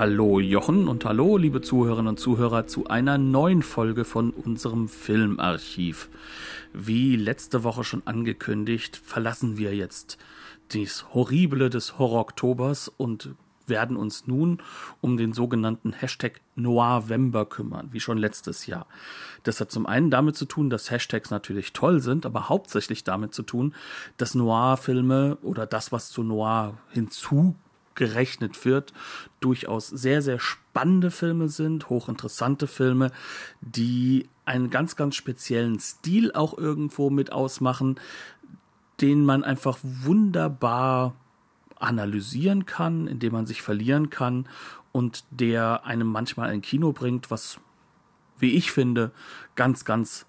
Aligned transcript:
Hallo 0.00 0.40
Jochen 0.40 0.88
und 0.88 1.04
hallo 1.04 1.36
liebe 1.36 1.60
Zuhörerinnen 1.60 2.08
und 2.08 2.18
Zuhörer 2.18 2.66
zu 2.66 2.86
einer 2.86 3.18
neuen 3.18 3.62
Folge 3.62 4.06
von 4.06 4.30
unserem 4.30 4.88
Filmarchiv. 4.88 6.08
Wie 6.72 7.16
letzte 7.16 7.64
Woche 7.64 7.84
schon 7.84 8.06
angekündigt, 8.06 8.96
verlassen 8.96 9.58
wir 9.58 9.76
jetzt 9.76 10.16
das 10.72 11.12
Horrible 11.12 11.68
des 11.68 11.98
Horror-Oktobers 11.98 12.88
und 12.88 13.34
werden 13.66 13.98
uns 13.98 14.26
nun 14.26 14.62
um 15.02 15.18
den 15.18 15.34
sogenannten 15.34 15.92
Hashtag 15.92 16.40
Noirvember 16.54 17.44
kümmern, 17.44 17.90
wie 17.92 18.00
schon 18.00 18.16
letztes 18.16 18.64
Jahr. 18.64 18.86
Das 19.42 19.60
hat 19.60 19.70
zum 19.70 19.84
einen 19.84 20.10
damit 20.10 20.34
zu 20.34 20.46
tun, 20.46 20.70
dass 20.70 20.90
Hashtags 20.90 21.30
natürlich 21.30 21.74
toll 21.74 22.00
sind, 22.00 22.24
aber 22.24 22.48
hauptsächlich 22.48 23.04
damit 23.04 23.34
zu 23.34 23.42
tun, 23.42 23.74
dass 24.16 24.34
Noir-Filme 24.34 25.36
oder 25.42 25.66
das, 25.66 25.92
was 25.92 26.08
zu 26.08 26.22
Noir 26.22 26.78
hinzugerechnet 28.00 28.64
wird, 28.64 28.92
durchaus 29.40 29.88
sehr, 29.88 30.22
sehr 30.22 30.38
spannende 30.38 31.10
Filme 31.10 31.48
sind, 31.48 31.88
hochinteressante 31.88 32.66
Filme, 32.66 33.10
die 33.60 34.28
einen 34.44 34.70
ganz, 34.70 34.96
ganz 34.96 35.16
speziellen 35.16 35.78
Stil 35.78 36.32
auch 36.32 36.56
irgendwo 36.56 37.10
mit 37.10 37.32
ausmachen, 37.32 38.00
den 39.00 39.24
man 39.24 39.44
einfach 39.44 39.78
wunderbar 39.82 41.14
analysieren 41.78 42.66
kann, 42.66 43.06
indem 43.06 43.32
man 43.32 43.46
sich 43.46 43.62
verlieren 43.62 44.10
kann 44.10 44.48
und 44.92 45.24
der 45.30 45.84
einem 45.84 46.08
manchmal 46.08 46.50
ein 46.50 46.62
Kino 46.62 46.92
bringt, 46.92 47.30
was, 47.30 47.58
wie 48.38 48.52
ich 48.52 48.72
finde, 48.72 49.12
ganz, 49.54 49.84
ganz 49.84 50.26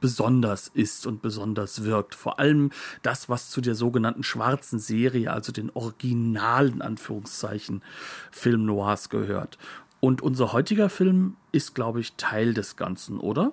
besonders 0.00 0.68
ist 0.68 1.06
und 1.06 1.22
besonders 1.22 1.84
wirkt. 1.84 2.14
Vor 2.14 2.38
allem 2.38 2.70
das, 3.02 3.28
was 3.28 3.50
zu 3.50 3.60
der 3.60 3.74
sogenannten 3.74 4.22
schwarzen 4.22 4.78
Serie, 4.78 5.32
also 5.32 5.52
den 5.52 5.70
originalen 5.70 6.82
Anführungszeichen 6.82 7.82
Film 8.30 8.66
Noirs 8.66 9.08
gehört. 9.08 9.58
Und 10.00 10.22
unser 10.22 10.52
heutiger 10.52 10.88
Film 10.88 11.36
ist, 11.52 11.74
glaube 11.74 12.00
ich, 12.00 12.12
Teil 12.16 12.54
des 12.54 12.76
Ganzen, 12.76 13.18
oder? 13.18 13.52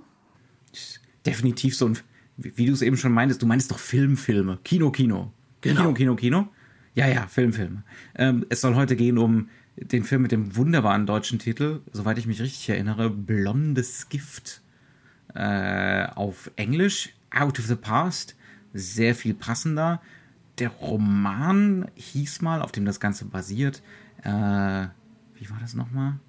Definitiv 1.25 1.77
so 1.77 1.87
ein, 1.87 1.97
wie 2.37 2.65
du 2.65 2.73
es 2.73 2.81
eben 2.81 2.97
schon 2.97 3.13
meintest, 3.13 3.41
du 3.41 3.45
meinst 3.45 3.71
doch 3.71 3.79
Filmfilme, 3.79 4.59
Kino, 4.63 4.91
Kino. 4.91 5.31
Genau. 5.61 5.81
Kino, 5.81 5.93
Kino, 5.93 6.15
Kino. 6.15 6.47
Ja, 6.95 7.07
ja, 7.07 7.27
Filmfilme. 7.27 7.83
Ähm, 8.15 8.45
es 8.49 8.61
soll 8.61 8.75
heute 8.75 8.95
gehen 8.95 9.17
um 9.17 9.49
den 9.77 10.03
Film 10.03 10.21
mit 10.21 10.31
dem 10.31 10.55
wunderbaren 10.55 11.05
deutschen 11.05 11.39
Titel, 11.39 11.81
soweit 11.91 12.17
ich 12.17 12.27
mich 12.27 12.41
richtig 12.41 12.69
erinnere, 12.69 13.09
Blondes 13.09 14.09
Gift. 14.09 14.61
Äh, 15.33 16.05
auf 16.15 16.51
Englisch, 16.55 17.13
Out 17.31 17.59
of 17.59 17.65
the 17.65 17.75
Past, 17.75 18.35
sehr 18.73 19.15
viel 19.15 19.33
passender. 19.33 20.01
Der 20.59 20.69
Roman 20.69 21.87
hieß 21.95 22.41
mal, 22.41 22.61
auf 22.61 22.71
dem 22.71 22.85
das 22.85 22.99
Ganze 22.99 23.25
basiert, 23.25 23.81
äh, 24.23 24.29
wie 24.29 25.49
war 25.49 25.59
das 25.59 25.73
nochmal? 25.73 26.19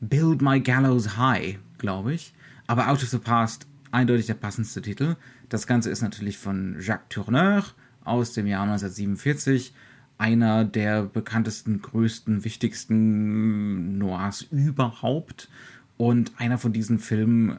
Build 0.00 0.42
My 0.42 0.60
Gallows 0.60 1.16
High, 1.16 1.58
glaube 1.78 2.14
ich. 2.14 2.32
Aber 2.66 2.88
Out 2.88 3.02
of 3.02 3.08
the 3.08 3.18
Past, 3.18 3.66
eindeutig 3.90 4.26
der 4.26 4.34
passendste 4.34 4.82
Titel. 4.82 5.16
Das 5.48 5.66
Ganze 5.66 5.90
ist 5.90 6.02
natürlich 6.02 6.38
von 6.38 6.76
Jacques 6.80 7.08
Tourneur 7.08 7.64
aus 8.04 8.32
dem 8.32 8.46
Jahr 8.46 8.62
1947 8.62 9.74
einer 10.18 10.64
der 10.64 11.02
bekanntesten, 11.02 11.82
größten, 11.82 12.44
wichtigsten 12.44 13.98
Noirs 13.98 14.42
überhaupt 14.42 15.48
und 15.96 16.32
einer 16.38 16.58
von 16.58 16.72
diesen 16.72 16.98
Filmen, 16.98 17.58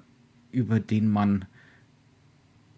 über 0.52 0.80
den 0.80 1.10
man 1.10 1.46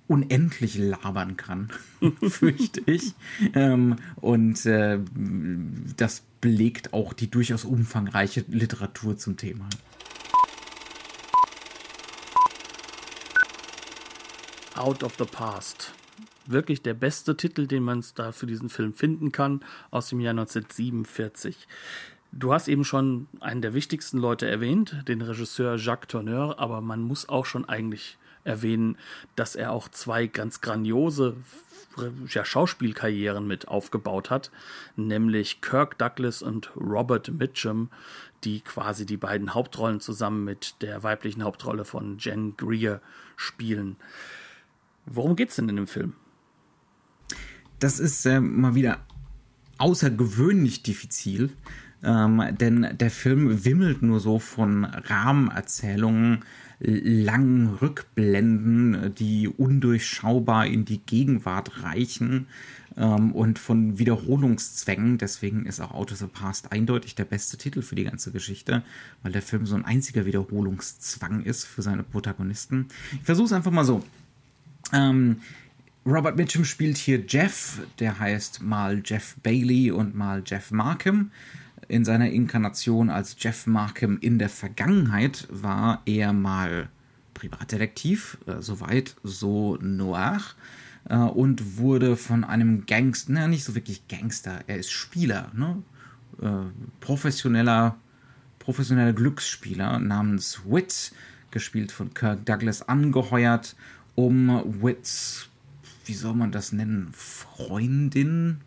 unendlich 0.08 0.78
labern 0.78 1.38
kann, 1.38 1.70
fürchte 2.28 2.82
ich. 2.88 3.14
Ähm, 3.54 3.98
und 4.16 4.66
äh, 4.66 5.00
das 5.96 6.24
belegt 6.42 6.94
auch 6.94 7.14
die 7.14 7.30
durchaus 7.30 7.64
umfangreiche 7.64 8.44
Literatur 8.48 9.18
zum 9.18 9.38
Thema. 9.38 9.70
Out 14.76 15.04
of 15.04 15.16
the 15.20 15.26
Past. 15.26 15.94
Wirklich 16.48 16.82
der 16.82 16.96
beste 16.96 17.38
Titel, 17.38 17.68
den 17.68 17.84
man 17.84 18.04
da 18.16 18.32
für 18.32 18.48
diesen 18.48 18.70
Film 18.70 18.94
finden 18.94 19.32
kann, 19.32 19.64
aus 19.92 20.10
dem 20.10 20.20
Jahr 20.20 20.32
1947. 20.32 21.68
Du 22.32 22.54
hast 22.54 22.68
eben 22.68 22.86
schon 22.86 23.28
einen 23.40 23.62
der 23.62 23.74
wichtigsten 23.74 24.20
Leute 24.20 24.48
erwähnt, 24.48 25.04
den 25.08 25.22
Regisseur 25.22 25.78
Jacques 25.78 26.08
Tourneur, 26.08 26.60
aber 26.60 26.80
man 26.82 27.02
muss 27.02 27.28
auch 27.28 27.46
schon 27.46 27.68
eigentlich 27.68 28.18
erwähnen, 28.44 28.98
dass 29.36 29.56
er 29.56 29.72
auch 29.72 29.90
zwei 29.90 30.28
ganz 30.28 30.62
grandiose 30.62 31.36
ja, 32.28 32.46
Schauspielkarrieren 32.46 33.48
mit 33.48 33.68
aufgebaut 33.68 34.30
hat, 34.30 34.52
nämlich 34.96 35.62
Kirk 35.62 35.98
Douglas 35.98 36.42
und 36.42 36.72
Robert 36.76 37.30
Mitchum, 37.32 37.90
die 38.44 38.62
quasi 38.62 39.06
die 39.06 39.18
beiden 39.18 39.54
Hauptrollen 39.54 40.00
zusammen 40.00 40.44
mit 40.46 40.82
der 40.82 41.04
weiblichen 41.04 41.44
Hauptrolle 41.44 41.84
von 41.84 42.18
Jen 42.20 42.56
Greer 42.56 43.02
spielen. 43.36 43.98
Worum 45.06 45.36
geht's 45.36 45.56
denn 45.56 45.68
in 45.68 45.76
dem 45.76 45.88
Film? 45.88 46.14
Das 47.80 48.00
ist 48.00 48.26
äh, 48.26 48.40
mal 48.40 48.76
wieder 48.76 49.00
außergewöhnlich 49.78 50.84
diffizil, 50.84 51.52
ähm, 52.04 52.42
denn 52.60 52.88
der 52.98 53.12
Film 53.12 53.66
wimmelt 53.66 54.02
nur 54.02 54.20
so 54.20 54.40
von 54.40 54.86
Rahmenerzählungen, 54.86 56.40
langen 56.80 57.76
Rückblenden, 57.76 59.14
die 59.16 59.50
undurchschaubar 59.50 60.66
in 60.66 60.86
die 60.86 61.00
Gegenwart 61.00 61.84
reichen 61.84 62.48
ähm, 62.96 63.34
und 63.34 63.60
von 63.60 64.00
Wiederholungszwängen. 64.00 65.18
Deswegen 65.18 65.66
ist 65.66 65.82
auch 65.82 65.92
Out 65.94 66.14
of 66.14 66.20
the 66.20 66.28
Past 66.28 66.72
eindeutig 66.72 67.16
der 67.16 67.26
beste 67.26 67.58
Titel 67.58 67.82
für 67.82 67.96
die 67.96 68.06
ganze 68.06 68.32
Geschichte, 68.32 68.84
weil 69.24 69.34
der 69.34 69.42
Film 69.42 69.66
so 69.66 69.76
ein 69.76 69.84
einziger 69.84 70.26
Wiederholungszwang 70.26 71.44
ist 71.44 71.66
für 71.66 71.82
seine 71.82 72.04
Protagonisten. 72.04 72.88
Ich 73.12 73.24
versuche 73.24 73.48
es 73.48 73.54
einfach 73.54 73.72
mal 73.72 73.86
so. 73.86 74.04
Ähm, 74.94 75.42
Robert 76.06 76.38
Mitchum 76.38 76.64
spielt 76.64 76.98
hier 76.98 77.24
Jeff, 77.28 77.82
der 78.00 78.20
heißt 78.20 78.62
mal 78.62 79.02
Jeff 79.04 79.36
Bailey 79.44 79.92
und 79.92 80.16
mal 80.16 80.44
Jeff 80.46 80.72
Markham. 80.72 81.32
In 81.90 82.06
seiner 82.06 82.30
Inkarnation 82.30 83.10
als 83.10 83.36
Jeff 83.40 83.68
Markham 83.68 84.20
in 84.22 84.40
der 84.40 84.48
Vergangenheit 84.48 85.48
war 85.50 86.02
er 86.06 86.32
mal 86.32 86.88
Privatdetektiv, 87.34 88.38
äh, 88.46 88.62
soweit 88.62 89.16
so 89.24 89.78
noir, 89.82 90.40
äh, 91.10 91.16
und 91.18 91.78
wurde 91.78 92.16
von 92.16 92.44
einem 92.44 92.86
Gangster, 92.86 93.34
na 93.34 93.48
nicht 93.48 93.64
so 93.64 93.76
wirklich 93.76 94.08
Gangster, 94.08 94.62
er 94.68 94.78
ist 94.78 94.92
Spieler, 94.92 95.52
ne? 95.54 95.82
äh, 96.42 96.70
professioneller, 97.00 97.98
professioneller 98.60 99.14
Glücksspieler 99.14 100.00
namens 100.00 100.62
Wit, 100.66 101.12
gespielt 101.52 101.92
von 101.92 102.14
Kirk 102.14 102.46
Douglas, 102.46 102.88
angeheuert, 102.88 103.76
um 104.16 104.62
Wits 104.82 105.50
wie 106.10 106.16
soll 106.16 106.34
man 106.34 106.52
das 106.52 106.72
nennen, 106.72 107.10
Freundin 107.14 108.62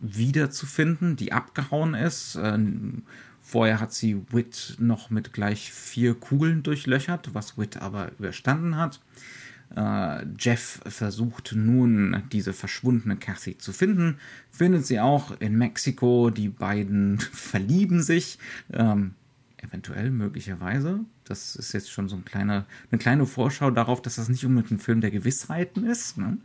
wiederzufinden, 0.00 1.16
die 1.16 1.32
abgehauen 1.32 1.94
ist. 1.94 2.38
Ähm, 2.42 3.02
vorher 3.40 3.80
hat 3.80 3.92
sie 3.92 4.20
Wit 4.30 4.76
noch 4.78 5.10
mit 5.10 5.32
gleich 5.32 5.72
vier 5.72 6.14
Kugeln 6.14 6.62
durchlöchert, 6.62 7.34
was 7.34 7.58
Wit 7.58 7.76
aber 7.76 8.12
überstanden 8.18 8.76
hat. 8.76 9.00
Äh, 9.76 10.24
Jeff 10.38 10.80
versucht 10.86 11.52
nun, 11.54 12.24
diese 12.32 12.52
verschwundene 12.52 13.16
Cathy 13.16 13.56
zu 13.56 13.72
finden, 13.72 14.18
findet 14.50 14.86
sie 14.86 15.00
auch 15.00 15.38
in 15.40 15.56
Mexiko. 15.56 16.30
Die 16.30 16.48
beiden 16.48 17.18
verlieben 17.32 18.02
sich. 18.02 18.38
Ähm, 18.72 19.14
eventuell, 19.62 20.10
möglicherweise. 20.10 21.00
Das 21.24 21.56
ist 21.56 21.72
jetzt 21.72 21.90
schon 21.90 22.08
so 22.08 22.16
ein 22.16 22.24
kleiner, 22.24 22.66
eine 22.90 22.98
kleine 22.98 23.26
Vorschau 23.26 23.70
darauf, 23.70 24.02
dass 24.02 24.16
das 24.16 24.28
nicht 24.28 24.44
unbedingt 24.44 24.72
ein 24.72 24.78
Film 24.78 25.00
der 25.00 25.10
Gewissheiten 25.10 25.84
ist. 25.84 26.18
Ne? 26.18 26.38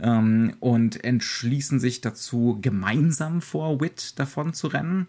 Ähm, 0.00 0.56
und 0.60 1.04
entschließen 1.04 1.80
sich 1.80 2.00
dazu, 2.00 2.58
gemeinsam 2.60 3.40
vor 3.40 3.80
Wit 3.80 4.18
davon 4.18 4.54
zu 4.54 4.68
rennen. 4.68 5.06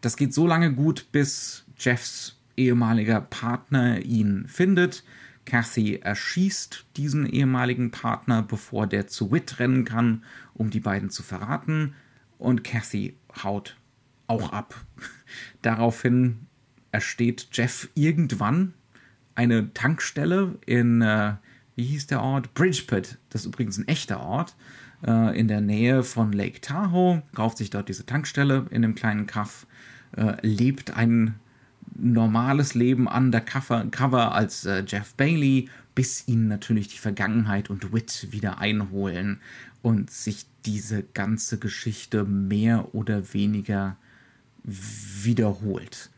Das 0.00 0.16
geht 0.16 0.34
so 0.34 0.46
lange 0.46 0.72
gut, 0.72 1.10
bis 1.12 1.64
Jeffs 1.78 2.38
ehemaliger 2.56 3.20
Partner 3.20 4.00
ihn 4.00 4.46
findet. 4.48 5.04
Kathy 5.44 5.96
erschießt 5.96 6.84
diesen 6.96 7.24
ehemaligen 7.24 7.90
Partner, 7.90 8.42
bevor 8.42 8.86
der 8.86 9.06
zu 9.06 9.32
Wit 9.32 9.58
rennen 9.58 9.84
kann, 9.84 10.24
um 10.52 10.68
die 10.68 10.80
beiden 10.80 11.08
zu 11.08 11.22
verraten. 11.22 11.94
Und 12.36 12.64
Kathy 12.64 13.16
haut 13.42 13.76
auch 14.26 14.52
ab. 14.52 14.74
Daraufhin 15.62 16.47
ersteht 16.98 17.46
Jeff 17.52 17.88
irgendwann 17.94 18.74
eine 19.36 19.72
Tankstelle 19.72 20.58
in, 20.66 21.00
äh, 21.00 21.34
wie 21.76 21.84
hieß 21.84 22.08
der 22.08 22.20
Ort? 22.20 22.54
Bridgeport. 22.54 23.18
Das 23.30 23.42
ist 23.42 23.46
übrigens 23.46 23.78
ein 23.78 23.86
echter 23.86 24.18
Ort 24.18 24.56
äh, 25.06 25.38
in 25.38 25.46
der 25.46 25.60
Nähe 25.60 26.02
von 26.02 26.32
Lake 26.32 26.60
Tahoe. 26.60 27.22
Kauft 27.36 27.58
sich 27.58 27.70
dort 27.70 27.88
diese 27.88 28.04
Tankstelle 28.04 28.66
in 28.70 28.82
einem 28.82 28.96
kleinen 28.96 29.28
Kaff, 29.28 29.68
äh, 30.16 30.44
lebt 30.44 30.96
ein 30.96 31.36
normales 31.96 32.74
Leben 32.74 33.06
undercover 33.06 33.86
Cover 33.92 34.34
als 34.34 34.64
äh, 34.64 34.82
Jeff 34.84 35.14
Bailey, 35.14 35.68
bis 35.94 36.26
ihn 36.26 36.48
natürlich 36.48 36.88
die 36.88 36.98
Vergangenheit 36.98 37.70
und 37.70 37.92
Wit 37.92 38.26
wieder 38.32 38.58
einholen 38.58 39.40
und 39.82 40.10
sich 40.10 40.46
diese 40.66 41.04
ganze 41.04 41.60
Geschichte 41.60 42.24
mehr 42.24 42.92
oder 42.92 43.32
weniger 43.34 43.96
wiederholt. 44.64 46.10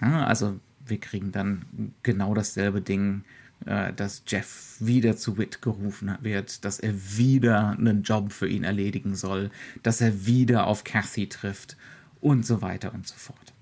Ja, 0.00 0.26
also 0.26 0.58
wir 0.84 0.98
kriegen 0.98 1.32
dann 1.32 1.94
genau 2.02 2.34
dasselbe 2.34 2.80
Ding, 2.80 3.24
äh, 3.66 3.92
dass 3.92 4.24
Jeff 4.26 4.76
wieder 4.80 5.16
zu 5.16 5.38
Wit 5.38 5.62
gerufen 5.62 6.16
wird, 6.20 6.64
dass 6.64 6.80
er 6.80 6.94
wieder 7.16 7.70
einen 7.70 8.02
Job 8.02 8.32
für 8.32 8.48
ihn 8.48 8.64
erledigen 8.64 9.14
soll, 9.14 9.50
dass 9.82 10.00
er 10.00 10.26
wieder 10.26 10.66
auf 10.66 10.84
Cathy 10.84 11.28
trifft 11.28 11.76
und 12.20 12.44
so 12.46 12.62
weiter 12.62 12.92
und 12.94 13.06
so 13.06 13.14
fort. 13.16 13.52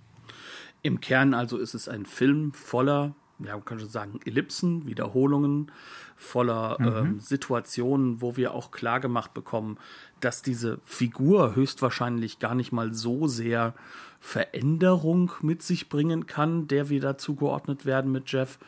Im 0.82 1.00
Kern 1.00 1.34
also 1.34 1.58
ist 1.58 1.74
es 1.74 1.88
ein 1.88 2.06
Film 2.06 2.52
voller, 2.52 3.14
ja, 3.44 3.54
man 3.54 3.64
kann 3.64 3.78
schon 3.78 3.88
sagen, 3.88 4.20
Ellipsen, 4.24 4.86
Wiederholungen, 4.86 5.72
voller 6.16 6.76
mhm. 6.78 6.86
ähm, 6.86 7.20
Situationen, 7.20 8.20
wo 8.20 8.36
wir 8.36 8.54
auch 8.54 8.70
klar 8.70 9.00
gemacht 9.00 9.34
bekommen, 9.34 9.78
dass 10.20 10.42
diese 10.42 10.80
Figur 10.84 11.54
höchstwahrscheinlich 11.54 12.38
gar 12.38 12.54
nicht 12.54 12.72
mal 12.72 12.92
so 12.92 13.26
sehr 13.26 13.74
Veränderung 14.20 15.32
mit 15.40 15.62
sich 15.62 15.88
bringen 15.88 16.26
kann, 16.26 16.68
der 16.68 16.90
wir 16.90 17.00
da 17.00 17.16
zugeordnet 17.16 17.86
werden 17.86 18.12
mit 18.12 18.30
Jeff. 18.30 18.58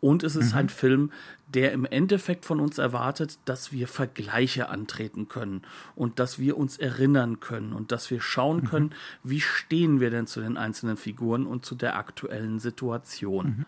Und 0.00 0.22
es 0.22 0.36
ist 0.36 0.52
mhm. 0.52 0.58
ein 0.58 0.68
Film, 0.68 1.10
der 1.48 1.72
im 1.72 1.84
Endeffekt 1.84 2.44
von 2.44 2.60
uns 2.60 2.78
erwartet, 2.78 3.38
dass 3.44 3.70
wir 3.72 3.86
Vergleiche 3.86 4.68
antreten 4.68 5.28
können 5.28 5.62
und 5.94 6.18
dass 6.18 6.38
wir 6.38 6.56
uns 6.56 6.76
erinnern 6.76 7.40
können 7.40 7.72
und 7.72 7.92
dass 7.92 8.10
wir 8.10 8.20
schauen 8.20 8.58
mhm. 8.58 8.64
können, 8.64 8.90
wie 9.22 9.40
stehen 9.40 10.00
wir 10.00 10.10
denn 10.10 10.26
zu 10.26 10.40
den 10.40 10.56
einzelnen 10.56 10.96
Figuren 10.96 11.46
und 11.46 11.64
zu 11.64 11.74
der 11.74 11.96
aktuellen 11.96 12.58
Situation. 12.58 13.46
Mhm. 13.46 13.64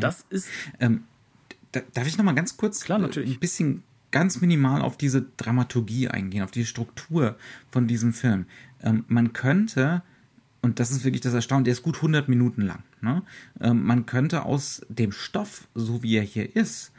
Das 0.00 0.24
ist. 0.30 0.48
Ähm, 0.78 1.04
darf 1.72 2.06
ich 2.06 2.16
noch 2.16 2.24
mal 2.24 2.34
ganz 2.34 2.56
kurz 2.56 2.84
Klar, 2.84 2.98
natürlich. 2.98 3.36
ein 3.36 3.40
bisschen 3.40 3.82
ganz 4.12 4.40
minimal 4.40 4.82
auf 4.82 4.96
diese 4.96 5.24
Dramaturgie 5.36 6.08
eingehen, 6.08 6.44
auf 6.44 6.50
die 6.50 6.66
Struktur 6.66 7.36
von 7.70 7.88
diesem 7.88 8.12
Film. 8.12 8.46
Ähm, 8.82 9.04
man 9.08 9.32
könnte 9.32 10.02
und 10.62 10.78
das 10.78 10.92
ist 10.92 11.04
wirklich 11.04 11.20
das 11.20 11.34
Erstaunliche, 11.34 11.64
der 11.64 11.72
ist 11.72 11.82
gut 11.82 11.96
100 11.96 12.28
Minuten 12.28 12.62
lang. 12.62 12.84
Ne? 13.00 13.22
Ähm, 13.60 13.84
man 13.84 14.06
könnte 14.06 14.44
aus 14.44 14.86
dem 14.88 15.10
Stoff, 15.10 15.66
so 15.74 16.04
wie 16.04 16.16
er 16.16 16.22
hier 16.22 16.54
ist, 16.54 16.91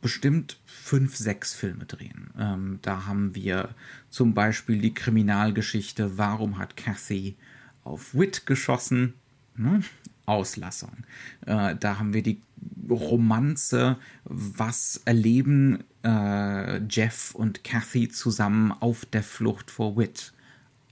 bestimmt 0.00 0.58
fünf, 0.64 1.16
sechs 1.16 1.54
Filme 1.54 1.84
drehen. 1.84 2.30
Ähm, 2.38 2.78
da 2.82 3.06
haben 3.06 3.34
wir 3.34 3.70
zum 4.10 4.34
Beispiel 4.34 4.80
die 4.80 4.94
Kriminalgeschichte, 4.94 6.18
warum 6.18 6.58
hat 6.58 6.76
Cathy 6.76 7.36
auf 7.84 8.14
Wit 8.14 8.46
geschossen? 8.46 9.14
Ne? 9.56 9.82
Auslassung. 10.26 11.04
Äh, 11.46 11.76
da 11.76 11.98
haben 11.98 12.12
wir 12.12 12.22
die 12.22 12.40
Romanze, 12.88 13.96
was 14.24 15.00
erleben 15.04 15.84
äh, 16.04 16.78
Jeff 16.86 17.34
und 17.34 17.64
Cathy 17.64 18.08
zusammen 18.08 18.72
auf 18.72 19.06
der 19.06 19.22
Flucht 19.22 19.70
vor 19.70 19.96
Wit? 19.96 20.32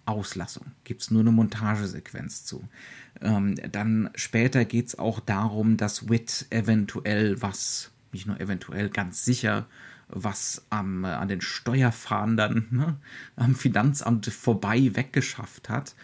Auslassung. 0.06 0.66
Gibt 0.84 1.02
es 1.02 1.10
nur 1.10 1.22
eine 1.22 1.32
Montagesequenz 1.32 2.44
zu. 2.44 2.62
Ähm, 3.20 3.56
dann 3.72 4.10
später 4.14 4.64
geht 4.64 4.86
es 4.86 4.98
auch 4.98 5.20
darum, 5.20 5.76
dass 5.76 6.08
Wit 6.08 6.46
eventuell 6.50 7.42
was, 7.42 7.90
nicht 8.16 8.26
nur 8.26 8.40
eventuell, 8.40 8.88
ganz 8.88 9.24
sicher 9.24 9.66
was 10.08 10.64
am, 10.70 11.04
äh, 11.04 11.08
an 11.08 11.28
den 11.28 11.40
Steuerfahndern, 11.40 12.66
ne, 12.70 12.96
am 13.36 13.54
Finanzamt 13.54 14.26
vorbei 14.26 14.90
weggeschafft 14.94 15.68
hat. 15.68 15.94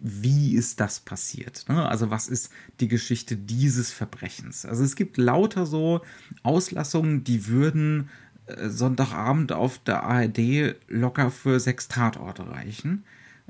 Wie 0.00 0.54
ist 0.54 0.80
das 0.80 1.00
passiert? 1.00 1.66
Ne? 1.68 1.86
Also 1.86 2.10
was 2.10 2.28
ist 2.28 2.50
die 2.80 2.88
Geschichte 2.88 3.36
dieses 3.36 3.92
Verbrechens? 3.92 4.64
Also 4.64 4.82
es 4.82 4.96
gibt 4.96 5.18
lauter 5.18 5.66
so 5.66 6.00
Auslassungen, 6.42 7.22
die 7.22 7.46
würden 7.48 8.08
äh, 8.46 8.70
Sonntagabend 8.70 9.52
auf 9.52 9.78
der 9.78 10.02
ARD 10.04 10.76
locker 10.88 11.30
für 11.30 11.60
sechs 11.60 11.88
Tatorte 11.88 12.48
reichen. 12.48 13.04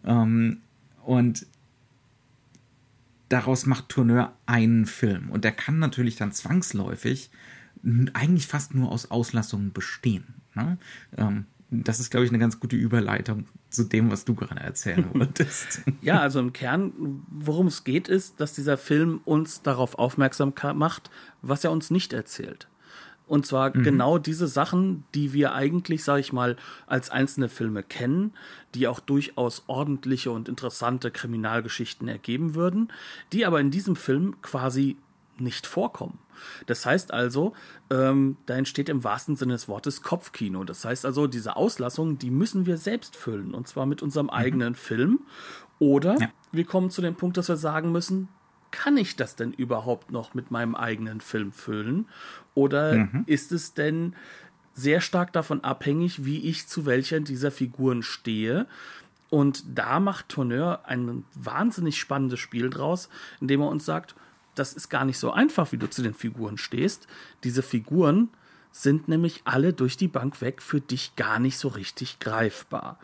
Ähm, 0.05 0.59
und 1.05 1.47
daraus 3.29 3.65
macht 3.65 3.89
Tourneur 3.89 4.37
einen 4.47 4.87
Film. 4.87 5.31
Und 5.31 5.45
der 5.45 5.53
kann 5.53 5.79
natürlich 5.79 6.17
dann 6.17 6.33
zwangsläufig 6.33 7.31
eigentlich 8.13 8.47
fast 8.47 8.75
nur 8.75 8.91
aus 8.91 9.11
Auslassungen 9.11 9.73
bestehen. 9.73 10.35
Ne? 10.55 10.79
Ähm, 11.17 11.47
das 11.71 12.01
ist, 12.01 12.11
glaube 12.11 12.27
ich, 12.27 12.33
eine 12.33 12.41
ganz 12.41 12.59
gute 12.59 12.77
Überleitung 12.77 13.47
zu 13.71 13.85
dem, 13.85 14.11
was 14.11 14.25
du 14.25 14.35
gerade 14.35 14.61
erzählen 14.61 15.07
wolltest. 15.15 15.83
ja, 16.03 16.21
also 16.21 16.41
im 16.41 16.53
Kern, 16.53 17.23
worum 17.31 17.69
es 17.69 17.85
geht, 17.85 18.09
ist, 18.09 18.41
dass 18.41 18.53
dieser 18.53 18.77
Film 18.77 19.21
uns 19.25 19.63
darauf 19.63 19.97
aufmerksam 19.97 20.53
macht, 20.75 21.11
was 21.43 21.65
er 21.65 21.71
uns 21.71 21.91
nicht 21.91 22.13
erzählt. 22.13 22.67
Und 23.31 23.47
zwar 23.47 23.77
mhm. 23.77 23.85
genau 23.85 24.19
diese 24.19 24.49
Sachen, 24.49 25.05
die 25.15 25.33
wir 25.33 25.55
eigentlich, 25.55 26.03
sage 26.03 26.19
ich 26.19 26.33
mal, 26.33 26.57
als 26.89 27.11
einzelne 27.11 27.49
Filme 27.49 27.85
kennen, 27.85 28.33
die 28.75 28.89
auch 28.89 28.99
durchaus 28.99 29.63
ordentliche 29.69 30.33
und 30.33 30.49
interessante 30.49 31.13
Kriminalgeschichten 31.13 32.09
ergeben 32.09 32.57
würden, 32.57 32.89
die 33.33 33.47
aber 33.47 33.61
in 33.61 33.71
diesem 33.71 33.95
Film 33.95 34.35
quasi 34.43 34.97
nicht 35.41 35.67
vorkommen. 35.67 36.19
Das 36.67 36.87
heißt 36.87 37.13
also, 37.13 37.55
ähm, 37.91 38.37
da 38.47 38.57
entsteht 38.57 38.89
im 38.89 39.05
wahrsten 39.05 39.37
Sinne 39.37 39.53
des 39.53 39.69
Wortes 39.69 40.03
Kopfkino. 40.03 40.65
Das 40.65 40.85
heißt 40.85 41.05
also, 41.05 41.27
diese 41.27 41.57
Auslassungen, 41.57 42.19
die 42.19 42.31
müssen 42.31 42.67
wir 42.67 42.79
selbst 42.79 43.17
füllen 43.17 43.55
und 43.55 43.69
zwar 43.69 43.87
mit 43.87 44.03
unserem 44.03 44.27
mhm. 44.27 44.31
eigenen 44.31 44.75
Film. 44.75 45.21
Oder 45.79 46.19
ja. 46.21 46.29
wir 46.53 46.65
kommen 46.65 46.91
zu 46.91 47.03
dem 47.03 47.15
Punkt, 47.15 47.37
dass 47.37 47.49
wir 47.49 47.57
sagen 47.57 47.93
müssen, 47.93 48.29
kann 48.71 48.97
ich 48.97 49.17
das 49.17 49.37
denn 49.37 49.53
überhaupt 49.53 50.13
noch 50.13 50.35
mit 50.35 50.51
meinem 50.51 50.75
eigenen 50.75 51.21
Film 51.21 51.53
füllen? 51.53 52.07
Oder 52.55 52.95
mhm. 52.95 53.25
ist 53.27 53.53
es 53.53 53.75
denn 53.75 54.15
sehr 54.75 55.01
stark 55.01 55.33
davon 55.33 55.65
abhängig, 55.65 56.25
wie 56.25 56.39
ich 56.49 56.69
zu 56.69 56.87
welcher 56.87 57.21
dieser 57.21 57.51
Figuren 57.51 58.03
stehe? 58.03 58.67
Und 59.29 59.65
da 59.79 60.01
macht 60.01 60.29
Tourneur 60.29 60.83
ein 60.87 61.25
wahnsinnig 61.35 61.99
spannendes 61.99 62.41
Spiel 62.41 62.69
draus, 62.69 63.09
indem 63.41 63.63
er 63.63 63.69
uns 63.69 63.85
sagt, 63.85 64.15
das 64.61 64.75
ist 64.75 64.91
gar 64.91 65.07
nicht 65.07 65.19
so 65.19 65.33
einfach, 65.33 65.73
wie 65.73 65.79
du 65.79 65.89
zu 65.89 66.03
den 66.03 66.15
Figuren 66.15 66.59
stehst. 66.59 67.07
Diese 67.45 67.63
Figuren 67.63 68.29
sind 68.71 69.09
nämlich 69.09 69.41
alle 69.45 69.73
durch 69.73 69.97
die 69.97 70.07
Bank 70.07 70.41
weg 70.43 70.61
für 70.61 70.81
dich 70.81 71.17
gar 71.17 71.39
nicht 71.39 71.59
so 71.59 71.69
richtig 71.69 72.19
greifbar. 72.21 72.99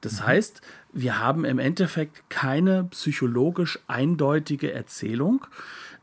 Das 0.00 0.20
mhm. 0.20 0.26
heißt, 0.26 0.60
wir 0.92 1.18
haben 1.18 1.44
im 1.44 1.58
Endeffekt 1.58 2.30
keine 2.30 2.84
psychologisch 2.84 3.80
eindeutige 3.88 4.72
Erzählung. 4.72 5.44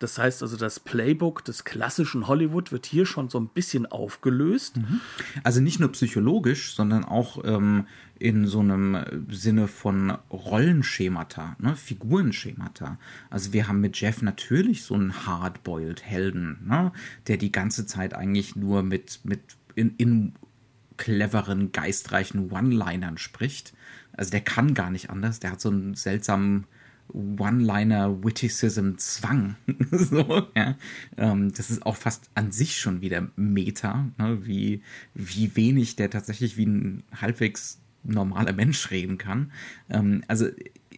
Das 0.02 0.18
heißt 0.18 0.42
also, 0.42 0.58
das 0.58 0.80
Playbook 0.80 1.46
des 1.46 1.64
klassischen 1.64 2.28
Hollywood 2.28 2.72
wird 2.72 2.88
hier 2.88 3.06
schon 3.06 3.30
so 3.30 3.40
ein 3.40 3.48
bisschen 3.48 3.86
aufgelöst. 3.86 4.78
Mhm. 4.78 5.00
Also 5.44 5.62
nicht 5.62 5.80
nur 5.80 5.92
psychologisch, 5.92 6.74
sondern 6.74 7.06
auch 7.06 7.44
ähm, 7.44 7.86
in 8.18 8.48
so 8.48 8.62
einem 8.62 8.98
Sinne 9.30 9.68
von 9.68 10.12
Rollenschemata, 10.32 11.56
ne? 11.60 11.76
Figurenschemata. 11.76 12.98
Also 13.30 13.54
wir 13.54 13.68
haben 13.68 13.80
mit 13.80 14.00
Jeff 14.02 14.24
natürlich 14.24 14.84
so 14.84 14.96
einen 14.96 15.28
hardboiled 15.28 16.04
Helden, 16.04 16.58
ne? 16.66 16.92
der 17.28 17.38
die 17.38 17.52
ganze 17.52 17.86
Zeit 17.86 18.16
eigentlich 18.16 18.56
nur 18.56 18.82
mit, 18.82 19.20
mit 19.24 19.42
in, 19.76 19.96
in 19.98 20.34
cleveren, 20.98 21.72
geistreichen 21.72 22.52
One-Linern 22.52 23.20
spricht. 23.20 23.74
Also 24.14 24.32
der 24.32 24.42
kann 24.42 24.74
gar 24.74 24.90
nicht 24.90 25.12
anders. 25.12 25.40
Der 25.40 25.52
hat 25.52 25.62
so 25.62 25.70
einen 25.70 25.94
seltsamen 25.94 26.66
One-Liner-Witticism-Zwang. 27.14 29.56
so, 29.92 30.48
ja. 30.56 30.76
ähm, 31.18 31.54
das 31.54 31.70
ist 31.70 31.86
auch 31.86 31.96
fast 31.96 32.32
an 32.36 32.52
sich 32.52 32.78
schon 32.78 33.02
wieder 33.02 33.30
Meta, 33.36 34.10
ne? 34.18 34.46
wie, 34.46 34.82
wie 35.14 35.56
wenig 35.56 35.96
der 35.96 36.10
tatsächlich 36.10 36.58
wie 36.58 36.66
ein 36.66 37.04
halbwegs 37.20 37.80
normaler 38.04 38.54
Mensch 38.54 38.90
reden 38.92 39.18
kann. 39.18 39.52
Ähm, 39.90 40.24
also 40.28 40.48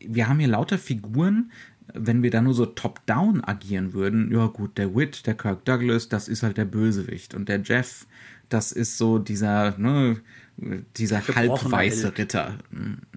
wir 0.06 0.28
haben 0.28 0.40
hier 0.40 0.50
lauter 0.50 0.78
Figuren, 0.78 1.52
wenn 1.94 2.24
wir 2.24 2.32
da 2.32 2.42
nur 2.42 2.54
so 2.54 2.66
top-down 2.66 3.44
agieren 3.44 3.94
würden, 3.94 4.32
ja 4.32 4.48
gut, 4.48 4.78
der 4.78 4.96
Wit, 4.96 5.28
der 5.28 5.36
Kirk 5.36 5.66
Douglas, 5.66 6.10
das 6.10 6.28
ist 6.28 6.44
halt 6.44 6.58
der 6.58 6.66
Bösewicht. 6.66 7.34
Und 7.34 7.50
der 7.50 7.62
Jeff, 7.62 8.08
das 8.50 8.72
ist 8.72 8.98
so 8.98 9.20
dieser, 9.20 9.78
ne, 9.78 10.18
dieser 10.98 11.28
halbweiße. 11.28 12.18
Ritter. 12.18 12.58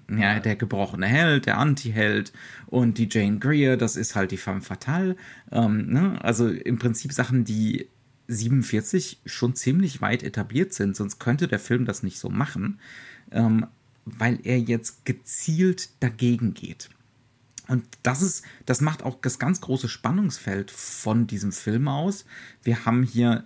Ja, 0.09 0.39
der 0.39 0.55
gebrochene 0.55 1.05
Held, 1.05 1.47
der 1.47 1.57
Anti-Held 1.57 2.31
und 2.67 2.97
die 2.97 3.09
Jane 3.11 3.39
Greer, 3.39 3.75
das 3.75 3.97
ist 3.97 4.15
halt 4.15 4.31
die 4.31 4.37
femme 4.37 4.61
fatale. 4.61 5.17
Ähm, 5.51 5.87
ne? 5.87 6.23
Also 6.23 6.47
im 6.47 6.79
Prinzip 6.79 7.11
Sachen, 7.11 7.43
die 7.43 7.89
47 8.27 9.19
schon 9.25 9.55
ziemlich 9.55 10.01
weit 10.01 10.23
etabliert 10.23 10.73
sind, 10.73 10.95
sonst 10.95 11.19
könnte 11.19 11.47
der 11.47 11.59
Film 11.59 11.85
das 11.85 12.03
nicht 12.03 12.19
so 12.19 12.29
machen, 12.29 12.79
ähm, 13.31 13.67
weil 14.05 14.39
er 14.43 14.59
jetzt 14.59 15.05
gezielt 15.05 15.89
dagegen 15.99 16.53
geht. 16.53 16.89
Und 17.67 17.85
das 18.03 18.21
ist, 18.21 18.45
das 18.65 18.79
macht 18.79 19.03
auch 19.03 19.19
das 19.21 19.39
ganz 19.39 19.59
große 19.59 19.89
Spannungsfeld 19.89 20.71
von 20.71 21.27
diesem 21.27 21.51
Film 21.51 21.89
aus. 21.89 22.25
Wir 22.63 22.85
haben 22.85 23.03
hier 23.03 23.45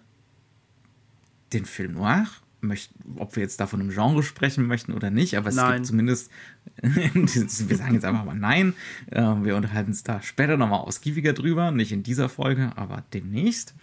den 1.54 1.66
Film 1.66 1.94
Noir, 1.94 2.28
möchten, 2.62 3.18
ob 3.18 3.36
wir 3.36 3.44
jetzt 3.44 3.60
da 3.60 3.68
von 3.68 3.80
einem 3.80 3.90
Genre 3.90 4.24
sprechen 4.24 4.68
möchten 4.68 4.94
oder 4.94 5.10
nicht, 5.10 5.38
aber 5.38 5.50
es 5.50 5.56
nein. 5.56 5.76
gibt 5.76 5.88
zumindest, 5.88 6.32
wir 6.82 7.78
sagen 7.78 7.94
jetzt 7.94 8.06
einfach 8.06 8.26
mal 8.26 8.36
nein. 8.36 8.74
Äh, 9.10 9.22
wir 9.22 9.56
unterhalten 9.56 9.92
uns 9.92 10.04
da 10.04 10.22
später 10.22 10.58
nochmal 10.58 10.80
ausgiebiger 10.80 11.34
drüber, 11.34 11.72
nicht 11.72 11.92
in 11.92 12.04
dieser 12.04 12.30
Folge, 12.30 12.72
aber 12.76 13.04
demnächst. 13.14 13.74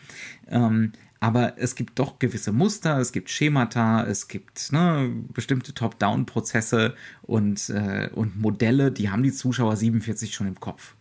Ähm, 0.48 0.92
aber 1.20 1.58
es 1.58 1.74
gibt 1.74 1.98
doch 1.98 2.18
gewisse 2.18 2.52
Muster, 2.52 2.98
es 2.98 3.10
gibt 3.10 3.28
Schemata, 3.28 4.04
es 4.04 4.28
gibt 4.28 4.72
ne, 4.72 5.10
bestimmte 5.32 5.74
Top-Down-Prozesse 5.74 6.94
und, 7.22 7.70
äh, 7.70 8.08
und 8.14 8.40
Modelle, 8.40 8.92
die 8.92 9.10
haben 9.10 9.24
die 9.24 9.32
Zuschauer 9.32 9.76
47 9.76 10.32
schon 10.32 10.46
im 10.46 10.60
Kopf. 10.60 10.94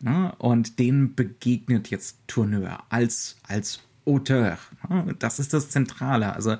Ne? 0.00 0.32
Und 0.38 0.78
denen 0.78 1.14
begegnet 1.14 1.90
jetzt 1.90 2.18
Tourneur 2.28 2.84
als, 2.90 3.38
als 3.48 3.80
Auteur. 4.06 4.58
Das 5.18 5.38
ist 5.38 5.52
das 5.52 5.68
Zentrale. 5.68 6.34
Also 6.34 6.56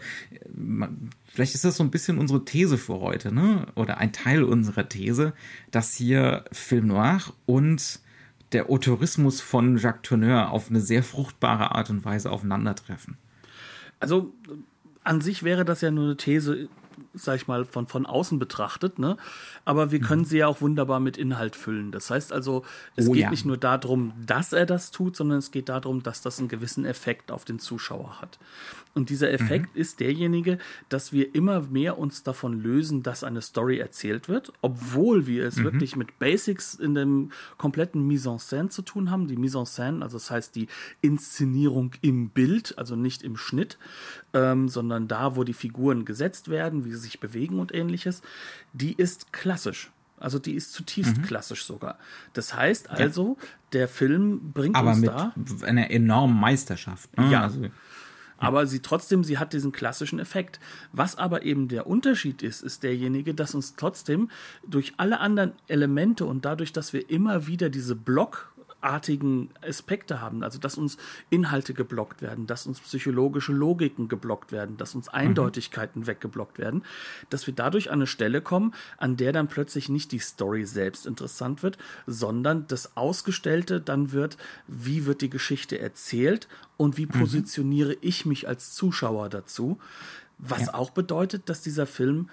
vielleicht 1.25 1.55
ist 1.55 1.65
das 1.65 1.77
so 1.77 1.85
ein 1.85 1.91
bisschen 1.91 2.19
unsere 2.19 2.45
These 2.45 2.77
für 2.77 3.01
heute, 3.01 3.33
ne? 3.33 3.67
oder 3.77 3.99
ein 3.99 4.13
Teil 4.13 4.43
unserer 4.43 4.89
These, 4.89 5.33
dass 5.71 5.95
hier 5.95 6.45
Film 6.53 6.89
Noir 6.89 7.21
und 7.47 8.01
der 8.53 8.71
Autorismus 8.71 9.41
von 9.41 9.77
Jacques 9.77 10.03
Tourneur 10.03 10.51
auf 10.51 10.71
eine 10.71 10.81
sehr 10.81 11.03
fruchtbare 11.03 11.75
Art 11.75 11.91
und 11.91 12.05
Weise 12.05 12.31
aufeinandertreffen. 12.31 13.17
Also 14.01 14.33
an 15.05 15.21
sich 15.21 15.43
wäre 15.43 15.65
das 15.65 15.81
ja 15.81 15.91
nur 15.91 16.05
eine 16.05 16.17
These, 16.17 16.69
sag 17.17 17.37
ich 17.37 17.49
mal, 17.49 17.65
von, 17.65 17.87
von 17.87 18.07
außen 18.07 18.39
betrachtet, 18.39 18.99
ne? 18.99 19.17
Aber 19.65 19.91
wir 19.91 20.01
können 20.01 20.23
mhm. 20.23 20.27
sie 20.27 20.39
ja 20.39 20.47
auch 20.47 20.61
wunderbar 20.61 21.01
mit 21.01 21.17
Inhalt 21.17 21.57
füllen. 21.57 21.93
Das 21.93 22.11
heißt 22.11 22.33
also, 22.33 22.65
es 22.95 23.09
oh, 23.09 23.13
geht 23.13 23.23
ja. 23.23 23.31
nicht 23.31 23.45
nur 23.45 23.57
darum, 23.57 24.13
dass 24.25 24.53
er 24.53 24.67
das 24.67 24.91
tut, 24.91 25.17
sondern 25.17 25.39
es 25.39 25.51
geht 25.51 25.69
darum, 25.69 26.03
dass 26.03 26.23
das 26.23 26.39
einen 26.39 26.49
gewissen 26.49 26.85
Effekt 26.85 27.33
auf 27.33 27.45
den 27.45 27.59
Zuschauer 27.59 28.21
hat. 28.21 28.39
Und 28.95 29.11
dieser 29.11 29.31
Effekt 29.31 29.75
mhm. 29.75 29.81
ist 29.81 30.01
derjenige, 30.01 30.59
dass 30.89 31.13
wir 31.13 31.35
immer 31.35 31.61
mehr 31.63 31.99
uns 31.99 32.23
davon 32.23 32.61
lösen, 32.61 33.03
dass 33.03 33.25
eine 33.25 33.43
Story 33.43 33.79
erzählt 33.79 34.29
wird, 34.29 34.55
obwohl 34.63 35.27
wir 35.27 35.45
es 35.45 35.57
mhm. 35.57 35.65
wirklich 35.65 35.97
mit 35.97 36.19
Basics 36.19 36.75
in 36.75 36.95
dem 36.95 37.31
kompletten 37.59 38.07
Mise 38.07 38.31
en 38.31 38.39
scène 38.39 38.71
zu 38.71 38.81
tun 38.81 39.11
haben. 39.11 39.29
Die 39.29 39.37
Mise 39.37 39.59
en 39.59 39.67
scène, 39.67 40.03
also 40.03 40.17
das 40.17 40.31
heißt 40.31 40.57
die 40.57 40.69
Inszenierung 41.03 41.93
im 42.01 42.31
Bild, 42.31 42.79
also 42.79 42.97
nicht 42.97 43.23
im 43.23 43.37
Schnitt, 43.37 43.79
ähm, 44.33 44.69
sondern 44.69 45.09
da, 45.09 45.37
wo 45.37 45.45
die 45.45 45.53
Figuren 45.53 46.05
gesetzt 46.05 46.49
werden, 46.49 46.85
wie 46.85 46.95
sie 46.95 47.06
sich 47.07 47.21
bewegen 47.21 47.59
und 47.59 47.75
ähnliches, 47.75 48.23
die 48.73 48.93
ist 48.93 49.33
klassisch. 49.33 49.91
Also 50.19 50.39
die 50.39 50.55
ist 50.55 50.73
zutiefst 50.73 51.19
mhm. 51.19 51.23
klassisch 51.23 51.65
sogar. 51.65 51.99
Das 52.33 52.55
heißt 52.55 52.91
also, 52.91 53.37
ja. 53.39 53.47
der 53.73 53.89
Film 53.89 54.53
bringt 54.53 54.77
Aber 54.77 54.91
uns 54.91 55.01
mit 55.01 55.11
da 55.11 55.35
einer 55.63 55.91
enormen 55.91 56.39
Meisterschaft. 56.39 57.17
Ne? 57.19 57.31
Ja. 57.31 57.43
Also, 57.43 57.67
aber 58.39 58.67
sie 58.67 58.81
trotzdem, 58.81 59.25
sie 59.25 59.39
hat 59.39 59.53
diesen 59.53 59.73
klassischen 59.73 60.19
Effekt. 60.19 60.61
Was 60.93 61.17
aber 61.17 61.43
eben 61.43 61.69
der 61.69 61.87
Unterschied 61.87 62.43
ist, 62.43 62.63
ist 62.63 62.83
derjenige, 62.83 63.35
dass 63.35 63.55
uns 63.55 63.77
trotzdem 63.77 64.31
durch 64.67 64.95
alle 64.99 65.21
anderen 65.21 65.53
Elemente 65.69 66.27
und 66.27 66.45
dadurch, 66.45 66.73
dass 66.73 66.93
wir 66.93 67.09
immer 67.09 67.47
wieder 67.47 67.71
diese 67.71 67.97
Block 67.97 68.53
artigen 68.81 69.51
Aspekte 69.67 70.21
haben, 70.21 70.43
also 70.43 70.59
dass 70.59 70.79
uns 70.79 70.97
Inhalte 71.31 71.75
geblockt 71.75 72.23
werden, 72.23 72.47
dass 72.47 72.67
uns 72.67 72.81
psychologische 72.81 73.53
Logiken 73.53 74.09
geblockt 74.09 74.53
werden, 74.53 74.77
dass 74.77 74.95
uns 74.95 75.09
Eindeutigkeiten 75.09 76.03
mhm. 76.03 76.07
weggeblockt 76.07 76.59
werden, 76.59 76.85
dass 77.31 77.47
wir 77.47 77.55
dadurch 77.55 77.91
an 77.91 77.95
eine 77.95 78.07
Stelle 78.07 78.41
kommen, 78.41 78.75
an 78.99 79.17
der 79.17 79.33
dann 79.33 79.49
plötzlich 79.49 79.89
nicht 79.89 80.13
die 80.13 80.19
Story 80.19 80.67
selbst 80.67 81.07
interessant 81.07 81.63
wird, 81.63 81.79
sondern 82.07 82.67
das 82.69 82.97
Ausgestellte 82.97 83.81
dann 83.81 84.13
wird, 84.13 84.37
wie 84.67 85.07
wird 85.07 85.21
die 85.21 85.31
Geschichte 85.31 85.79
erzählt 85.79 86.49
und 86.77 86.97
wie 86.97 87.07
mhm. 87.07 87.11
positioniere 87.11 87.93
mhm. 87.93 87.99
ich 88.03 88.27
mich 88.27 88.47
als 88.47 88.75
Zuschauer 88.75 89.29
dazu, 89.29 89.79
was 90.39 90.67
ja. 90.67 90.75
auch 90.75 90.91
bedeutet, 90.91 91.49
dass 91.49 91.63
dieser 91.63 91.87
Film 91.87 92.29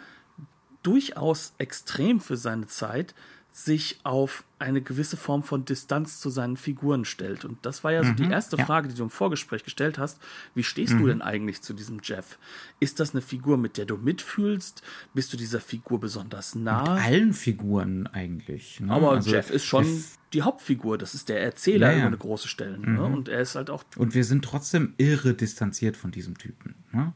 durchaus 0.83 1.53
extrem 1.57 2.19
für 2.19 2.38
seine 2.38 2.67
Zeit 2.67 3.15
sich 3.55 4.00
auf 4.03 4.43
eine 4.57 4.81
gewisse 4.81 5.15
Form 5.15 5.43
von 5.43 5.63
Distanz 5.63 6.19
zu 6.19 6.31
seinen 6.31 6.57
Figuren 6.57 7.05
stellt. 7.05 7.45
Und 7.45 7.63
das 7.63 7.83
war 7.83 7.91
ja 7.91 8.03
so 8.03 8.10
mhm, 8.10 8.15
die 8.15 8.24
erste 8.24 8.57
ja. 8.57 8.65
Frage, 8.65 8.88
die 8.88 8.95
du 8.95 9.03
im 9.03 9.12
Vorgespräch 9.12 9.63
gestellt 9.63 10.00
hast. 10.00 10.19
Wie 10.55 10.63
stehst 10.63 10.93
mhm. 10.93 11.00
du 11.00 11.07
denn 11.07 11.22
eigentlich 11.22 11.62
zu 11.62 11.74
diesem 11.74 12.00
Jeff? 12.01 12.39
Ist 12.79 13.00
das 13.00 13.13
eine 13.13 13.22
Figur, 13.22 13.57
mit 13.57 13.77
der 13.77 13.86
du 13.86 13.98
mitfühlst? 13.98 14.81
Bist 15.13 15.31
du 15.31 15.38
dieser 15.38 15.62
Figur 15.62 16.00
besonders 16.00 16.55
nah? 16.55 16.95
Mit 16.95 17.03
allen 17.03 17.33
Figuren 17.33 18.07
eigentlich. 18.07 18.79
Ne? 18.79 18.91
Aber 18.91 19.12
also, 19.12 19.29
Jeff 19.29 19.51
ist 19.51 19.65
schon 19.65 19.86
Jeff 19.86 20.17
die 20.33 20.41
Hauptfigur. 20.41 20.98
Das 20.98 21.13
ist 21.13 21.29
der 21.29 21.41
Erzähler 21.41 21.88
ja, 21.88 21.93
ja. 21.93 22.00
über 22.00 22.07
eine 22.07 22.17
große 22.17 22.48
Stelle. 22.48 22.79
Ne? 22.79 22.88
Mhm. 22.88 22.95
Ne? 22.95 23.03
Und 23.03 23.29
er 23.29 23.41
ist 23.41 23.55
halt 23.55 23.69
auch. 23.69 23.83
Und 23.98 24.15
wir 24.15 24.24
sind 24.24 24.43
trotzdem 24.43 24.93
irre 24.98 25.33
distanziert 25.33 25.95
von 25.95 26.12
diesem 26.12 26.38
Typen. 26.38 26.75
Ne? 26.91 27.13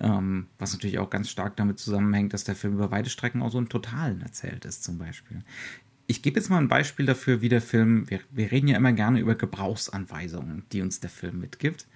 Ähm, 0.00 0.46
was 0.58 0.72
natürlich 0.72 0.98
auch 0.98 1.10
ganz 1.10 1.28
stark 1.28 1.56
damit 1.56 1.78
zusammenhängt, 1.78 2.32
dass 2.32 2.44
der 2.44 2.56
Film 2.56 2.74
über 2.74 2.90
weite 2.90 3.10
Strecken 3.10 3.42
auch 3.42 3.50
so 3.50 3.58
einen 3.58 3.68
Totalen 3.68 4.22
erzählt 4.22 4.64
ist, 4.64 4.82
zum 4.82 4.98
Beispiel. 4.98 5.42
Ich 6.06 6.22
gebe 6.22 6.40
jetzt 6.40 6.48
mal 6.48 6.58
ein 6.58 6.68
Beispiel 6.68 7.06
dafür, 7.06 7.42
wie 7.42 7.48
der 7.48 7.60
Film, 7.60 8.08
wir, 8.08 8.20
wir 8.30 8.50
reden 8.50 8.68
ja 8.68 8.76
immer 8.76 8.92
gerne 8.92 9.20
über 9.20 9.34
Gebrauchsanweisungen, 9.34 10.64
die 10.72 10.80
uns 10.80 11.00
der 11.00 11.10
Film 11.10 11.38
mitgibt. 11.38 11.86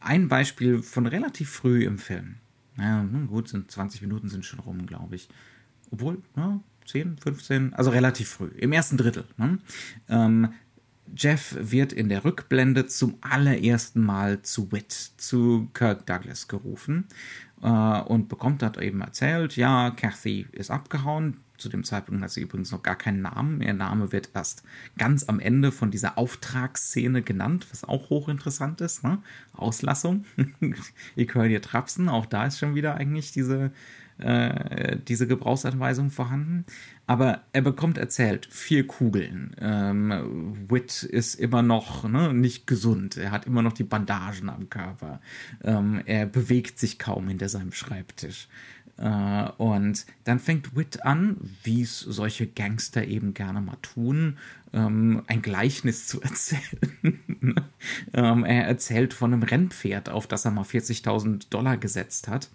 Ein 0.00 0.28
Beispiel 0.28 0.82
von 0.82 1.06
relativ 1.06 1.50
früh 1.50 1.84
im 1.84 1.98
Film. 1.98 2.36
Ja, 2.78 3.04
gut, 3.26 3.48
sind 3.48 3.70
20 3.70 4.02
Minuten 4.02 4.28
sind 4.28 4.44
schon 4.44 4.60
rum, 4.60 4.86
glaube 4.86 5.16
ich. 5.16 5.28
Obwohl, 5.90 6.22
ja, 6.36 6.60
10, 6.86 7.18
15, 7.18 7.74
also 7.74 7.90
relativ 7.90 8.28
früh, 8.28 8.48
im 8.56 8.72
ersten 8.72 8.96
Drittel. 8.96 9.24
Ne? 9.36 9.58
Ähm, 10.08 10.54
Jeff 11.16 11.56
wird 11.58 11.92
in 11.92 12.08
der 12.08 12.24
Rückblende 12.24 12.86
zum 12.86 13.18
allerersten 13.20 14.04
Mal 14.04 14.42
zu 14.42 14.72
Wit, 14.72 14.92
zu 14.92 15.68
Kirk 15.74 16.06
Douglas 16.06 16.48
gerufen 16.48 17.06
äh, 17.62 17.68
und 17.68 18.28
bekommt 18.28 18.62
dort 18.62 18.78
eben 18.78 19.00
erzählt, 19.00 19.56
ja, 19.56 19.90
Kathy 19.90 20.46
ist 20.52 20.70
abgehauen. 20.70 21.38
Zu 21.58 21.68
dem 21.68 21.84
Zeitpunkt 21.84 22.22
hat 22.22 22.30
sie 22.30 22.40
übrigens 22.40 22.72
noch 22.72 22.82
gar 22.82 22.96
keinen 22.96 23.22
Namen. 23.22 23.62
Ihr 23.62 23.74
Name 23.74 24.10
wird 24.10 24.30
erst 24.34 24.64
ganz 24.98 25.28
am 25.28 25.38
Ende 25.38 25.70
von 25.70 25.92
dieser 25.92 26.18
Auftragsszene 26.18 27.22
genannt, 27.22 27.68
was 27.70 27.84
auch 27.84 28.10
hochinteressant 28.10 28.80
ist. 28.80 29.04
Ne? 29.04 29.18
Auslassung. 29.52 30.24
ich 31.14 31.34
höre 31.34 31.46
dir 31.46 31.62
trapsen. 31.62 32.08
Auch 32.08 32.26
da 32.26 32.46
ist 32.46 32.58
schon 32.58 32.74
wieder 32.74 32.96
eigentlich 32.96 33.30
diese 33.30 33.70
äh, 34.18 34.98
diese 35.08 35.26
Gebrauchsanweisung 35.26 36.10
vorhanden. 36.10 36.64
Aber 37.06 37.42
er 37.52 37.62
bekommt 37.62 37.98
erzählt, 37.98 38.46
vier 38.50 38.86
Kugeln. 38.86 39.56
Ähm, 39.60 40.68
Wit 40.68 41.02
ist 41.02 41.34
immer 41.34 41.62
noch 41.62 42.08
ne, 42.08 42.32
nicht 42.32 42.66
gesund. 42.66 43.16
Er 43.16 43.32
hat 43.32 43.46
immer 43.46 43.62
noch 43.62 43.72
die 43.72 43.84
Bandagen 43.84 44.48
am 44.48 44.70
Körper. 44.70 45.20
Ähm, 45.64 46.00
er 46.06 46.26
bewegt 46.26 46.78
sich 46.78 46.98
kaum 46.98 47.28
hinter 47.28 47.48
seinem 47.48 47.72
Schreibtisch. 47.72 48.48
Äh, 48.98 49.48
und 49.58 50.06
dann 50.24 50.38
fängt 50.38 50.76
Wit 50.76 51.04
an, 51.04 51.36
wie 51.64 51.82
es 51.82 51.98
solche 51.98 52.46
Gangster 52.46 53.04
eben 53.04 53.34
gerne 53.34 53.60
mal 53.60 53.78
tun, 53.82 54.38
ähm, 54.72 55.22
ein 55.26 55.42
Gleichnis 55.42 56.06
zu 56.06 56.22
erzählen. 56.22 56.80
ähm, 58.14 58.44
er 58.44 58.66
erzählt 58.66 59.12
von 59.12 59.32
einem 59.32 59.42
Rennpferd, 59.42 60.08
auf 60.08 60.28
das 60.28 60.44
er 60.44 60.52
mal 60.52 60.64
40.000 60.64 61.50
Dollar 61.50 61.76
gesetzt 61.78 62.28
hat 62.28 62.48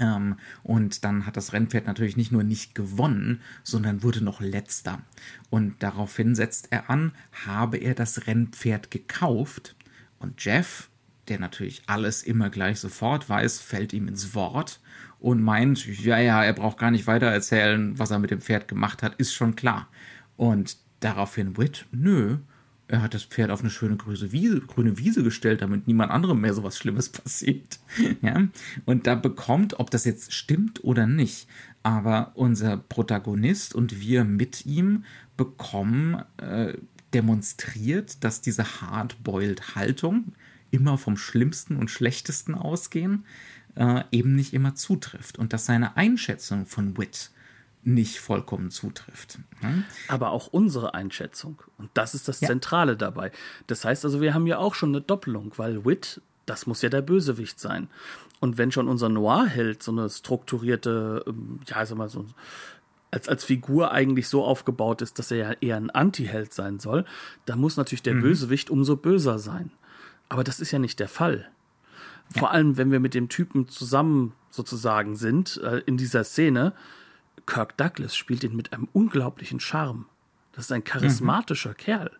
ähm, 0.00 0.36
und 0.62 1.04
dann 1.04 1.26
hat 1.26 1.36
das 1.36 1.52
Rennpferd 1.52 1.86
natürlich 1.86 2.16
nicht 2.16 2.32
nur 2.32 2.42
nicht 2.42 2.74
gewonnen, 2.74 3.40
sondern 3.62 4.02
wurde 4.02 4.24
noch 4.24 4.40
letzter. 4.40 5.00
Und 5.50 5.82
daraufhin 5.82 6.34
setzt 6.34 6.72
er 6.72 6.90
an, 6.90 7.12
habe 7.46 7.76
er 7.76 7.94
das 7.94 8.26
Rennpferd 8.26 8.90
gekauft. 8.90 9.76
Und 10.18 10.42
Jeff, 10.44 10.88
der 11.28 11.38
natürlich 11.38 11.82
alles 11.86 12.22
immer 12.22 12.50
gleich 12.50 12.80
sofort 12.80 13.28
weiß, 13.28 13.60
fällt 13.60 13.92
ihm 13.92 14.08
ins 14.08 14.34
Wort 14.34 14.80
und 15.18 15.42
meint, 15.42 15.86
ja, 15.86 16.18
ja, 16.18 16.42
er 16.42 16.54
braucht 16.54 16.78
gar 16.78 16.90
nicht 16.90 17.06
weiter 17.06 17.26
erzählen, 17.26 17.98
was 17.98 18.10
er 18.10 18.18
mit 18.18 18.30
dem 18.30 18.40
Pferd 18.40 18.68
gemacht 18.68 19.02
hat, 19.02 19.16
ist 19.16 19.34
schon 19.34 19.54
klar. 19.54 19.88
Und 20.36 20.78
daraufhin 21.00 21.58
Whit, 21.58 21.86
nö, 21.92 22.38
er 22.90 23.02
hat 23.02 23.14
das 23.14 23.22
Pferd 23.22 23.50
auf 23.50 23.60
eine 23.60 23.70
schöne 23.70 23.96
grüne 23.96 24.32
Wiese, 24.32 24.60
grüne 24.60 24.98
Wiese 24.98 25.22
gestellt, 25.22 25.62
damit 25.62 25.86
niemand 25.86 26.10
anderem 26.10 26.40
mehr 26.40 26.54
so 26.54 26.64
was 26.64 26.76
Schlimmes 26.76 27.08
passiert. 27.10 27.78
ja? 28.20 28.48
Und 28.84 29.06
da 29.06 29.14
bekommt, 29.14 29.78
ob 29.78 29.90
das 29.90 30.04
jetzt 30.04 30.32
stimmt 30.32 30.82
oder 30.82 31.06
nicht, 31.06 31.46
aber 31.82 32.32
unser 32.34 32.76
Protagonist 32.76 33.74
und 33.74 34.00
wir 34.00 34.24
mit 34.24 34.66
ihm 34.66 35.04
bekommen 35.36 36.22
äh, 36.38 36.74
demonstriert, 37.14 38.22
dass 38.24 38.40
diese 38.40 38.80
Hardboiled-Haltung 38.80 40.32
immer 40.72 40.98
vom 40.98 41.16
Schlimmsten 41.16 41.76
und 41.76 41.90
Schlechtesten 41.90 42.54
ausgehen, 42.54 43.24
äh, 43.76 44.02
eben 44.10 44.34
nicht 44.34 44.52
immer 44.52 44.74
zutrifft 44.74 45.38
und 45.38 45.52
dass 45.52 45.64
seine 45.64 45.96
Einschätzung 45.96 46.66
von 46.66 46.98
Wit 46.98 47.30
nicht 47.82 48.20
vollkommen 48.20 48.70
zutrifft. 48.70 49.38
Hm? 49.60 49.84
Aber 50.08 50.30
auch 50.30 50.48
unsere 50.48 50.94
Einschätzung. 50.94 51.62
Und 51.78 51.90
das 51.94 52.14
ist 52.14 52.28
das 52.28 52.40
ja. 52.40 52.48
Zentrale 52.48 52.96
dabei. 52.96 53.32
Das 53.66 53.84
heißt 53.84 54.04
also, 54.04 54.20
wir 54.20 54.34
haben 54.34 54.46
ja 54.46 54.58
auch 54.58 54.74
schon 54.74 54.90
eine 54.90 55.00
Doppelung, 55.00 55.52
weil 55.56 55.84
Wit, 55.84 56.20
das 56.46 56.66
muss 56.66 56.82
ja 56.82 56.88
der 56.88 57.02
Bösewicht 57.02 57.58
sein. 57.58 57.88
Und 58.40 58.58
wenn 58.58 58.72
schon 58.72 58.88
unser 58.88 59.08
Noir-Held 59.08 59.82
so 59.82 59.92
eine 59.92 60.08
strukturierte, 60.08 61.24
ähm, 61.26 61.60
ja, 61.66 61.84
sag 61.86 61.96
mal, 61.96 62.08
so 62.08 62.26
als, 63.10 63.28
als 63.28 63.44
Figur 63.44 63.90
eigentlich 63.92 64.28
so 64.28 64.44
aufgebaut 64.44 65.02
ist, 65.02 65.18
dass 65.18 65.30
er 65.30 65.36
ja 65.36 65.52
eher 65.60 65.76
ein 65.76 65.90
Anti-Held 65.90 66.52
sein 66.52 66.78
soll, 66.78 67.04
da 67.44 67.56
muss 67.56 67.76
natürlich 67.76 68.02
der 68.02 68.14
mhm. 68.14 68.22
Bösewicht 68.22 68.70
umso 68.70 68.96
böser 68.96 69.38
sein. 69.38 69.70
Aber 70.28 70.44
das 70.44 70.60
ist 70.60 70.70
ja 70.70 70.78
nicht 70.78 71.00
der 71.00 71.08
Fall. 71.08 71.48
Vor 72.30 72.48
ja. 72.48 72.54
allem, 72.54 72.76
wenn 72.76 72.92
wir 72.92 73.00
mit 73.00 73.14
dem 73.14 73.28
Typen 73.28 73.68
zusammen 73.68 74.32
sozusagen 74.50 75.16
sind, 75.16 75.60
äh, 75.64 75.78
in 75.86 75.96
dieser 75.96 76.24
Szene, 76.24 76.72
Kirk 77.46 77.76
Douglas 77.76 78.16
spielt 78.16 78.44
ihn 78.44 78.56
mit 78.56 78.72
einem 78.72 78.88
unglaublichen 78.92 79.60
Charme. 79.60 80.06
Das 80.52 80.64
ist 80.64 80.72
ein 80.72 80.84
charismatischer 80.84 81.70
mhm. 81.70 81.76
Kerl. 81.76 82.10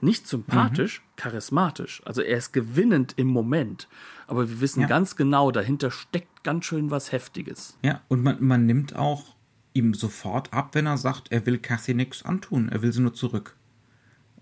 Nicht 0.00 0.26
sympathisch, 0.26 1.00
mhm. 1.00 1.16
charismatisch. 1.16 2.02
Also 2.04 2.22
er 2.22 2.38
ist 2.38 2.52
gewinnend 2.52 3.14
im 3.16 3.28
Moment. 3.28 3.88
Aber 4.26 4.48
wir 4.48 4.60
wissen 4.60 4.80
ja. 4.80 4.86
ganz 4.86 5.16
genau, 5.16 5.50
dahinter 5.50 5.90
steckt 5.90 6.42
ganz 6.42 6.64
schön 6.64 6.90
was 6.90 7.12
Heftiges. 7.12 7.78
Ja, 7.82 8.02
und 8.08 8.22
man, 8.22 8.42
man 8.42 8.66
nimmt 8.66 8.96
auch 8.96 9.36
ihm 9.74 9.92
sofort 9.94 10.52
ab, 10.52 10.74
wenn 10.74 10.86
er 10.86 10.96
sagt, 10.96 11.30
er 11.30 11.44
will 11.44 11.58
Kathy 11.58 11.92
nichts 11.92 12.24
antun, 12.24 12.70
er 12.70 12.82
will 12.82 12.92
sie 12.92 13.02
nur 13.02 13.14
zurück. 13.14 13.56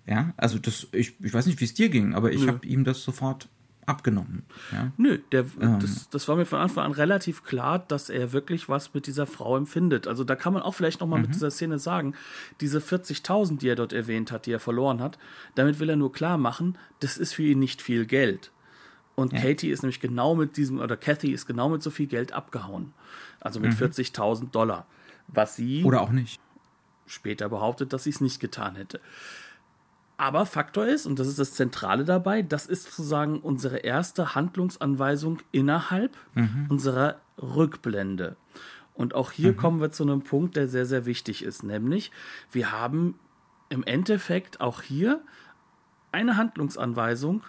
Ja, 0.06 0.32
also 0.36 0.58
das, 0.58 0.86
ich, 0.92 1.14
ich 1.20 1.34
weiß 1.34 1.46
nicht, 1.46 1.60
wie 1.60 1.64
es 1.64 1.74
dir 1.74 1.88
ging, 1.88 2.14
aber 2.14 2.30
ich 2.30 2.46
habe 2.46 2.66
ihm 2.66 2.84
das 2.84 3.02
sofort 3.02 3.48
abgenommen. 3.86 4.44
Ja? 4.72 4.92
Nö, 4.96 5.18
der, 5.32 5.46
ähm. 5.60 5.78
das, 5.80 6.08
das 6.08 6.28
war 6.28 6.36
mir 6.36 6.46
von 6.46 6.60
Anfang 6.60 6.84
an 6.84 6.92
relativ 6.92 7.42
klar, 7.42 7.78
dass 7.78 8.10
er 8.10 8.32
wirklich 8.32 8.68
was 8.68 8.94
mit 8.94 9.06
dieser 9.06 9.26
Frau 9.26 9.56
empfindet. 9.56 10.06
Also 10.06 10.24
da 10.24 10.36
kann 10.36 10.52
man 10.52 10.62
auch 10.62 10.74
vielleicht 10.74 11.00
nochmal 11.00 11.20
mhm. 11.20 11.26
mit 11.26 11.34
dieser 11.34 11.50
Szene 11.50 11.78
sagen, 11.78 12.14
diese 12.60 12.78
40.000, 12.78 13.58
die 13.58 13.68
er 13.68 13.76
dort 13.76 13.92
erwähnt 13.92 14.32
hat, 14.32 14.46
die 14.46 14.52
er 14.52 14.60
verloren 14.60 15.00
hat, 15.00 15.18
damit 15.54 15.78
will 15.78 15.88
er 15.88 15.96
nur 15.96 16.12
klar 16.12 16.38
machen, 16.38 16.78
das 17.00 17.16
ist 17.16 17.34
für 17.34 17.42
ihn 17.42 17.58
nicht 17.58 17.82
viel 17.82 18.06
Geld. 18.06 18.50
Und 19.14 19.32
ja. 19.32 19.40
Katie 19.40 19.70
ist 19.70 19.82
nämlich 19.82 20.00
genau 20.00 20.34
mit 20.34 20.56
diesem, 20.56 20.80
oder 20.80 20.96
Kathy 20.96 21.32
ist 21.32 21.46
genau 21.46 21.68
mit 21.68 21.82
so 21.82 21.90
viel 21.90 22.06
Geld 22.06 22.32
abgehauen. 22.32 22.92
Also 23.40 23.60
mit 23.60 23.78
mhm. 23.78 23.84
40.000 23.84 24.50
Dollar. 24.50 24.86
Was 25.28 25.56
sie. 25.56 25.84
Oder 25.84 26.00
auch 26.00 26.10
nicht. 26.10 26.40
Später 27.06 27.48
behauptet, 27.48 27.92
dass 27.92 28.04
sie 28.04 28.10
es 28.10 28.20
nicht 28.20 28.40
getan 28.40 28.76
hätte. 28.76 29.00
Aber 30.16 30.46
Faktor 30.46 30.86
ist, 30.86 31.06
und 31.06 31.18
das 31.18 31.26
ist 31.26 31.38
das 31.38 31.54
Zentrale 31.54 32.04
dabei, 32.04 32.42
das 32.42 32.66
ist 32.66 32.84
sozusagen 32.84 33.40
unsere 33.40 33.78
erste 33.78 34.34
Handlungsanweisung 34.34 35.38
innerhalb 35.50 36.16
mhm. 36.34 36.66
unserer 36.68 37.20
Rückblende. 37.40 38.36
Und 38.94 39.14
auch 39.14 39.32
hier 39.32 39.52
mhm. 39.52 39.56
kommen 39.56 39.80
wir 39.80 39.90
zu 39.90 40.04
einem 40.04 40.22
Punkt, 40.22 40.54
der 40.54 40.68
sehr, 40.68 40.86
sehr 40.86 41.04
wichtig 41.04 41.42
ist, 41.42 41.64
nämlich 41.64 42.12
wir 42.52 42.70
haben 42.70 43.18
im 43.68 43.82
Endeffekt 43.82 44.60
auch 44.60 44.82
hier 44.82 45.20
eine 46.12 46.36
Handlungsanweisung 46.36 47.42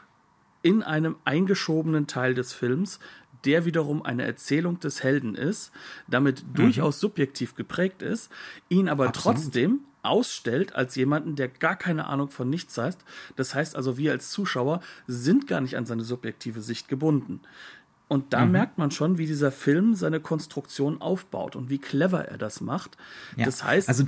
in 0.63 0.81
einem 0.81 1.17
eingeschobenen 1.23 2.07
Teil 2.07 2.33
des 2.33 2.51
Films, 2.51 2.99
der 3.45 3.65
wiederum 3.65 4.03
eine 4.03 4.23
Erzählung 4.23 4.79
des 4.79 5.03
Helden 5.03 5.35
ist, 5.35 5.71
damit 6.07 6.43
mhm. 6.43 6.53
durchaus 6.55 6.99
subjektiv 6.99 7.55
geprägt 7.55 8.01
ist, 8.01 8.31
ihn 8.69 8.89
aber 8.89 9.07
Absolut. 9.07 9.37
trotzdem 9.37 9.79
ausstellt 10.05 10.75
als 10.75 10.95
jemanden, 10.95 11.35
der 11.35 11.47
gar 11.47 11.75
keine 11.75 12.05
Ahnung 12.05 12.29
von 12.29 12.49
nichts 12.49 12.77
heißt. 12.77 13.03
Das 13.35 13.55
heißt 13.55 13.75
also, 13.75 13.97
wir 13.97 14.11
als 14.11 14.29
Zuschauer 14.29 14.81
sind 15.07 15.47
gar 15.47 15.61
nicht 15.61 15.77
an 15.77 15.85
seine 15.85 16.03
subjektive 16.03 16.61
Sicht 16.61 16.87
gebunden. 16.87 17.41
Und 18.07 18.33
da 18.33 18.45
mhm. 18.45 18.51
merkt 18.51 18.77
man 18.77 18.91
schon, 18.91 19.17
wie 19.17 19.25
dieser 19.25 19.51
Film 19.51 19.95
seine 19.95 20.19
Konstruktion 20.19 21.01
aufbaut 21.01 21.55
und 21.55 21.69
wie 21.69 21.79
clever 21.79 22.25
er 22.25 22.37
das 22.37 22.61
macht. 22.61 22.97
Ja, 23.35 23.45
das 23.45 23.63
heißt. 23.63 23.89
Also, 23.89 24.05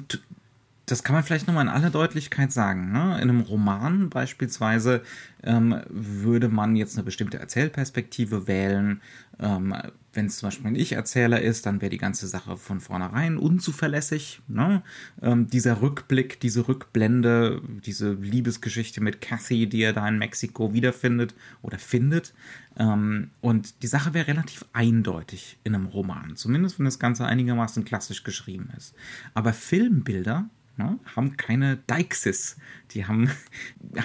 das 0.87 1.03
kann 1.03 1.15
man 1.15 1.23
vielleicht 1.23 1.47
nochmal 1.47 1.65
in 1.65 1.71
aller 1.71 1.89
Deutlichkeit 1.89 2.53
sagen. 2.53 2.93
Ne? 2.93 3.15
In 3.21 3.29
einem 3.29 3.41
Roman 3.41 4.09
beispielsweise 4.09 5.03
ähm, 5.43 5.81
würde 5.89 6.47
man 6.47 6.77
jetzt 6.77 6.95
eine 6.95 7.03
bestimmte 7.03 7.39
Erzählperspektive 7.39 8.47
wählen. 8.47 9.01
Ähm, 9.37 9.75
wenn 10.13 10.27
es 10.27 10.37
zum 10.37 10.47
Beispiel 10.47 10.67
ein 10.67 10.75
Ich-Erzähler 10.75 11.41
ist, 11.41 11.65
dann 11.65 11.81
wäre 11.81 11.89
die 11.89 11.97
ganze 11.97 12.25
Sache 12.25 12.55
von 12.55 12.79
vornherein 12.79 13.37
unzuverlässig. 13.37 14.41
Ne? 14.47 14.81
Ähm, 15.21 15.47
dieser 15.47 15.81
Rückblick, 15.81 16.39
diese 16.39 16.69
Rückblende, 16.69 17.61
diese 17.85 18.13
Liebesgeschichte 18.13 19.01
mit 19.01 19.19
Cathy, 19.19 19.67
die 19.67 19.81
er 19.81 19.91
da 19.91 20.07
in 20.07 20.17
Mexiko 20.17 20.73
wiederfindet 20.73 21.35
oder 21.61 21.79
findet. 21.79 22.33
Ähm, 22.79 23.31
und 23.41 23.83
die 23.83 23.87
Sache 23.87 24.13
wäre 24.13 24.27
relativ 24.27 24.63
eindeutig 24.71 25.59
in 25.65 25.75
einem 25.75 25.87
Roman, 25.87 26.37
zumindest 26.37 26.79
wenn 26.79 26.85
das 26.85 26.97
Ganze 26.97 27.25
einigermaßen 27.25 27.83
klassisch 27.83 28.23
geschrieben 28.23 28.69
ist. 28.77 28.95
Aber 29.33 29.51
Filmbilder 29.51 30.49
ne, 30.77 30.99
haben 31.15 31.37
keine 31.37 31.77
Deixis, 31.87 32.57
die 32.91 33.05
haben, 33.05 33.29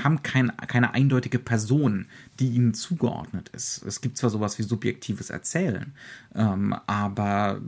haben 0.02 0.22
kein, 0.22 0.56
keine 0.56 0.94
eindeutige 0.94 1.38
Person, 1.38 2.06
die 2.40 2.48
ihnen 2.48 2.74
zugeordnet 2.74 3.50
ist. 3.50 3.82
Es 3.84 4.00
gibt 4.00 4.16
zwar 4.16 4.30
sowas 4.30 4.58
wie 4.58 4.62
subjektives 4.62 5.30
Erzählen, 5.30 5.92
ähm, 6.34 6.74
aber 6.86 7.60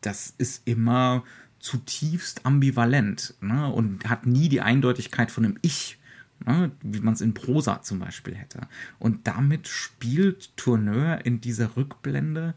das 0.00 0.34
ist 0.38 0.66
immer 0.66 1.24
zutiefst 1.58 2.46
ambivalent 2.46 3.34
ne, 3.40 3.72
und 3.72 4.08
hat 4.08 4.26
nie 4.26 4.48
die 4.48 4.60
Eindeutigkeit 4.60 5.30
von 5.30 5.44
einem 5.44 5.58
Ich, 5.62 5.98
ne, 6.46 6.70
wie 6.82 7.00
man 7.00 7.14
es 7.14 7.20
in 7.20 7.34
Prosa 7.34 7.82
zum 7.82 7.98
Beispiel 7.98 8.34
hätte. 8.34 8.60
Und 8.98 9.26
damit 9.26 9.66
spielt 9.66 10.56
Tourneur 10.56 11.24
in 11.24 11.40
dieser 11.40 11.76
Rückblende 11.76 12.54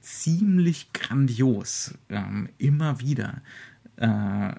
ziemlich 0.00 0.92
grandios, 0.92 1.94
ähm, 2.08 2.48
immer 2.58 3.00
wieder. 3.00 3.40
Äh, 3.96 4.54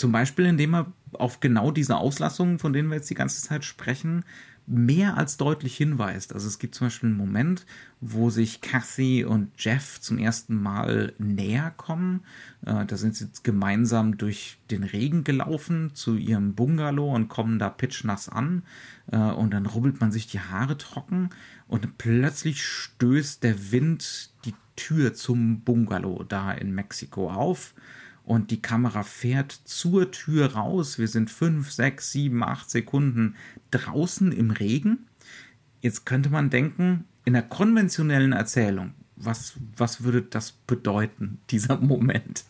zum 0.00 0.12
Beispiel, 0.12 0.46
indem 0.46 0.74
er 0.74 0.92
auf 1.12 1.40
genau 1.40 1.70
diese 1.70 1.96
Auslassungen, 1.96 2.58
von 2.58 2.72
denen 2.72 2.88
wir 2.88 2.96
jetzt 2.96 3.10
die 3.10 3.14
ganze 3.14 3.42
Zeit 3.42 3.64
sprechen, 3.64 4.24
mehr 4.66 5.16
als 5.16 5.36
deutlich 5.36 5.76
hinweist. 5.76 6.32
Also 6.32 6.46
es 6.46 6.58
gibt 6.60 6.76
zum 6.76 6.86
Beispiel 6.86 7.08
einen 7.08 7.18
Moment, 7.18 7.66
wo 8.00 8.30
sich 8.30 8.60
Kathy 8.60 9.24
und 9.24 9.50
Jeff 9.58 10.00
zum 10.00 10.16
ersten 10.16 10.54
Mal 10.54 11.12
näher 11.18 11.72
kommen. 11.76 12.22
Äh, 12.64 12.86
da 12.86 12.96
sind 12.96 13.16
sie 13.16 13.28
gemeinsam 13.42 14.16
durch 14.16 14.58
den 14.70 14.84
Regen 14.84 15.24
gelaufen 15.24 15.90
zu 15.94 16.16
ihrem 16.16 16.54
Bungalow 16.54 17.14
und 17.14 17.28
kommen 17.28 17.58
da 17.58 17.68
pitchnass 17.68 18.28
an. 18.28 18.62
Äh, 19.10 19.16
und 19.18 19.52
dann 19.52 19.66
rubbelt 19.66 20.00
man 20.00 20.12
sich 20.12 20.28
die 20.28 20.40
Haare 20.40 20.78
trocken 20.78 21.30
und 21.66 21.98
plötzlich 21.98 22.64
stößt 22.64 23.42
der 23.42 23.72
Wind 23.72 24.30
die 24.44 24.54
Tür 24.76 25.14
zum 25.14 25.60
Bungalow 25.60 26.24
da 26.24 26.52
in 26.52 26.74
Mexiko 26.74 27.30
auf 27.30 27.74
und 28.30 28.52
die 28.52 28.62
Kamera 28.62 29.02
fährt 29.02 29.50
zur 29.50 30.12
Tür 30.12 30.52
raus. 30.52 31.00
Wir 31.00 31.08
sind 31.08 31.32
fünf, 31.32 31.72
sechs, 31.72 32.12
sieben, 32.12 32.44
acht 32.44 32.70
Sekunden 32.70 33.34
draußen 33.72 34.30
im 34.30 34.52
Regen. 34.52 35.08
Jetzt 35.80 36.06
könnte 36.06 36.30
man 36.30 36.48
denken, 36.48 37.06
in 37.24 37.32
der 37.32 37.42
konventionellen 37.42 38.30
Erzählung, 38.30 38.94
was, 39.16 39.54
was 39.76 40.04
würde 40.04 40.22
das 40.22 40.52
bedeuten, 40.52 41.40
dieser 41.50 41.78
Moment? 41.78 42.44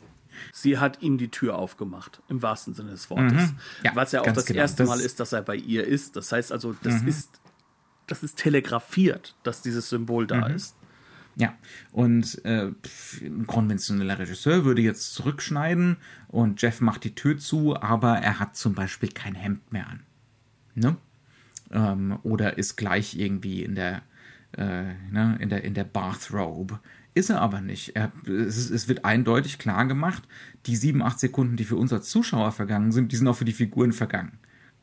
Sie 0.52 0.76
hat 0.76 1.00
ihm 1.00 1.16
die 1.16 1.28
Tür 1.28 1.56
aufgemacht, 1.58 2.20
im 2.28 2.42
wahrsten 2.42 2.74
Sinne 2.74 2.90
des 2.90 3.08
Wortes. 3.08 3.32
Mhm. 3.32 3.56
Ja, 3.82 3.92
was 3.94 4.12
ja 4.12 4.20
auch 4.20 4.30
das 4.30 4.44
genau. 4.44 4.60
erste 4.60 4.82
das 4.82 4.88
Mal 4.90 5.00
ist, 5.00 5.18
dass 5.18 5.32
er 5.32 5.40
bei 5.40 5.56
ihr 5.56 5.86
ist. 5.86 6.14
Das 6.14 6.30
heißt 6.30 6.52
also, 6.52 6.76
das 6.82 7.00
mhm. 7.00 7.08
ist, 7.08 7.40
das 8.06 8.22
ist 8.22 8.36
telegrafiert, 8.36 9.34
dass 9.44 9.62
dieses 9.62 9.88
Symbol 9.88 10.26
da 10.26 10.46
mhm. 10.46 10.56
ist. 10.56 10.76
Ja, 11.40 11.54
und 11.90 12.44
äh, 12.44 12.70
ein 13.22 13.46
konventioneller 13.46 14.18
Regisseur 14.18 14.66
würde 14.66 14.82
jetzt 14.82 15.14
zurückschneiden 15.14 15.96
und 16.28 16.60
Jeff 16.60 16.82
macht 16.82 17.02
die 17.04 17.14
Tür 17.14 17.38
zu, 17.38 17.80
aber 17.80 18.18
er 18.18 18.38
hat 18.38 18.56
zum 18.56 18.74
Beispiel 18.74 19.08
kein 19.08 19.34
Hemd 19.34 19.72
mehr 19.72 19.88
an. 19.88 20.00
Ne? 20.74 20.96
Ähm, 21.70 22.18
oder 22.24 22.58
ist 22.58 22.76
gleich 22.76 23.16
irgendwie 23.16 23.62
in 23.62 23.74
der, 23.74 24.02
äh, 24.58 24.92
ne, 25.10 25.38
in 25.40 25.48
der, 25.48 25.64
in 25.64 25.72
der 25.72 25.84
Bathrobe. 25.84 26.78
Ist 27.14 27.30
er 27.30 27.40
aber 27.40 27.62
nicht. 27.62 27.96
Er, 27.96 28.12
es, 28.26 28.68
es, 28.68 28.86
wird 28.86 29.06
eindeutig 29.06 29.58
klar 29.58 29.86
gemacht, 29.86 30.28
die 30.66 30.76
sieben, 30.76 31.00
acht 31.00 31.20
Sekunden, 31.20 31.56
die 31.56 31.64
für 31.64 31.76
uns 31.76 31.90
als 31.90 32.10
Zuschauer 32.10 32.52
vergangen 32.52 32.92
sind, 32.92 33.12
die 33.12 33.16
sind 33.16 33.28
auch 33.28 33.36
für 33.36 33.46
die 33.46 33.54
Figuren 33.54 33.94
vergangen. 33.94 34.38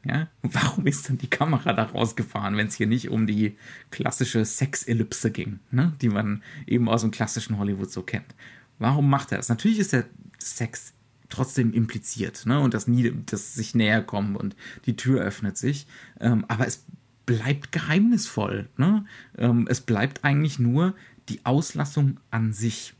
Ja? 0.06 0.28
Warum 0.42 0.88
ist 0.88 1.10
dann 1.10 1.18
die 1.18 1.30
Kamera 1.30 1.74
da 1.74 1.84
rausgefahren, 1.84 2.58
wenn 2.58 2.68
es 2.68 2.76
hier 2.76 2.88
nicht 2.88 3.10
um 3.10 3.28
die 3.28 3.58
klassische 3.92 4.46
Sexellipse 4.46 5.32
ging, 5.32 5.60
ne? 5.72 5.94
die 6.02 6.10
man 6.10 6.44
eben 6.66 6.90
aus 6.90 7.02
dem 7.02 7.12
klassischen 7.12 7.58
Hollywood 7.58 7.92
so 7.92 8.04
kennt? 8.04 8.36
Warum 8.80 9.10
macht 9.10 9.32
er 9.32 9.38
das? 9.38 9.50
Natürlich 9.50 9.80
ist 9.80 9.94
der 9.94 10.06
Sex 10.40 10.94
trotzdem 11.30 11.74
impliziert 11.74 12.46
ne? 12.46 12.60
und 12.60 12.74
das, 12.74 12.86
das 13.26 13.54
sich 13.54 13.76
näher 13.76 14.02
kommen 14.02 14.36
und 14.36 14.56
die 14.86 14.96
Tür 14.96 15.22
öffnet 15.22 15.58
sich. 15.58 15.88
Ähm, 16.20 16.46
aber 16.48 16.68
es 16.68 16.86
bleibt 17.26 17.72
geheimnisvoll. 17.72 18.70
Ne? 18.78 19.06
Ähm, 19.38 19.68
es 19.70 19.82
bleibt 19.82 20.24
eigentlich 20.24 20.58
nur 20.58 20.96
die 21.30 21.46
Auslassung 21.46 22.20
an 22.32 22.54
sich. 22.54 22.94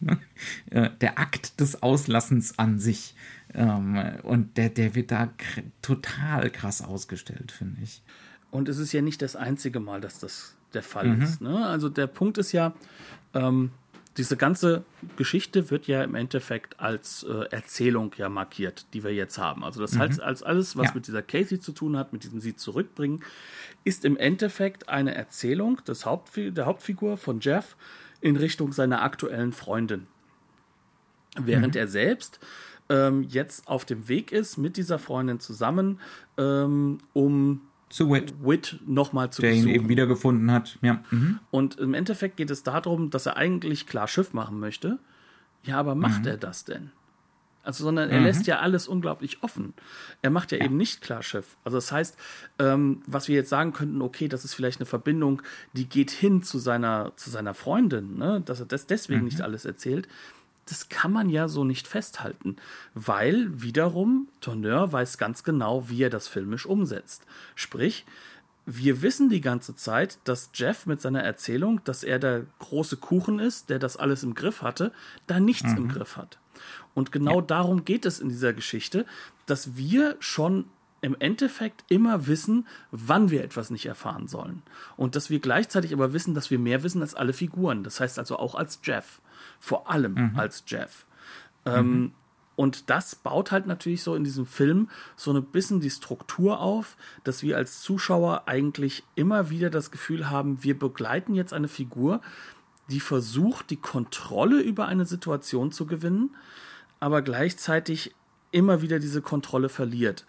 Ne? 0.00 0.18
Äh, 0.70 0.90
der 1.00 1.18
Akt 1.18 1.60
des 1.60 1.82
Auslassens 1.82 2.58
an 2.58 2.78
sich. 2.78 3.14
Ähm, 3.54 3.98
und 4.22 4.56
der, 4.56 4.68
der 4.68 4.94
wird 4.94 5.10
da 5.10 5.30
total 5.82 6.50
krass 6.50 6.82
ausgestellt, 6.82 7.52
finde 7.52 7.80
ich. 7.82 8.02
Und 8.50 8.68
es 8.68 8.78
ist 8.78 8.92
ja 8.92 9.02
nicht 9.02 9.22
das 9.22 9.36
einzige 9.36 9.80
Mal, 9.80 10.00
dass 10.00 10.18
das 10.18 10.56
der 10.74 10.82
Fall 10.82 11.08
mhm. 11.08 11.22
ist. 11.22 11.40
Ne? 11.40 11.66
Also 11.66 11.88
der 11.88 12.06
Punkt 12.06 12.38
ist 12.38 12.52
ja, 12.52 12.74
ähm, 13.32 13.70
diese 14.16 14.36
ganze 14.36 14.84
Geschichte 15.16 15.70
wird 15.70 15.88
ja 15.88 16.04
im 16.04 16.14
Endeffekt 16.14 16.78
als 16.78 17.24
äh, 17.24 17.50
Erzählung 17.50 18.12
ja 18.16 18.28
markiert, 18.28 18.86
die 18.94 19.02
wir 19.02 19.12
jetzt 19.12 19.38
haben. 19.38 19.64
Also 19.64 19.80
das 19.80 19.94
mhm. 19.94 20.00
heißt, 20.00 20.20
als 20.20 20.42
alles, 20.42 20.76
was 20.76 20.88
ja. 20.88 20.94
mit 20.94 21.06
dieser 21.08 21.22
Casey 21.22 21.58
zu 21.58 21.72
tun 21.72 21.96
hat, 21.96 22.12
mit 22.12 22.22
diesem 22.22 22.40
Sie 22.40 22.54
zurückbringen, 22.54 23.24
ist 23.82 24.04
im 24.04 24.16
Endeffekt 24.16 24.88
eine 24.88 25.14
Erzählung 25.14 25.80
des 25.84 26.06
Hauptfi 26.06 26.52
der 26.52 26.66
Hauptfigur 26.66 27.16
von 27.16 27.40
Jeff 27.40 27.76
in 28.20 28.36
Richtung 28.36 28.72
seiner 28.72 29.02
aktuellen 29.02 29.52
Freundin. 29.52 30.06
Während 31.36 31.74
mhm. 31.74 31.80
er 31.80 31.88
selbst 31.88 32.38
ähm, 32.88 33.22
jetzt 33.22 33.68
auf 33.68 33.84
dem 33.84 34.08
Weg 34.08 34.32
ist 34.32 34.56
mit 34.56 34.76
dieser 34.76 34.98
Freundin 34.98 35.40
zusammen, 35.40 36.00
ähm, 36.36 36.98
um 37.12 37.62
zu 37.88 38.10
Wit, 38.10 38.34
Wit 38.42 38.80
nochmal 38.86 39.30
zu 39.30 39.42
Der 39.42 39.50
besuchen. 39.50 39.68
ihn 39.68 39.74
eben 39.74 39.88
wiedergefunden 39.88 40.50
hat. 40.50 40.78
Ja. 40.82 41.02
Mhm. 41.10 41.38
Und 41.50 41.78
im 41.78 41.94
Endeffekt 41.94 42.36
geht 42.36 42.50
es 42.50 42.62
darum, 42.62 43.10
dass 43.10 43.26
er 43.26 43.36
eigentlich 43.36 43.86
klar 43.86 44.08
Schiff 44.08 44.32
machen 44.32 44.58
möchte. 44.58 44.98
Ja, 45.62 45.78
aber 45.78 45.94
macht 45.94 46.22
mhm. 46.22 46.28
er 46.28 46.36
das 46.36 46.64
denn? 46.64 46.90
Also, 47.62 47.84
sondern 47.84 48.10
er 48.10 48.18
mhm. 48.18 48.26
lässt 48.26 48.46
ja 48.46 48.58
alles 48.58 48.88
unglaublich 48.88 49.42
offen. 49.42 49.72
Er 50.20 50.30
macht 50.30 50.52
ja, 50.52 50.58
ja. 50.58 50.64
eben 50.66 50.76
nicht 50.76 51.00
klar 51.00 51.22
Schiff. 51.22 51.56
Also, 51.64 51.78
das 51.78 51.92
heißt, 51.92 52.18
ähm, 52.58 53.00
was 53.06 53.28
wir 53.28 53.36
jetzt 53.36 53.48
sagen 53.48 53.72
könnten, 53.72 54.02
okay, 54.02 54.28
das 54.28 54.44
ist 54.44 54.54
vielleicht 54.54 54.80
eine 54.80 54.86
Verbindung, 54.86 55.40
die 55.72 55.88
geht 55.88 56.10
hin 56.10 56.42
zu 56.42 56.58
seiner, 56.58 57.12
zu 57.16 57.30
seiner 57.30 57.54
Freundin, 57.54 58.18
ne? 58.18 58.42
dass 58.44 58.60
er 58.60 58.66
das 58.66 58.86
deswegen 58.86 59.20
mhm. 59.20 59.26
nicht 59.26 59.40
alles 59.40 59.64
erzählt 59.64 60.08
das 60.66 60.88
kann 60.88 61.12
man 61.12 61.28
ja 61.28 61.48
so 61.48 61.64
nicht 61.64 61.86
festhalten, 61.86 62.56
weil 62.94 63.62
wiederum 63.62 64.28
Tourneur 64.40 64.92
weiß 64.92 65.18
ganz 65.18 65.44
genau, 65.44 65.88
wie 65.88 66.02
er 66.02 66.10
das 66.10 66.28
filmisch 66.28 66.66
umsetzt. 66.66 67.26
Sprich, 67.54 68.04
wir 68.66 69.02
wissen 69.02 69.28
die 69.28 69.42
ganze 69.42 69.76
Zeit, 69.76 70.18
dass 70.24 70.50
Jeff 70.54 70.86
mit 70.86 71.02
seiner 71.02 71.22
Erzählung, 71.22 71.82
dass 71.84 72.02
er 72.02 72.18
der 72.18 72.46
große 72.60 72.96
Kuchen 72.96 73.38
ist, 73.38 73.68
der 73.68 73.78
das 73.78 73.96
alles 73.96 74.22
im 74.22 74.34
Griff 74.34 74.62
hatte, 74.62 74.92
da 75.26 75.38
nichts 75.38 75.70
mhm. 75.72 75.76
im 75.76 75.88
Griff 75.88 76.16
hat. 76.16 76.38
Und 76.94 77.12
genau 77.12 77.40
ja. 77.40 77.46
darum 77.46 77.84
geht 77.84 78.06
es 78.06 78.20
in 78.20 78.28
dieser 78.28 78.52
Geschichte, 78.52 79.04
dass 79.46 79.76
wir 79.76 80.16
schon 80.20 80.64
im 81.02 81.16
Endeffekt 81.18 81.84
immer 81.90 82.26
wissen, 82.26 82.66
wann 82.90 83.30
wir 83.30 83.44
etwas 83.44 83.68
nicht 83.68 83.84
erfahren 83.84 84.26
sollen. 84.26 84.62
Und 84.96 85.16
dass 85.16 85.28
wir 85.28 85.38
gleichzeitig 85.38 85.92
aber 85.92 86.14
wissen, 86.14 86.32
dass 86.32 86.50
wir 86.50 86.58
mehr 86.58 86.82
wissen 86.82 87.02
als 87.02 87.14
alle 87.14 87.34
Figuren. 87.34 87.84
Das 87.84 88.00
heißt 88.00 88.18
also 88.18 88.38
auch 88.38 88.54
als 88.54 88.80
Jeff 88.82 89.20
vor 89.60 89.90
allem 89.90 90.14
mhm. 90.14 90.38
als 90.38 90.64
Jeff. 90.66 91.06
Ähm, 91.64 91.90
mhm. 91.90 92.12
Und 92.56 92.88
das 92.90 93.16
baut 93.16 93.50
halt 93.50 93.66
natürlich 93.66 94.02
so 94.02 94.14
in 94.14 94.24
diesem 94.24 94.46
Film 94.46 94.88
so 95.16 95.32
ein 95.32 95.44
bisschen 95.44 95.80
die 95.80 95.90
Struktur 95.90 96.60
auf, 96.60 96.96
dass 97.24 97.42
wir 97.42 97.56
als 97.56 97.80
Zuschauer 97.80 98.44
eigentlich 98.46 99.02
immer 99.16 99.50
wieder 99.50 99.70
das 99.70 99.90
Gefühl 99.90 100.30
haben, 100.30 100.62
wir 100.62 100.78
begleiten 100.78 101.34
jetzt 101.34 101.52
eine 101.52 101.68
Figur, 101.68 102.20
die 102.90 103.00
versucht, 103.00 103.70
die 103.70 103.76
Kontrolle 103.76 104.60
über 104.60 104.86
eine 104.86 105.06
Situation 105.06 105.72
zu 105.72 105.86
gewinnen, 105.86 106.36
aber 107.00 107.22
gleichzeitig 107.22 108.14
immer 108.52 108.82
wieder 108.82 108.98
diese 109.00 109.20
Kontrolle 109.20 109.68
verliert. 109.68 110.24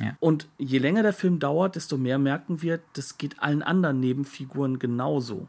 Ja. 0.00 0.16
Und 0.20 0.48
je 0.58 0.78
länger 0.78 1.02
der 1.02 1.12
Film 1.12 1.38
dauert, 1.38 1.76
desto 1.76 1.96
mehr 1.96 2.18
merken 2.18 2.62
wir, 2.62 2.80
das 2.94 3.18
geht 3.18 3.40
allen 3.40 3.62
anderen 3.62 4.00
Nebenfiguren 4.00 4.78
genauso. 4.78 5.48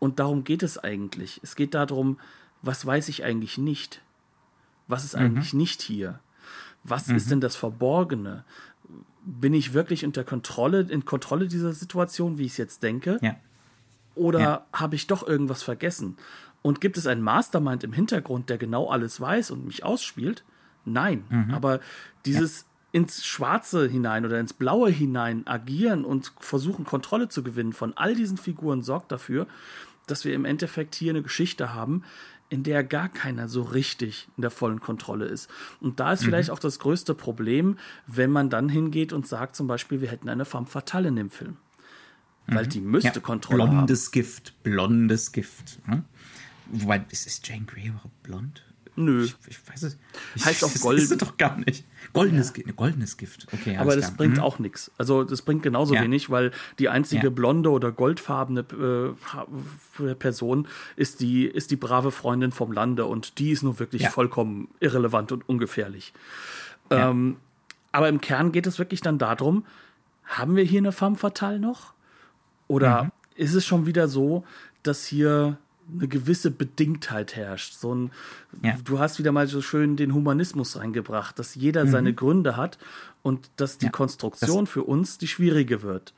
Und 0.00 0.18
darum 0.18 0.42
geht 0.42 0.64
es 0.64 0.78
eigentlich. 0.78 1.40
Es 1.44 1.54
geht 1.54 1.74
darum, 1.74 2.18
was 2.62 2.84
weiß 2.84 3.08
ich 3.08 3.22
eigentlich 3.22 3.58
nicht? 3.58 4.02
Was 4.88 5.04
ist 5.04 5.14
mhm. 5.14 5.22
eigentlich 5.22 5.54
nicht 5.54 5.82
hier? 5.82 6.18
Was 6.82 7.06
mhm. 7.06 7.16
ist 7.16 7.30
denn 7.30 7.40
das 7.40 7.54
Verborgene? 7.54 8.44
Bin 9.24 9.54
ich 9.54 9.74
wirklich 9.74 10.04
unter 10.04 10.24
Kontrolle, 10.24 10.80
in 10.80 11.04
Kontrolle 11.04 11.46
dieser 11.46 11.72
Situation, 11.72 12.38
wie 12.38 12.46
ich 12.46 12.52
es 12.52 12.56
jetzt 12.56 12.82
denke? 12.82 13.18
Ja. 13.22 13.36
Oder 14.14 14.40
ja. 14.40 14.66
habe 14.72 14.96
ich 14.96 15.06
doch 15.06 15.26
irgendwas 15.26 15.62
vergessen? 15.62 16.16
Und 16.62 16.80
gibt 16.80 16.96
es 16.96 17.06
einen 17.06 17.22
Mastermind 17.22 17.84
im 17.84 17.92
Hintergrund, 17.92 18.50
der 18.50 18.58
genau 18.58 18.88
alles 18.88 19.20
weiß 19.20 19.50
und 19.50 19.66
mich 19.66 19.84
ausspielt? 19.84 20.44
Nein. 20.84 21.24
Mhm. 21.28 21.54
Aber 21.54 21.80
dieses 22.24 22.60
ja. 22.60 23.00
ins 23.00 23.24
Schwarze 23.24 23.88
hinein 23.88 24.24
oder 24.24 24.40
ins 24.40 24.52
Blaue 24.52 24.90
hinein 24.90 25.46
agieren 25.46 26.04
und 26.04 26.32
versuchen, 26.40 26.84
Kontrolle 26.84 27.28
zu 27.28 27.42
gewinnen 27.42 27.72
von 27.72 27.96
all 27.96 28.14
diesen 28.14 28.36
Figuren 28.36 28.82
sorgt 28.82 29.12
dafür, 29.12 29.46
dass 30.10 30.24
wir 30.24 30.34
im 30.34 30.44
Endeffekt 30.44 30.94
hier 30.94 31.10
eine 31.10 31.22
Geschichte 31.22 31.74
haben, 31.74 32.02
in 32.48 32.64
der 32.64 32.82
gar 32.82 33.08
keiner 33.08 33.48
so 33.48 33.62
richtig 33.62 34.28
in 34.36 34.42
der 34.42 34.50
vollen 34.50 34.80
Kontrolle 34.80 35.26
ist. 35.26 35.48
Und 35.80 36.00
da 36.00 36.12
ist 36.12 36.22
mhm. 36.22 36.26
vielleicht 36.26 36.50
auch 36.50 36.58
das 36.58 36.80
größte 36.80 37.14
Problem, 37.14 37.78
wenn 38.06 38.30
man 38.30 38.50
dann 38.50 38.68
hingeht 38.68 39.12
und 39.12 39.26
sagt 39.26 39.56
zum 39.56 39.66
Beispiel, 39.66 40.00
wir 40.00 40.10
hätten 40.10 40.28
eine 40.28 40.44
femme 40.44 40.66
fatale 40.66 41.08
in 41.08 41.16
dem 41.16 41.30
Film. 41.30 41.56
Weil 42.46 42.64
mhm. 42.64 42.70
die 42.70 42.80
müsste 42.80 43.08
ja, 43.08 43.20
Kontrolle 43.20 43.62
blondes 43.62 43.76
haben. 43.76 43.86
Blondes 43.86 44.10
Gift, 44.10 44.62
blondes 44.64 45.32
Gift. 45.32 45.78
Hm? 45.84 46.04
Wobei, 46.72 47.04
ist, 47.10 47.26
ist 47.26 47.46
Jane 47.46 47.64
Grey 47.64 47.88
überhaupt 47.88 48.22
blond? 48.22 48.64
Nö. 48.96 49.24
Ich, 49.24 49.36
ich 49.46 49.68
weiß 49.68 49.82
es. 49.84 49.98
Ich, 50.34 50.44
heißt 50.44 50.64
auch 50.64 50.74
Gold. 50.80 50.98
Das 50.98 51.10
ist 51.10 51.22
doch 51.22 51.36
gar 51.36 51.56
nicht. 51.56 51.84
Goldenes, 52.12 52.52
ja. 52.56 52.72
goldenes 52.72 53.16
Gift. 53.16 53.46
Okay, 53.52 53.76
Aber 53.76 53.94
das 53.94 54.06
klar. 54.06 54.16
bringt 54.16 54.36
mhm. 54.36 54.42
auch 54.42 54.58
nichts. 54.58 54.90
Also 54.98 55.24
das 55.24 55.42
bringt 55.42 55.62
genauso 55.62 55.94
ja. 55.94 56.02
wenig, 56.02 56.30
weil 56.30 56.50
die 56.78 56.88
einzige 56.88 57.24
ja. 57.24 57.30
blonde 57.30 57.70
oder 57.70 57.92
goldfarbene 57.92 59.14
äh, 59.98 60.14
Person 60.14 60.66
ist 60.96 61.20
die, 61.20 61.46
ist 61.46 61.70
die 61.70 61.76
brave 61.76 62.10
Freundin 62.10 62.52
vom 62.52 62.72
Lande 62.72 63.06
und 63.06 63.38
die 63.38 63.50
ist 63.50 63.62
nur 63.62 63.78
wirklich 63.78 64.08
vollkommen 64.08 64.68
irrelevant 64.80 65.32
und 65.32 65.48
ungefährlich. 65.48 66.12
Ähm, 66.90 67.36
aber 67.92 68.08
im 68.08 68.20
Kern 68.20 68.52
geht 68.52 68.66
es 68.66 68.78
wirklich 68.78 69.00
dann 69.00 69.18
darum, 69.18 69.64
haben 70.24 70.56
wir 70.56 70.64
hier 70.64 70.78
eine 70.78 70.92
femme 70.92 71.16
fatale 71.16 71.58
noch? 71.58 71.92
Oder 72.68 73.04
mhm. 73.04 73.10
ist 73.34 73.54
es 73.54 73.64
schon 73.64 73.86
wieder 73.86 74.08
so, 74.08 74.44
dass 74.82 75.04
hier 75.04 75.58
eine 75.98 76.08
gewisse 76.08 76.50
Bedingtheit 76.50 77.36
herrscht. 77.36 77.74
So 77.74 77.94
ein, 77.94 78.10
ja. 78.62 78.76
Du 78.84 78.98
hast 78.98 79.18
wieder 79.18 79.32
mal 79.32 79.46
so 79.46 79.62
schön 79.62 79.96
den 79.96 80.14
Humanismus 80.14 80.76
reingebracht, 80.76 81.38
dass 81.38 81.54
jeder 81.54 81.84
mhm. 81.84 81.90
seine 81.90 82.14
Gründe 82.14 82.56
hat 82.56 82.78
und 83.22 83.50
dass 83.56 83.78
die 83.78 83.86
ja, 83.86 83.92
Konstruktion 83.92 84.64
das, 84.64 84.72
für 84.72 84.84
uns 84.84 85.18
die 85.18 85.28
schwierige 85.28 85.82
wird. 85.82 86.14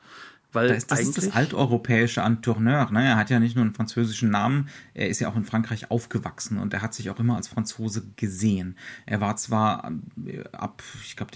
Weil 0.53 0.67
das, 0.67 0.85
das 0.85 0.99
ist 1.01 1.17
das 1.17 1.31
alteuropäische 1.31 2.21
Entourneur. 2.21 2.89
Ne? 2.91 3.03
Er 3.03 3.17
hat 3.17 3.31
ja 3.31 3.39
nicht 3.39 3.55
nur 3.55 3.65
einen 3.65 3.73
französischen 3.73 4.29
Namen, 4.29 4.69
er 4.93 5.09
ist 5.09 5.19
ja 5.19 5.27
auch 5.27 5.35
in 5.35 5.45
Frankreich 5.45 5.89
aufgewachsen 5.89 6.59
und 6.59 6.73
er 6.75 6.83
hat 6.83 6.93
sich 6.93 7.09
auch 7.09 7.19
immer 7.19 7.35
als 7.35 7.47
Franzose 7.47 8.03
gesehen. 8.15 8.77
Er 9.07 9.19
war 9.19 9.35
zwar 9.35 9.91
äh, 10.25 10.43
ab, 10.51 10.83
ich 11.03 11.15
glaube, 11.15 11.31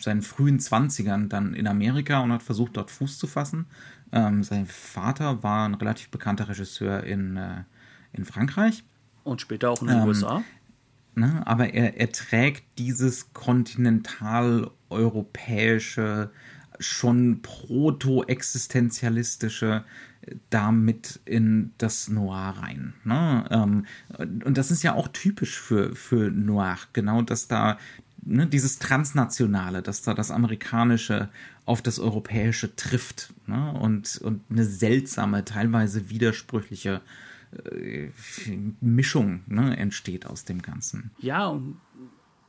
seinen 0.00 0.22
frühen 0.22 0.60
Zwanzigern 0.60 1.30
dann 1.30 1.54
in 1.54 1.66
Amerika 1.66 2.20
und 2.20 2.30
hat 2.30 2.42
versucht, 2.42 2.76
dort 2.76 2.90
Fuß 2.90 3.18
zu 3.18 3.26
fassen. 3.26 3.66
Ähm, 4.12 4.42
sein 4.42 4.66
Vater 4.66 5.42
war 5.42 5.66
ein 5.66 5.74
relativ 5.74 6.10
bekannter 6.10 6.48
Regisseur 6.50 7.04
in 7.04 7.36
äh, 7.36 7.64
in 8.18 8.24
Frankreich. 8.24 8.84
Und 9.24 9.40
später 9.40 9.70
auch 9.70 9.80
in 9.80 9.88
den 9.88 9.98
ähm, 9.98 10.08
USA. 10.08 10.44
Ne, 11.14 11.42
aber 11.46 11.72
er, 11.74 11.98
er 11.98 12.12
trägt 12.12 12.64
dieses 12.78 13.32
kontinentaleuropäische, 13.32 16.30
schon 16.78 17.42
proto-existenzialistische 17.42 19.84
äh, 20.22 20.36
damit 20.50 21.18
in 21.24 21.72
das 21.78 22.08
Noir 22.08 22.54
rein. 22.60 22.94
Ne? 23.02 23.44
Ähm, 23.50 23.86
und 24.44 24.56
das 24.56 24.70
ist 24.70 24.84
ja 24.84 24.94
auch 24.94 25.08
typisch 25.08 25.58
für, 25.58 25.96
für 25.96 26.30
Noir, 26.30 26.78
genau, 26.92 27.22
dass 27.22 27.48
da 27.48 27.78
ne, 28.24 28.46
dieses 28.46 28.78
Transnationale, 28.78 29.82
dass 29.82 30.02
da 30.02 30.14
das 30.14 30.30
Amerikanische 30.30 31.28
auf 31.64 31.82
das 31.82 31.98
Europäische 31.98 32.76
trifft 32.76 33.34
ne? 33.46 33.72
und, 33.72 34.18
und 34.18 34.42
eine 34.50 34.64
seltsame, 34.64 35.44
teilweise 35.44 36.10
widersprüchliche 36.10 37.00
äh, 37.52 38.10
Mischung 38.80 39.40
ne, 39.46 39.76
entsteht 39.76 40.26
aus 40.26 40.44
dem 40.44 40.62
Ganzen. 40.62 41.10
Ja, 41.18 41.46
und, 41.46 41.76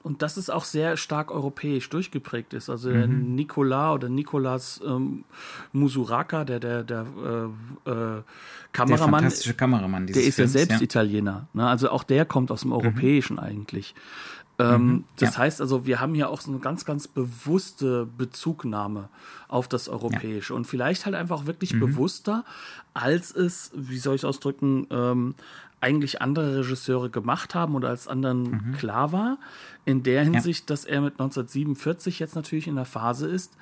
und 0.04 0.22
das 0.22 0.38
ist 0.38 0.50
auch 0.50 0.64
sehr 0.64 0.98
stark 0.98 1.32
europäisch 1.32 1.90
durchgeprägt 1.90 2.54
ist. 2.54 2.70
Also 2.70 2.92
der 2.92 3.08
mhm. 3.08 3.36
Nikola 3.36 3.94
oder 3.94 4.10
Nikolas 4.10 4.82
ähm, 4.86 5.26
Musuraka, 5.72 6.46
der, 6.46 6.60
der, 6.60 6.84
der 6.84 7.06
äh, 7.86 7.90
äh, 7.90 8.24
Kameramann, 8.72 8.88
der 8.88 8.98
fantastische 8.98 9.54
Kameramann 9.54 10.08
der 10.08 10.16
ist 10.16 10.36
Films, 10.36 10.54
ja 10.54 10.60
selbst 10.60 10.80
ja. 10.80 10.82
Italiener. 10.82 11.48
Ne? 11.54 11.68
Also 11.68 11.90
auch 11.90 12.04
der 12.04 12.26
kommt 12.26 12.52
aus 12.52 12.62
dem 12.62 12.70
mhm. 12.70 12.78
Europäischen 12.78 13.34
mhm. 13.34 13.44
eigentlich. 13.44 13.96
Ähm, 14.60 14.88
mhm, 14.88 15.04
das 15.16 15.36
ja. 15.36 15.40
heißt 15.40 15.62
also, 15.62 15.86
wir 15.86 16.02
haben 16.02 16.14
hier 16.14 16.30
auch 16.30 16.42
so 16.42 16.52
eine 16.52 16.60
ganz, 16.60 16.84
ganz 16.84 17.08
bewusste 17.08 18.06
Bezugnahme 18.18 19.08
auf 19.48 19.68
das 19.70 19.88
Europäische 19.88 20.54
ja. 20.54 20.58
und 20.58 20.66
vielleicht 20.66 21.06
halt 21.06 21.16
einfach 21.16 21.46
wirklich 21.46 21.74
mhm. 21.74 21.80
bewusster, 21.80 22.44
als 22.94 23.34
es, 23.34 23.72
wie 23.74 23.98
soll 23.98 24.16
ich 24.16 24.22
es 24.22 24.26
ausdrücken, 24.26 24.86
ähm, 24.92 25.36
eigentlich 25.82 26.22
andere 26.22 26.60
Regisseure 26.60 27.10
gemacht 27.10 27.56
haben 27.56 27.74
oder 27.74 27.88
als 27.88 28.10
anderen 28.10 28.44
mhm. 28.44 28.72
klar 28.78 29.14
war. 29.14 29.38
In 29.86 30.04
der 30.04 30.24
Hinsicht, 30.24 30.70
ja. 30.70 30.74
dass 30.74 30.84
er 30.84 31.00
mit 31.00 31.14
1947 31.14 32.20
jetzt 32.20 32.36
natürlich 32.36 32.68
in 32.68 32.76
der 32.76 32.86
Phase 32.86 33.28
ist, 33.28 33.54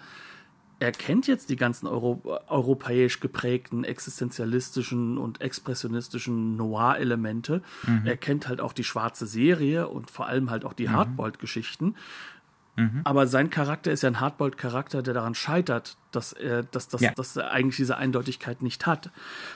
er 0.80 0.92
kennt 0.92 1.28
jetzt 1.28 1.50
die 1.50 1.56
ganzen 1.56 1.88
Euro 1.88 2.22
europäisch 2.48 3.20
geprägten 3.20 3.84
existenzialistischen 3.84 5.18
und 5.18 5.42
expressionistischen 5.42 6.56
Noir-Elemente. 6.56 7.62
Mhm. 7.86 8.06
Er 8.06 8.18
kennt 8.18 8.48
halt 8.48 8.62
auch 8.62 8.74
die 8.74 8.84
schwarze 8.84 9.26
Serie 9.26 9.88
und 9.88 10.12
vor 10.12 10.28
allem 10.28 10.52
halt 10.52 10.66
auch 10.66 10.74
die 10.74 10.88
mhm. 10.88 10.94
Hardboiled-Geschichten. 10.94 11.96
Mhm. 12.76 13.02
Aber 13.06 13.26
sein 13.26 13.50
Charakter 13.50 13.92
ist 13.92 14.04
ja 14.04 14.10
ein 14.10 14.20
Hardboiled-Charakter, 14.20 15.02
der 15.02 15.16
daran 15.16 15.34
scheitert, 15.34 15.98
dass 16.12 16.32
er, 16.32 16.62
dass, 16.62 16.88
dass, 16.88 17.02
ja. 17.02 17.12
dass 17.12 17.36
er 17.36 17.52
eigentlich 17.52 17.78
diese 17.78 17.98
Eindeutigkeit 17.98 18.62
nicht 18.62 18.86
hat. 18.86 19.10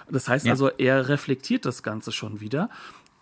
Das 0.10 0.28
heißt 0.28 0.48
ja. 0.48 0.54
also, 0.54 0.70
er 0.70 1.08
reflektiert 1.08 1.66
das 1.66 1.84
Ganze 1.84 2.12
schon 2.12 2.42
wieder. 2.42 2.70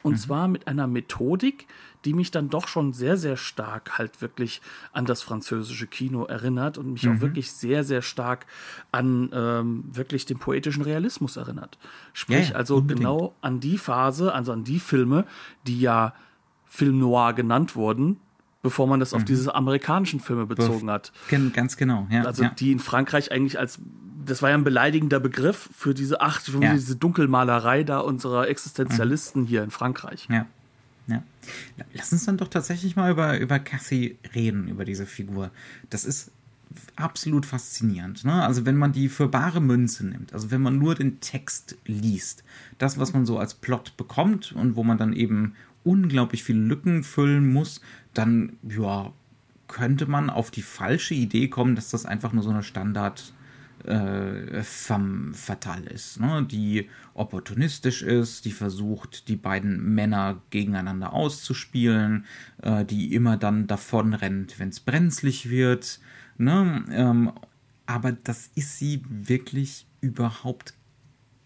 Und 0.01 0.13
mhm. 0.13 0.17
zwar 0.17 0.47
mit 0.47 0.67
einer 0.67 0.87
Methodik, 0.87 1.67
die 2.05 2.13
mich 2.13 2.31
dann 2.31 2.49
doch 2.49 2.67
schon 2.67 2.93
sehr, 2.93 3.17
sehr 3.17 3.35
stark 3.35 3.97
halt 3.97 4.21
wirklich 4.21 4.61
an 4.93 5.05
das 5.05 5.21
französische 5.21 5.87
Kino 5.87 6.23
erinnert 6.25 6.77
und 6.77 6.93
mich 6.93 7.03
mhm. 7.03 7.17
auch 7.17 7.21
wirklich 7.21 7.51
sehr, 7.51 7.83
sehr 7.83 8.01
stark 8.01 8.45
an 8.91 9.29
ähm, 9.33 9.83
wirklich 9.91 10.25
den 10.25 10.39
poetischen 10.39 10.83
Realismus 10.83 11.37
erinnert. 11.37 11.77
Sprich, 12.13 12.49
ja, 12.49 12.55
also 12.55 12.77
unbedingt. 12.77 13.01
genau 13.01 13.35
an 13.41 13.59
die 13.59 13.77
Phase, 13.77 14.33
also 14.33 14.53
an 14.53 14.63
die 14.63 14.79
Filme, 14.79 15.25
die 15.67 15.81
ja 15.81 16.13
Film 16.65 16.99
Noir 16.99 17.33
genannt 17.33 17.75
wurden, 17.75 18.17
bevor 18.61 18.87
man 18.87 18.99
das 18.99 19.13
auf 19.13 19.21
mhm. 19.21 19.25
diese 19.25 19.55
amerikanischen 19.55 20.19
Filme 20.19 20.45
bezogen 20.45 20.89
hat. 20.89 21.11
Ganz 21.53 21.75
genau, 21.75 22.07
ja. 22.09 22.23
Also 22.23 22.43
ja. 22.43 22.49
die 22.49 22.71
in 22.71 22.79
Frankreich 22.79 23.31
eigentlich 23.31 23.59
als 23.59 23.79
das 24.25 24.41
war 24.41 24.49
ja 24.49 24.55
ein 24.55 24.63
beleidigender 24.63 25.19
Begriff 25.19 25.69
für 25.73 25.93
diese 25.93 26.21
ach, 26.21 26.41
für 26.41 26.61
ja. 26.61 26.73
diese 26.73 26.95
Dunkelmalerei 26.95 27.83
da 27.83 27.99
unserer 27.99 28.47
Existenzialisten 28.47 29.43
mhm. 29.43 29.47
hier 29.47 29.63
in 29.63 29.71
Frankreich. 29.71 30.27
Ja. 30.29 30.45
Ja. 31.09 31.23
Lass 31.93 32.11
uns 32.11 32.25
dann 32.25 32.37
doch 32.37 32.47
tatsächlich 32.47 32.95
mal 32.95 33.11
über, 33.11 33.39
über 33.39 33.59
Cassie 33.59 34.17
reden, 34.35 34.67
über 34.67 34.85
diese 34.85 35.05
Figur. 35.05 35.51
Das 35.89 36.05
ist 36.05 36.31
absolut 36.95 37.45
faszinierend. 37.45 38.23
Ne? 38.25 38.43
Also 38.43 38.65
wenn 38.65 38.75
man 38.75 38.91
die 38.91 39.09
für 39.09 39.27
bare 39.27 39.59
Münze 39.59 40.05
nimmt, 40.05 40.33
also 40.33 40.51
wenn 40.51 40.61
man 40.61 40.77
nur 40.77 40.95
den 40.95 41.19
Text 41.19 41.77
liest, 41.85 42.43
das, 42.77 42.99
was 42.99 43.13
man 43.13 43.25
so 43.25 43.39
als 43.39 43.55
Plot 43.55 43.97
bekommt 43.97 44.51
und 44.51 44.75
wo 44.75 44.83
man 44.83 44.97
dann 44.97 45.13
eben 45.13 45.55
unglaublich 45.83 46.43
viele 46.43 46.59
Lücken 46.59 47.03
füllen 47.03 47.51
muss, 47.51 47.81
dann 48.13 48.57
ja, 48.67 49.11
könnte 49.67 50.05
man 50.05 50.29
auf 50.29 50.51
die 50.51 50.61
falsche 50.61 51.13
Idee 51.15 51.47
kommen, 51.47 51.75
dass 51.75 51.89
das 51.89 52.05
einfach 52.05 52.33
nur 52.33 52.43
so 52.43 52.49
eine 52.49 52.63
Standard 52.63 53.33
äh, 53.85 54.63
femme 54.63 55.33
fatale 55.33 55.89
ist, 55.89 56.19
ne? 56.19 56.45
die 56.49 56.89
opportunistisch 57.13 58.01
ist, 58.01 58.45
die 58.45 58.51
versucht, 58.51 59.27
die 59.27 59.35
beiden 59.35 59.93
Männer 59.93 60.41
gegeneinander 60.49 61.13
auszuspielen, 61.13 62.25
äh, 62.61 62.85
die 62.85 63.13
immer 63.13 63.37
dann 63.37 63.67
davon 63.67 64.13
rennt, 64.13 64.59
wenn 64.59 64.69
es 64.69 64.79
brenzlig 64.79 65.49
wird. 65.49 65.99
Ne? 66.37 66.85
Ähm, 66.91 67.31
aber 67.85 68.11
das 68.11 68.51
ist 68.55 68.77
sie 68.77 69.03
wirklich 69.09 69.87
überhaupt 70.01 70.73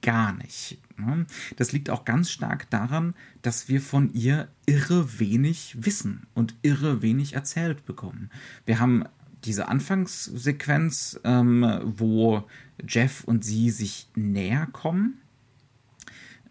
gar 0.02 0.34
nicht. 0.34 0.80
Ne? 0.98 1.26
Das 1.56 1.72
liegt 1.72 1.90
auch 1.90 2.06
ganz 2.06 2.30
stark 2.30 2.70
daran, 2.70 3.16
dass 3.42 3.70
wir 3.70 3.82
von 3.82 4.14
ihr 4.14 4.50
irre 4.66 5.20
wenig 5.20 5.78
wissen 5.80 6.28
und 6.34 6.56
irre 6.62 7.02
wenig 7.02 7.34
erzählt 7.34 7.86
bekommen. 7.86 8.30
Wir 8.66 8.80
haben 8.80 9.06
diese 9.46 9.68
Anfangssequenz, 9.68 11.20
ähm, 11.24 11.82
wo 11.84 12.44
Jeff 12.88 13.24
und 13.24 13.44
sie 13.44 13.70
sich 13.70 14.08
näher 14.16 14.68
kommen. 14.72 15.20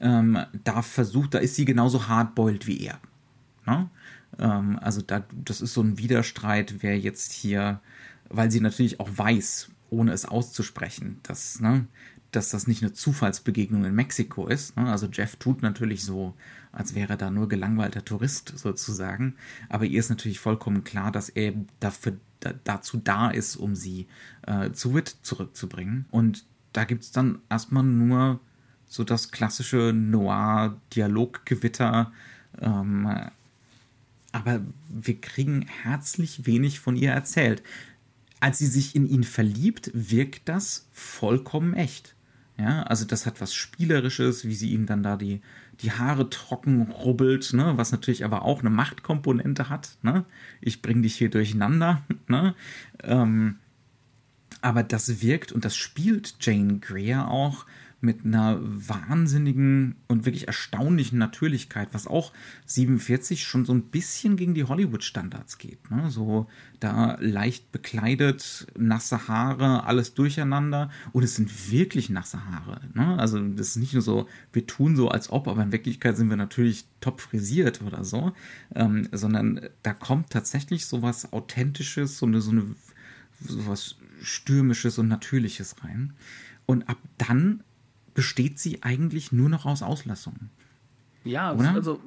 Ähm, 0.01 0.39
da 0.65 0.83
versucht, 0.83 1.35
da 1.35 1.39
ist 1.39 1.55
sie 1.55 1.65
genauso 1.65 2.09
hardboiled 2.09 2.67
wie 2.67 2.81
er. 2.81 2.99
Ne? 3.67 3.89
Ähm, 4.39 4.79
also 4.81 5.01
da, 5.01 5.25
das 5.45 5.61
ist 5.61 5.75
so 5.75 5.83
ein 5.83 5.99
Widerstreit, 5.99 6.83
wer 6.83 6.99
jetzt 6.99 7.33
hier, 7.33 7.81
weil 8.29 8.51
sie 8.51 8.61
natürlich 8.61 9.01
auch 9.01 9.11
weiß, 9.15 9.71
ohne 9.91 10.13
es 10.13 10.25
auszusprechen, 10.25 11.21
dass, 11.23 11.61
ne, 11.61 11.87
dass 12.33 12.51
das 12.51 12.67
nicht 12.67 12.83
eine 12.83 12.93
Zufallsbegegnung 12.93 13.85
in 13.85 13.95
Mexiko 13.95 14.47
ist. 14.49 14.77
Ne? 14.77 14.91
Also 14.91 15.07
Jeff 15.07 15.37
tut 15.37 15.63
natürlich 15.63 16.05
so, 16.05 16.35
als 16.73 16.95
wäre 16.95 17.17
da 17.17 17.31
nur 17.31 17.49
gelangweilter 17.49 18.05
Tourist 18.05 18.53
sozusagen. 18.57 19.37
Aber 19.69 19.85
ihr 19.85 20.01
ist 20.01 20.09
natürlich 20.09 20.41
vollkommen 20.41 20.83
klar, 20.83 21.13
dass 21.13 21.29
er 21.29 21.53
dafür, 21.79 22.17
da, 22.43 22.53
dazu 22.65 23.01
da 23.03 23.31
ist, 23.31 23.57
um 23.57 23.75
sie 23.75 24.07
äh, 24.47 24.71
zu 24.73 24.95
Wit 24.95 25.17
zurückzubringen. 25.23 26.05
Und 26.11 26.45
da 26.73 26.85
gibt 26.85 27.05
es 27.05 27.13
dann 27.13 27.39
erstmal 27.49 27.85
nur 27.85 28.41
so 28.87 29.05
das 29.05 29.31
klassische 29.31 29.93
Noir-Dialoggewitter. 29.95 32.13
Ähm, 32.61 33.09
aber 34.33 34.61
wir 34.89 35.21
kriegen 35.21 35.67
herzlich 35.83 36.47
wenig 36.47 36.81
von 36.81 36.97
ihr 36.97 37.13
erzählt. 37.13 37.63
Als 38.41 38.59
sie 38.59 38.67
sich 38.67 38.97
in 38.97 39.07
ihn 39.07 39.25
verliebt, 39.25 39.91
wirkt 39.95 40.49
das 40.49 40.89
vollkommen 40.93 41.75
echt. 41.75 42.15
Ja, 42.59 42.83
also 42.83 43.05
das 43.05 43.25
hat 43.25 43.41
was 43.41 43.55
Spielerisches, 43.55 44.45
wie 44.45 44.55
sie 44.55 44.73
ihm 44.73 44.87
dann 44.87 45.03
da 45.03 45.17
die, 45.17 45.41
die 45.83 45.93
Haare 45.93 46.31
trocken 46.31 46.91
rubbelt, 46.91 47.53
ne, 47.53 47.75
was 47.77 47.93
natürlich 47.93 48.25
aber 48.25 48.43
auch 48.43 48.61
eine 48.61 48.71
Machtkomponente 48.71 49.69
hat, 49.69 49.99
ne? 50.03 50.25
Ich 50.61 50.81
bring 50.81 51.03
dich 51.03 51.17
hier 51.17 51.31
durcheinander, 51.31 52.03
ne? 52.29 52.55
Ähm, 53.03 53.57
aber 54.61 54.85
das 54.85 55.23
wirkt 55.23 55.53
und 55.53 55.65
das 55.65 55.77
spielt 55.77 56.37
Jane 56.41 56.79
Greer 56.79 57.29
auch 57.29 57.67
mit 58.03 58.25
einer 58.25 58.59
wahnsinnigen 58.61 59.95
und 60.09 60.27
wirklich 60.27 60.49
erstaunlichen 60.49 61.19
Natürlichkeit, 61.19 61.89
was 61.93 62.09
auch 62.09 62.33
47 62.67 63.45
schon 63.45 63.65
so 63.65 63.73
ein 63.73 63.85
bisschen 63.85 64.37
gegen 64.37 64.55
die 64.55 64.65
Hollywood-Standards 64.65 65.59
geht. 65.59 65.89
Ne? 65.91 66.11
So 66.11 66.49
da 66.81 67.17
leicht 67.21 67.71
bekleidet, 67.71 68.67
nasse 68.77 69.29
Haare, 69.29 69.85
alles 69.85 70.15
durcheinander 70.15 70.91
und 71.13 71.23
es 71.23 71.37
sind 71.37 71.71
wirklich 71.71 72.11
nasse 72.11 72.45
Haare. 72.45 72.81
Ne? 72.93 73.19
Also 73.19 73.39
das 73.39 73.69
ist 73.69 73.77
nicht 73.77 73.93
nur 73.93 74.03
so, 74.03 74.29
wir 74.53 74.67
tun 74.67 74.97
so 74.97 75.09
als 75.09 75.31
ob, 75.31 75.47
aber 75.47 75.63
in 75.63 75.71
Wirklichkeit 75.71 76.17
sind 76.17 76.29
wir 76.29 76.37
natürlich 76.37 76.87
top 77.01 77.21
frisiert 77.21 77.83
oder 77.83 78.05
so, 78.05 78.33
ähm, 78.75 79.09
sondern 79.13 79.61
da 79.85 79.95
kommt 79.95 80.31
tatsächlich 80.31 80.87
so 80.87 81.03
was 81.03 81.33
Authentisches, 81.33 82.19
so 82.19 82.27
eine, 82.27 82.41
so 82.41 82.51
eine 82.51 82.67
so 83.47 83.67
was 83.67 83.97
Stürmisches 84.23 84.99
und 84.99 85.09
Natürliches 85.09 85.77
rein. 85.85 86.15
Und 86.67 86.89
ab 86.89 86.99
dann 87.19 87.63
besteht 88.15 88.59
sie 88.59 88.83
eigentlich 88.83 89.33
nur 89.33 89.49
noch 89.49 89.67
aus 89.67 89.83
Auslassungen. 89.83 90.51
Ja, 91.25 91.53
Oder? 91.53 91.75
also 91.75 92.01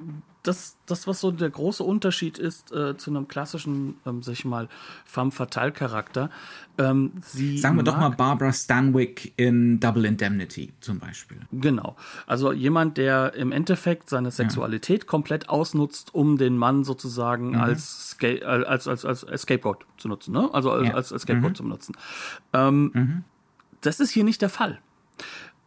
das, 0.44 0.78
das, 0.86 1.08
was 1.08 1.22
so 1.22 1.32
der 1.32 1.50
große 1.50 1.84
Unterschied 1.84 2.38
ist 2.38 2.72
äh, 2.72 2.96
zu 2.98 3.10
einem 3.10 3.28
klassischen, 3.28 3.96
ähm, 4.06 4.22
sag 4.22 4.34
ich 4.34 4.46
mal, 4.46 4.68
femme 5.06 5.32
fatale 5.32 5.72
Charakter. 5.72 6.30
Ähm, 6.78 7.14
sie 7.22 7.58
Sagen 7.58 7.78
wir 7.78 7.84
doch 7.84 7.98
mal 7.98 8.10
Barbara 8.10 8.54
Stanwyck 8.54 9.34
in 9.38 9.80
Double 9.80 10.06
Indemnity 10.06 10.74
zum 10.82 11.00
Beispiel. 11.00 11.38
Genau. 11.52 11.96
Also 12.28 12.52
jemand, 12.52 12.98
der 12.98 13.34
im 13.34 13.52
Endeffekt 13.52 14.10
seine 14.10 14.32
Sexualität 14.32 15.04
ja. 15.04 15.08
komplett 15.08 15.50
ausnutzt, 15.50 16.14
um 16.14 16.38
den 16.38 16.58
Mann 16.58 16.84
sozusagen 16.84 17.50
mhm. 17.50 17.62
als, 17.62 18.16
äh, 18.22 18.44
als, 18.44 18.88
als, 18.88 19.06
als, 19.06 19.24
als 19.24 19.42
Scapegoat 19.42 19.86
zu 19.98 20.08
nutzen, 20.10 20.34
ne? 20.34 20.50
Also 20.54 20.72
als, 20.72 20.88
ja. 20.88 20.94
als, 20.94 21.14
als 21.14 21.24
Scapegoat 21.24 21.52
mhm. 21.52 21.56
zu 21.56 21.64
nutzen. 21.64 21.96
Ähm, 22.54 22.92
mhm. 22.94 23.24
Das 23.82 24.00
ist 24.00 24.12
hier 24.12 24.24
nicht 24.24 24.42
der 24.42 24.50
Fall. 24.50 24.80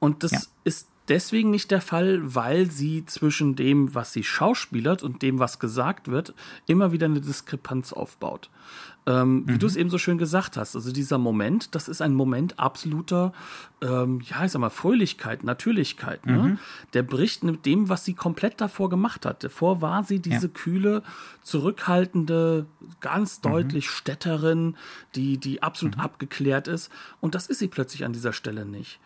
Und 0.00 0.22
das 0.22 0.32
ja. 0.32 0.40
ist 0.64 0.88
deswegen 1.08 1.50
nicht 1.50 1.70
der 1.70 1.80
Fall, 1.80 2.34
weil 2.34 2.70
sie 2.70 3.04
zwischen 3.06 3.56
dem, 3.56 3.94
was 3.94 4.12
sie 4.12 4.24
schauspielert 4.24 5.02
und 5.02 5.22
dem, 5.22 5.38
was 5.38 5.58
gesagt 5.58 6.08
wird, 6.08 6.34
immer 6.66 6.92
wieder 6.92 7.06
eine 7.06 7.20
Diskrepanz 7.20 7.92
aufbaut. 7.92 8.50
Ähm, 9.06 9.36
mhm. 9.36 9.48
Wie 9.48 9.58
du 9.58 9.66
es 9.66 9.76
eben 9.76 9.88
so 9.88 9.96
schön 9.96 10.18
gesagt 10.18 10.58
hast, 10.58 10.76
also 10.76 10.92
dieser 10.92 11.16
Moment, 11.16 11.74
das 11.74 11.88
ist 11.88 12.02
ein 12.02 12.12
Moment 12.12 12.58
absoluter, 12.58 13.32
ähm, 13.80 14.20
ja, 14.20 14.44
ich 14.44 14.52
sag 14.52 14.60
mal, 14.60 14.68
Fröhlichkeit, 14.68 15.44
Natürlichkeit. 15.44 16.26
Ne? 16.26 16.38
Mhm. 16.38 16.58
Der 16.92 17.02
bricht 17.04 17.42
mit 17.42 17.64
dem, 17.64 17.88
was 17.88 18.04
sie 18.04 18.12
komplett 18.12 18.60
davor 18.60 18.90
gemacht 18.90 19.24
hat. 19.24 19.42
Davor 19.44 19.80
war 19.80 20.04
sie 20.04 20.20
diese 20.20 20.48
ja. 20.48 20.52
kühle, 20.52 21.02
zurückhaltende, 21.42 22.66
ganz 23.00 23.38
mhm. 23.38 23.48
deutlich 23.48 23.86
mhm. 23.86 23.90
Städterin, 23.90 24.76
die, 25.14 25.38
die 25.38 25.62
absolut 25.62 25.96
mhm. 25.96 26.02
abgeklärt 26.02 26.68
ist. 26.68 26.92
Und 27.20 27.34
das 27.34 27.46
ist 27.46 27.60
sie 27.60 27.68
plötzlich 27.68 28.04
an 28.04 28.12
dieser 28.12 28.34
Stelle 28.34 28.66
nicht. 28.66 29.00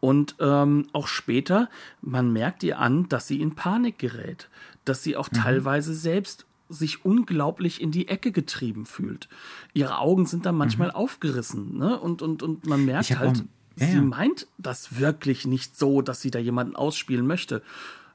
Und 0.00 0.36
ähm, 0.40 0.86
auch 0.92 1.08
später, 1.08 1.68
man 2.00 2.32
merkt 2.32 2.62
ihr 2.62 2.78
an, 2.78 3.08
dass 3.08 3.26
sie 3.26 3.40
in 3.40 3.54
Panik 3.54 3.98
gerät, 3.98 4.48
dass 4.84 5.02
sie 5.02 5.16
auch 5.16 5.30
mhm. 5.30 5.36
teilweise 5.36 5.94
selbst 5.94 6.46
sich 6.68 7.04
unglaublich 7.04 7.80
in 7.80 7.92
die 7.92 8.08
Ecke 8.08 8.32
getrieben 8.32 8.86
fühlt. 8.86 9.28
Ihre 9.72 9.98
Augen 9.98 10.26
sind 10.26 10.46
dann 10.46 10.56
manchmal 10.56 10.88
mhm. 10.88 10.94
aufgerissen, 10.94 11.78
ne? 11.78 11.98
Und, 11.98 12.22
und, 12.22 12.42
und 12.42 12.66
man 12.66 12.84
merkt 12.84 13.16
halt, 13.18 13.44
ja, 13.76 13.86
sie 13.86 13.96
ja. 13.96 14.02
meint 14.02 14.48
das 14.58 14.98
wirklich 14.98 15.46
nicht 15.46 15.76
so, 15.76 16.02
dass 16.02 16.20
sie 16.20 16.30
da 16.30 16.38
jemanden 16.38 16.76
ausspielen 16.76 17.26
möchte. 17.26 17.62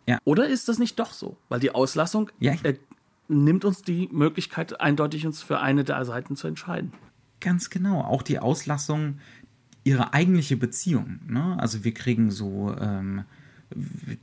Ja. 0.08 0.18
Oder 0.26 0.48
ist 0.48 0.68
das 0.68 0.80
nicht 0.80 1.00
doch 1.00 1.14
so? 1.14 1.38
Weil 1.50 1.60
die 1.60 1.74
Auslassung 1.74 2.30
äh, 2.40 2.76
nimmt 3.28 3.64
uns 3.64 3.84
die 3.84 4.10
Möglichkeit, 4.12 4.82
eindeutig 4.82 5.26
uns 5.26 5.42
für 5.42 5.60
eine 5.60 5.84
der 5.84 6.04
Seiten 6.06 6.36
zu 6.36 6.48
entscheiden. 6.48 6.92
Ganz 7.40 7.70
genau. 7.70 8.02
Auch 8.02 8.22
die 8.22 8.40
Auslassung 8.40 9.20
ihre 9.84 10.14
eigentliche 10.14 10.58
Beziehung. 10.58 11.20
Ne? 11.28 11.58
Also 11.60 11.84
wir 11.84 11.94
kriegen 11.94 12.32
so 12.32 12.76
ähm, 12.80 13.24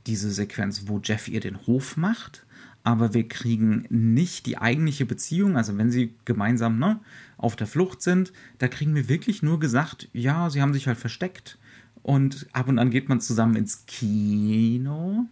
diese 0.07 0.31
Sequenz, 0.31 0.83
wo 0.87 0.99
Jeff 1.03 1.27
ihr 1.27 1.39
den 1.39 1.65
Hof 1.67 1.97
macht, 1.97 2.45
aber 2.83 3.13
wir 3.13 3.27
kriegen 3.27 3.85
nicht 3.89 4.45
die 4.45 4.57
eigentliche 4.57 5.05
Beziehung. 5.05 5.57
Also 5.57 5.77
wenn 5.77 5.91
sie 5.91 6.13
gemeinsam 6.25 6.79
ne, 6.79 6.99
auf 7.37 7.55
der 7.55 7.67
Flucht 7.67 8.01
sind, 8.01 8.31
da 8.57 8.67
kriegen 8.67 8.95
wir 8.95 9.09
wirklich 9.09 9.43
nur 9.43 9.59
gesagt, 9.59 10.07
ja, 10.13 10.49
sie 10.49 10.61
haben 10.61 10.73
sich 10.73 10.87
halt 10.87 10.97
versteckt 10.97 11.57
und 12.01 12.47
ab 12.53 12.67
und 12.67 12.79
an 12.79 12.91
geht 12.91 13.09
man 13.09 13.19
zusammen 13.19 13.55
ins 13.55 13.85
Kino. 13.85 15.27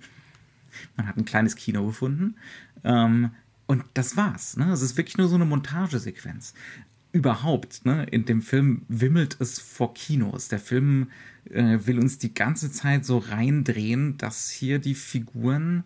Man 0.95 1.07
hat 1.07 1.17
ein 1.17 1.25
kleines 1.25 1.55
Kino 1.55 1.85
gefunden. 1.85 2.35
Ähm, 2.83 3.31
und 3.65 3.83
das 3.93 4.15
war's. 4.15 4.57
Ne? 4.57 4.71
Es 4.71 4.81
ist 4.81 4.97
wirklich 4.97 5.17
nur 5.17 5.27
so 5.27 5.35
eine 5.35 5.45
Montagesequenz 5.45 6.53
überhaupt, 7.17 7.85
ne, 7.85 8.05
in 8.05 8.25
dem 8.25 8.41
Film 8.41 8.83
wimmelt 8.87 9.37
es 9.39 9.59
vor 9.59 9.93
Kinos. 9.95 10.47
Der 10.49 10.59
Film 10.59 11.09
äh, 11.49 11.79
will 11.85 11.99
uns 11.99 12.19
die 12.19 12.33
ganze 12.33 12.71
Zeit 12.71 13.05
so 13.05 13.17
reindrehen, 13.17 14.17
dass 14.17 14.49
hier 14.49 14.77
die 14.77 14.95
Figuren 14.95 15.83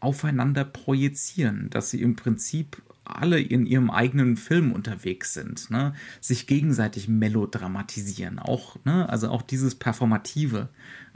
aufeinander 0.00 0.64
projizieren, 0.64 1.68
dass 1.68 1.90
sie 1.90 2.00
im 2.00 2.16
Prinzip 2.16 2.82
alle 3.04 3.40
in 3.40 3.66
ihrem 3.66 3.90
eigenen 3.90 4.36
Film 4.36 4.72
unterwegs 4.72 5.34
sind, 5.34 5.70
ne? 5.70 5.94
sich 6.20 6.46
gegenseitig 6.46 7.08
melodramatisieren, 7.08 8.38
auch, 8.38 8.76
ne? 8.84 9.08
also 9.08 9.28
auch 9.28 9.42
dieses 9.42 9.74
Performative, 9.74 10.68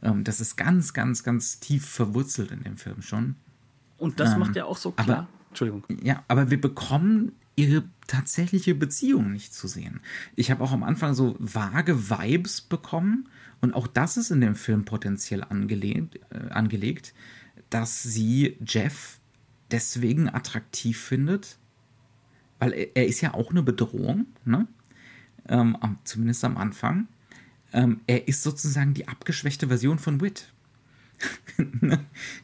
ähm, 0.03 0.25
das 0.25 0.41
ist 0.41 0.57
ganz, 0.57 0.93
ganz, 0.93 1.23
ganz 1.25 1.61
tief 1.61 1.87
verwurzelt 1.87 2.51
in 2.51 2.63
dem 2.65 2.77
Film 2.77 3.01
schon. 3.01 3.37
Und 3.97 4.21
das 4.21 4.35
ähm, 4.35 4.41
macht 4.41 4.57
ja 4.57 4.65
auch 4.67 4.77
so 4.77 4.91
klar. 4.91 5.19
Aber, 5.19 5.29
Entschuldigung. 5.49 5.85
Ja, 6.03 6.23
aber 6.29 6.51
wir 6.51 6.61
bekommen 6.61 7.33
ihre 7.57 7.85
tatsächliche 8.07 8.75
Beziehung 8.75 9.33
nicht 9.33 9.55
zu 9.55 9.69
sehen. 9.69 10.01
Ich 10.37 10.51
habe 10.51 10.63
auch 10.63 10.73
am 10.73 10.83
Anfang 10.83 11.15
so 11.15 11.37
vage 11.39 12.11
Vibes 12.11 12.61
bekommen 12.61 13.29
und 13.61 13.75
auch 13.75 13.87
das 13.87 14.17
ist 14.17 14.31
in 14.31 14.41
dem 14.41 14.57
Film 14.57 14.85
potenziell 14.85 15.45
angelegt, 15.45 16.19
äh, 16.31 16.51
angelegt 16.51 17.15
dass 17.71 18.03
sie 18.03 18.57
Jeff 18.65 19.19
deswegen 19.73 20.29
attraktiv 20.29 21.01
findet, 21.01 21.59
weil 22.61 22.73
er, 22.73 22.97
er 22.97 23.07
ist 23.07 23.21
ja 23.21 23.35
auch 23.35 23.51
eine 23.51 23.63
Bedrohung, 23.63 24.27
ne? 24.45 24.69
Ähm, 25.49 25.77
zumindest 26.05 26.45
am 26.45 26.57
Anfang. 26.57 27.09
Ähm, 27.73 28.01
er 28.07 28.29
ist 28.29 28.43
sozusagen 28.43 28.95
die 28.95 29.09
abgeschwächte 29.09 29.69
Version 29.69 29.99
von 29.99 30.21
Wit. 30.21 30.54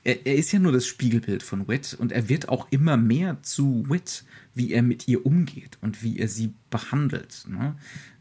er, 0.05 0.27
er, 0.27 0.35
ist 0.37 0.53
ja 0.53 0.59
nur 0.59 0.73
das 0.73 0.87
Spiegelbild 0.87 1.43
von 1.43 1.69
Wit 1.69 1.95
und 1.99 2.13
er 2.13 2.29
wird 2.29 2.49
auch 2.49 2.69
immer 2.71 2.97
mehr 2.97 3.43
zu 3.43 3.85
Wit, 3.89 4.25
wie 4.55 4.73
er 4.73 4.83
mit 4.83 5.09
ihr 5.09 5.25
umgeht 5.27 5.79
und 5.81 6.03
wie 6.03 6.19
er 6.19 6.29
sie 6.29 6.55
behandelt. 6.71 7.47
Ne? 7.49 7.77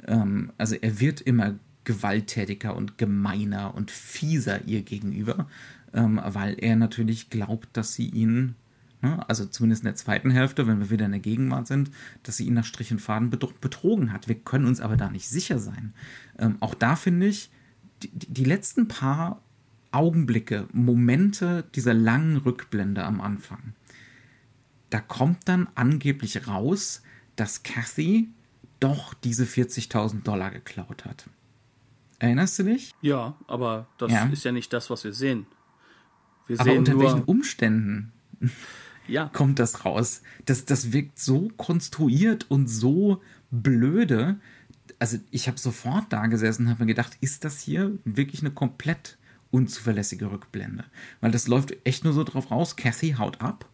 Ähm, 0.08 0.52
also 0.58 0.76
er 0.76 1.00
wird 1.00 1.22
immer 1.22 1.56
gewalttätiger 1.84 2.76
und 2.76 2.98
gemeiner 2.98 3.74
und 3.74 3.92
fieser 3.92 4.68
ihr 4.68 4.84
gegenüber, 4.84 5.48
ähm, 5.94 6.20
weil 6.24 6.56
er 6.60 6.76
natürlich 6.76 7.30
glaubt, 7.30 7.70
dass 7.74 7.96
sie 7.96 8.10
ihn, 8.10 8.56
ne, 9.02 9.28
also 9.28 9.46
zumindest 9.46 9.82
in 9.84 9.88
der 9.88 9.96
zweiten 9.96 10.30
Hälfte, 10.30 10.68
wenn 10.68 10.80
wir 10.80 10.92
wieder 10.92 11.06
in 11.06 11.12
der 11.12 11.20
Gegenwart 11.20 11.68
sind, 11.68 11.90
dass 12.24 12.38
sie 12.38 12.46
ihn 12.46 12.54
nach 12.54 12.66
Strich 12.66 12.92
und 12.92 13.02
Faden 13.02 13.30
betrogen 13.30 14.14
hat. 14.14 14.28
Wir 14.28 14.36
können 14.36 14.66
uns 14.66 14.82
aber 14.82 14.98
da 14.98 15.10
nicht 15.10 15.28
sicher 15.28 15.58
sein. 15.58 15.94
Ähm, 16.38 16.58
auch 16.60 16.76
da 16.76 16.96
finde 16.96 17.26
ich, 17.26 17.50
die, 18.04 18.10
die 18.12 18.46
letzten 18.46 18.88
paar 18.88 19.42
Augenblicke, 19.92 20.68
Momente 20.72 21.66
dieser 21.76 21.94
langen 21.94 22.38
Rückblende 22.38 23.04
am 23.04 23.22
Anfang, 23.22 23.74
da 24.90 25.00
kommt 25.00 25.48
dann 25.48 25.68
angeblich 25.76 26.48
raus, 26.48 27.04
dass 27.36 27.64
Kathy 27.64 28.30
doch 28.80 29.14
diese 29.14 29.46
40.000 29.46 30.24
Dollar 30.24 30.52
geklaut 30.52 31.06
hat. 31.06 31.30
Erinnerst 32.20 32.60
du 32.60 32.64
dich? 32.64 32.94
Ja, 33.02 33.36
aber 33.48 33.88
das 33.98 34.12
ja. 34.12 34.26
ist 34.26 34.44
ja 34.44 34.52
nicht 34.52 34.74
das, 34.74 34.90
was 34.90 35.04
wir 35.04 35.14
sehen. 35.14 35.46
Wir 36.48 36.60
aber 36.60 36.74
unter 36.74 37.00
welchen 37.00 37.24
Umständen 37.24 38.12
ja. 39.08 39.30
kommt 39.32 39.60
das 39.60 39.86
raus? 39.86 40.22
Das, 40.46 40.66
das 40.66 40.92
wirkt 40.92 41.20
so 41.20 41.50
konstruiert 41.58 42.50
und 42.50 42.68
so 42.68 43.22
blöde. 43.52 44.40
Also 44.98 45.18
ich 45.32 45.48
habe 45.48 45.60
sofort 45.60 46.12
da 46.12 46.28
gesessen 46.28 46.66
und 46.66 46.72
habe 46.72 46.84
mir 46.84 46.88
gedacht, 46.88 47.18
ist 47.22 47.46
das 47.46 47.62
hier 47.62 47.98
wirklich 48.04 48.42
eine 48.42 48.52
komplett 48.52 49.19
unzuverlässige 49.52 50.32
Rückblende. 50.32 50.86
Weil 51.22 51.32
das 51.32 51.48
läuft 51.48 51.76
echt 51.84 52.04
nur 52.04 52.14
so 52.14 52.24
drauf 52.24 52.52
raus, 52.52 52.76
Kathy 52.76 53.16
haut 53.18 53.42
ab 53.42 53.70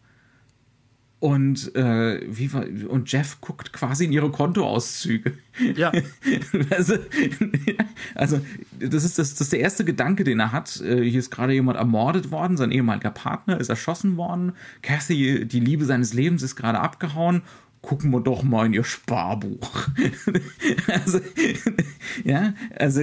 und, 1.18 1.74
äh, 1.74 2.20
wie 2.28 2.48
und 2.86 3.10
Jeff 3.10 3.40
guckt 3.40 3.72
quasi 3.72 4.04
in 4.04 4.12
ihre 4.12 4.30
Kontoauszüge. 4.30 5.32
Ja. 5.74 5.90
also, 6.70 6.98
also, 8.14 8.40
das, 8.78 9.04
ist 9.04 9.18
das, 9.18 9.30
das 9.30 9.40
ist 9.40 9.52
der 9.52 9.60
erste 9.60 9.86
Gedanke, 9.86 10.24
den 10.24 10.40
er 10.40 10.52
hat. 10.52 10.80
Äh, 10.82 11.02
hier 11.08 11.18
ist 11.18 11.30
gerade 11.30 11.54
jemand 11.54 11.78
ermordet 11.78 12.30
worden, 12.30 12.58
sein 12.58 12.70
ehemaliger 12.70 13.10
Partner 13.10 13.58
ist 13.58 13.70
erschossen 13.70 14.18
worden. 14.18 14.52
Kathy, 14.82 15.46
die 15.46 15.60
Liebe 15.60 15.86
seines 15.86 16.12
Lebens, 16.12 16.42
ist 16.42 16.54
gerade 16.54 16.80
abgehauen 16.80 17.42
gucken 17.86 18.10
wir 18.10 18.20
doch 18.20 18.42
mal 18.42 18.66
in 18.66 18.74
ihr 18.74 18.82
Sparbuch. 18.82 19.88
also, 20.88 21.20
ja, 22.24 22.52
also 22.76 23.02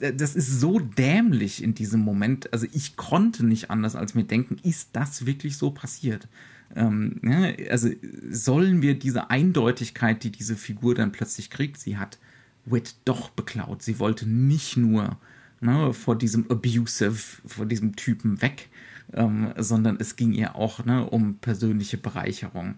das 0.00 0.34
ist 0.34 0.60
so 0.60 0.80
dämlich 0.80 1.62
in 1.62 1.74
diesem 1.74 2.00
Moment. 2.00 2.52
Also 2.52 2.66
ich 2.72 2.96
konnte 2.96 3.46
nicht 3.46 3.70
anders 3.70 3.94
als 3.94 4.16
mir 4.16 4.24
denken, 4.24 4.56
ist 4.64 4.90
das 4.94 5.26
wirklich 5.26 5.56
so 5.56 5.70
passiert? 5.70 6.26
Ähm, 6.74 7.20
ja, 7.22 7.52
also 7.70 7.88
sollen 8.28 8.82
wir 8.82 8.98
diese 8.98 9.30
Eindeutigkeit, 9.30 10.24
die 10.24 10.32
diese 10.32 10.56
Figur 10.56 10.96
dann 10.96 11.12
plötzlich 11.12 11.48
kriegt, 11.48 11.78
sie 11.78 11.96
hat 11.96 12.18
Wit 12.64 12.96
doch 13.04 13.30
beklaut. 13.30 13.82
Sie 13.82 14.00
wollte 14.00 14.28
nicht 14.28 14.76
nur 14.76 15.20
ne, 15.60 15.92
vor 15.92 16.18
diesem 16.18 16.50
Abusive, 16.50 17.38
vor 17.46 17.64
diesem 17.64 17.94
Typen 17.94 18.42
weg, 18.42 18.70
ähm, 19.12 19.54
sondern 19.56 19.98
es 20.00 20.16
ging 20.16 20.32
ihr 20.32 20.56
auch 20.56 20.84
ne, 20.84 21.08
um 21.08 21.36
persönliche 21.36 21.96
Bereicherung 21.96 22.74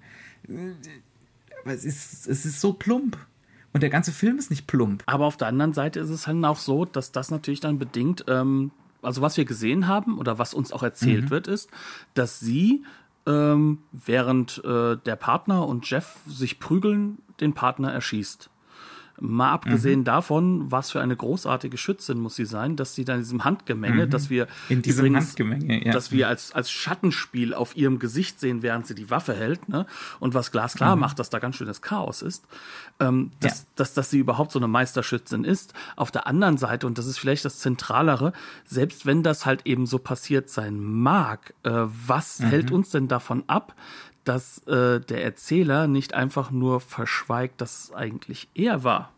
aber 1.64 1.74
es 1.74 1.84
ist, 1.84 2.26
es 2.26 2.44
ist 2.44 2.60
so 2.60 2.72
plump. 2.72 3.18
Und 3.72 3.82
der 3.82 3.90
ganze 3.90 4.12
Film 4.12 4.38
ist 4.38 4.50
nicht 4.50 4.66
plump. 4.66 5.02
Aber 5.06 5.26
auf 5.26 5.36
der 5.36 5.48
anderen 5.48 5.72
Seite 5.72 6.00
ist 6.00 6.10
es 6.10 6.26
halt 6.26 6.42
auch 6.44 6.56
so, 6.56 6.84
dass 6.84 7.12
das 7.12 7.30
natürlich 7.30 7.60
dann 7.60 7.78
bedingt, 7.78 8.24
ähm, 8.28 8.70
also 9.02 9.20
was 9.22 9.36
wir 9.36 9.44
gesehen 9.44 9.86
haben 9.86 10.18
oder 10.18 10.38
was 10.38 10.54
uns 10.54 10.72
auch 10.72 10.82
erzählt 10.82 11.26
mhm. 11.26 11.30
wird, 11.30 11.46
ist, 11.46 11.70
dass 12.14 12.40
sie, 12.40 12.84
ähm, 13.26 13.78
während 13.92 14.62
äh, 14.64 14.96
der 14.96 15.16
Partner 15.16 15.66
und 15.66 15.88
Jeff 15.88 16.16
sich 16.26 16.58
prügeln, 16.58 17.18
den 17.40 17.52
Partner 17.52 17.92
erschießt. 17.92 18.50
Mal 19.20 19.50
abgesehen 19.50 20.00
mhm. 20.00 20.04
davon, 20.04 20.70
was 20.70 20.90
für 20.90 21.00
eine 21.00 21.16
großartige 21.16 21.76
Schützin 21.76 22.20
muss 22.20 22.36
sie 22.36 22.44
sein, 22.44 22.76
dass 22.76 22.94
sie 22.94 23.04
dann 23.04 23.16
in 23.16 23.22
diesem 23.22 23.44
Handgemenge, 23.44 24.06
mhm. 24.06 24.10
dass 24.10 24.30
wir 24.30 24.46
in 24.68 24.82
diesem 24.82 25.06
übrigens, 25.06 25.28
Handgemenge, 25.28 25.86
ja. 25.86 25.92
dass 25.92 26.12
wir 26.12 26.28
als 26.28 26.52
als 26.52 26.70
Schattenspiel 26.70 27.54
auf 27.54 27.76
ihrem 27.76 27.98
Gesicht 27.98 28.38
sehen, 28.38 28.62
während 28.62 28.86
sie 28.86 28.94
die 28.94 29.10
Waffe 29.10 29.34
hält, 29.34 29.68
ne? 29.68 29.86
Und 30.20 30.34
was 30.34 30.52
glasklar 30.52 30.94
mhm. 30.94 31.00
macht, 31.00 31.18
dass 31.18 31.30
da 31.30 31.38
ganz 31.38 31.56
schönes 31.56 31.82
Chaos 31.82 32.22
ist, 32.22 32.46
ähm, 33.00 33.32
dass, 33.40 33.60
ja. 33.60 33.66
dass 33.76 33.94
dass 33.94 34.10
sie 34.10 34.18
überhaupt 34.18 34.52
so 34.52 34.58
eine 34.58 34.68
Meisterschützin 34.68 35.44
ist. 35.44 35.74
Auf 35.96 36.10
der 36.10 36.26
anderen 36.26 36.56
Seite 36.56 36.86
und 36.86 36.98
das 36.98 37.06
ist 37.06 37.18
vielleicht 37.18 37.44
das 37.44 37.58
Zentralere, 37.58 38.32
selbst 38.64 39.04
wenn 39.06 39.22
das 39.22 39.46
halt 39.46 39.66
eben 39.66 39.86
so 39.86 39.98
passiert 39.98 40.48
sein 40.48 40.80
mag, 40.80 41.54
äh, 41.64 41.70
was 42.06 42.38
mhm. 42.38 42.46
hält 42.46 42.70
uns 42.70 42.90
denn 42.90 43.08
davon 43.08 43.44
ab? 43.46 43.74
Dass 44.28 44.58
äh, 44.66 45.00
der 45.00 45.24
Erzähler 45.24 45.86
nicht 45.86 46.12
einfach 46.12 46.50
nur 46.50 46.80
verschweigt, 46.80 47.60
dass 47.60 47.84
es 47.84 47.92
eigentlich 47.92 48.48
er 48.54 48.84
war 48.84 49.12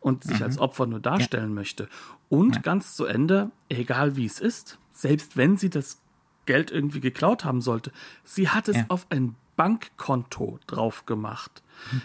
und 0.00 0.24
sich 0.24 0.40
mhm. 0.40 0.44
als 0.44 0.58
Opfer 0.58 0.86
nur 0.86 1.00
darstellen 1.00 1.50
ja. 1.50 1.54
möchte. 1.54 1.88
Und 2.28 2.56
ja. 2.56 2.62
ganz 2.62 2.96
zu 2.96 3.04
Ende, 3.04 3.50
egal 3.68 4.16
wie 4.16 4.26
es 4.26 4.40
ist, 4.40 4.78
selbst 4.90 5.36
wenn 5.36 5.56
sie 5.56 5.70
das 5.70 6.00
Geld 6.44 6.72
irgendwie 6.72 7.00
geklaut 7.00 7.44
haben 7.44 7.60
sollte, 7.60 7.92
sie 8.24 8.48
hat 8.48 8.68
es 8.68 8.76
ja. 8.76 8.84
auf 8.88 9.06
ein 9.10 9.36
Bankkonto 9.56 10.58
drauf 10.66 11.06
gemacht. 11.06 11.61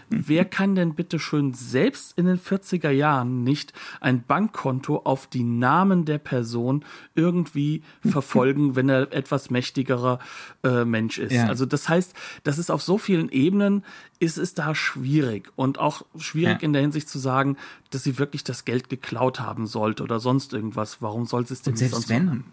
Wer 0.09 0.45
kann 0.45 0.75
denn 0.75 0.95
bitte 0.95 1.19
schön 1.19 1.53
selbst 1.53 2.17
in 2.17 2.25
den 2.25 2.39
40er 2.39 2.89
Jahren 2.89 3.43
nicht 3.43 3.73
ein 4.01 4.23
Bankkonto 4.23 4.97
auf 5.03 5.27
die 5.27 5.43
Namen 5.43 6.05
der 6.05 6.17
Person 6.17 6.83
irgendwie 7.15 7.83
verfolgen, 8.05 8.75
wenn 8.75 8.89
er 8.89 9.13
etwas 9.13 9.49
mächtigerer 9.49 10.19
äh, 10.63 10.85
Mensch 10.85 11.17
ist? 11.19 11.33
Ja. 11.33 11.47
Also 11.47 11.65
das 11.65 11.87
heißt, 11.89 12.13
das 12.43 12.57
ist 12.57 12.71
auf 12.71 12.81
so 12.81 12.97
vielen 12.97 13.29
Ebenen 13.29 13.83
ist 14.19 14.37
es 14.37 14.53
da 14.53 14.73
schwierig 14.73 15.51
und 15.55 15.79
auch 15.79 16.05
schwierig 16.17 16.61
ja. 16.61 16.65
in 16.65 16.73
der 16.73 16.81
Hinsicht 16.81 17.07
zu 17.07 17.19
sagen, 17.19 17.57
dass 17.91 18.03
sie 18.03 18.17
wirklich 18.17 18.43
das 18.43 18.65
Geld 18.65 18.89
geklaut 18.89 19.39
haben 19.39 19.67
sollte 19.67 20.03
oder 20.03 20.19
sonst 20.19 20.53
irgendwas. 20.53 21.01
Warum 21.01 21.25
soll 21.25 21.45
sie 21.45 21.53
es 21.53 21.61
denn 21.61 21.73
und 21.73 21.77
selbst 21.77 21.93
sonst 21.93 22.09
wenn? 22.09 22.43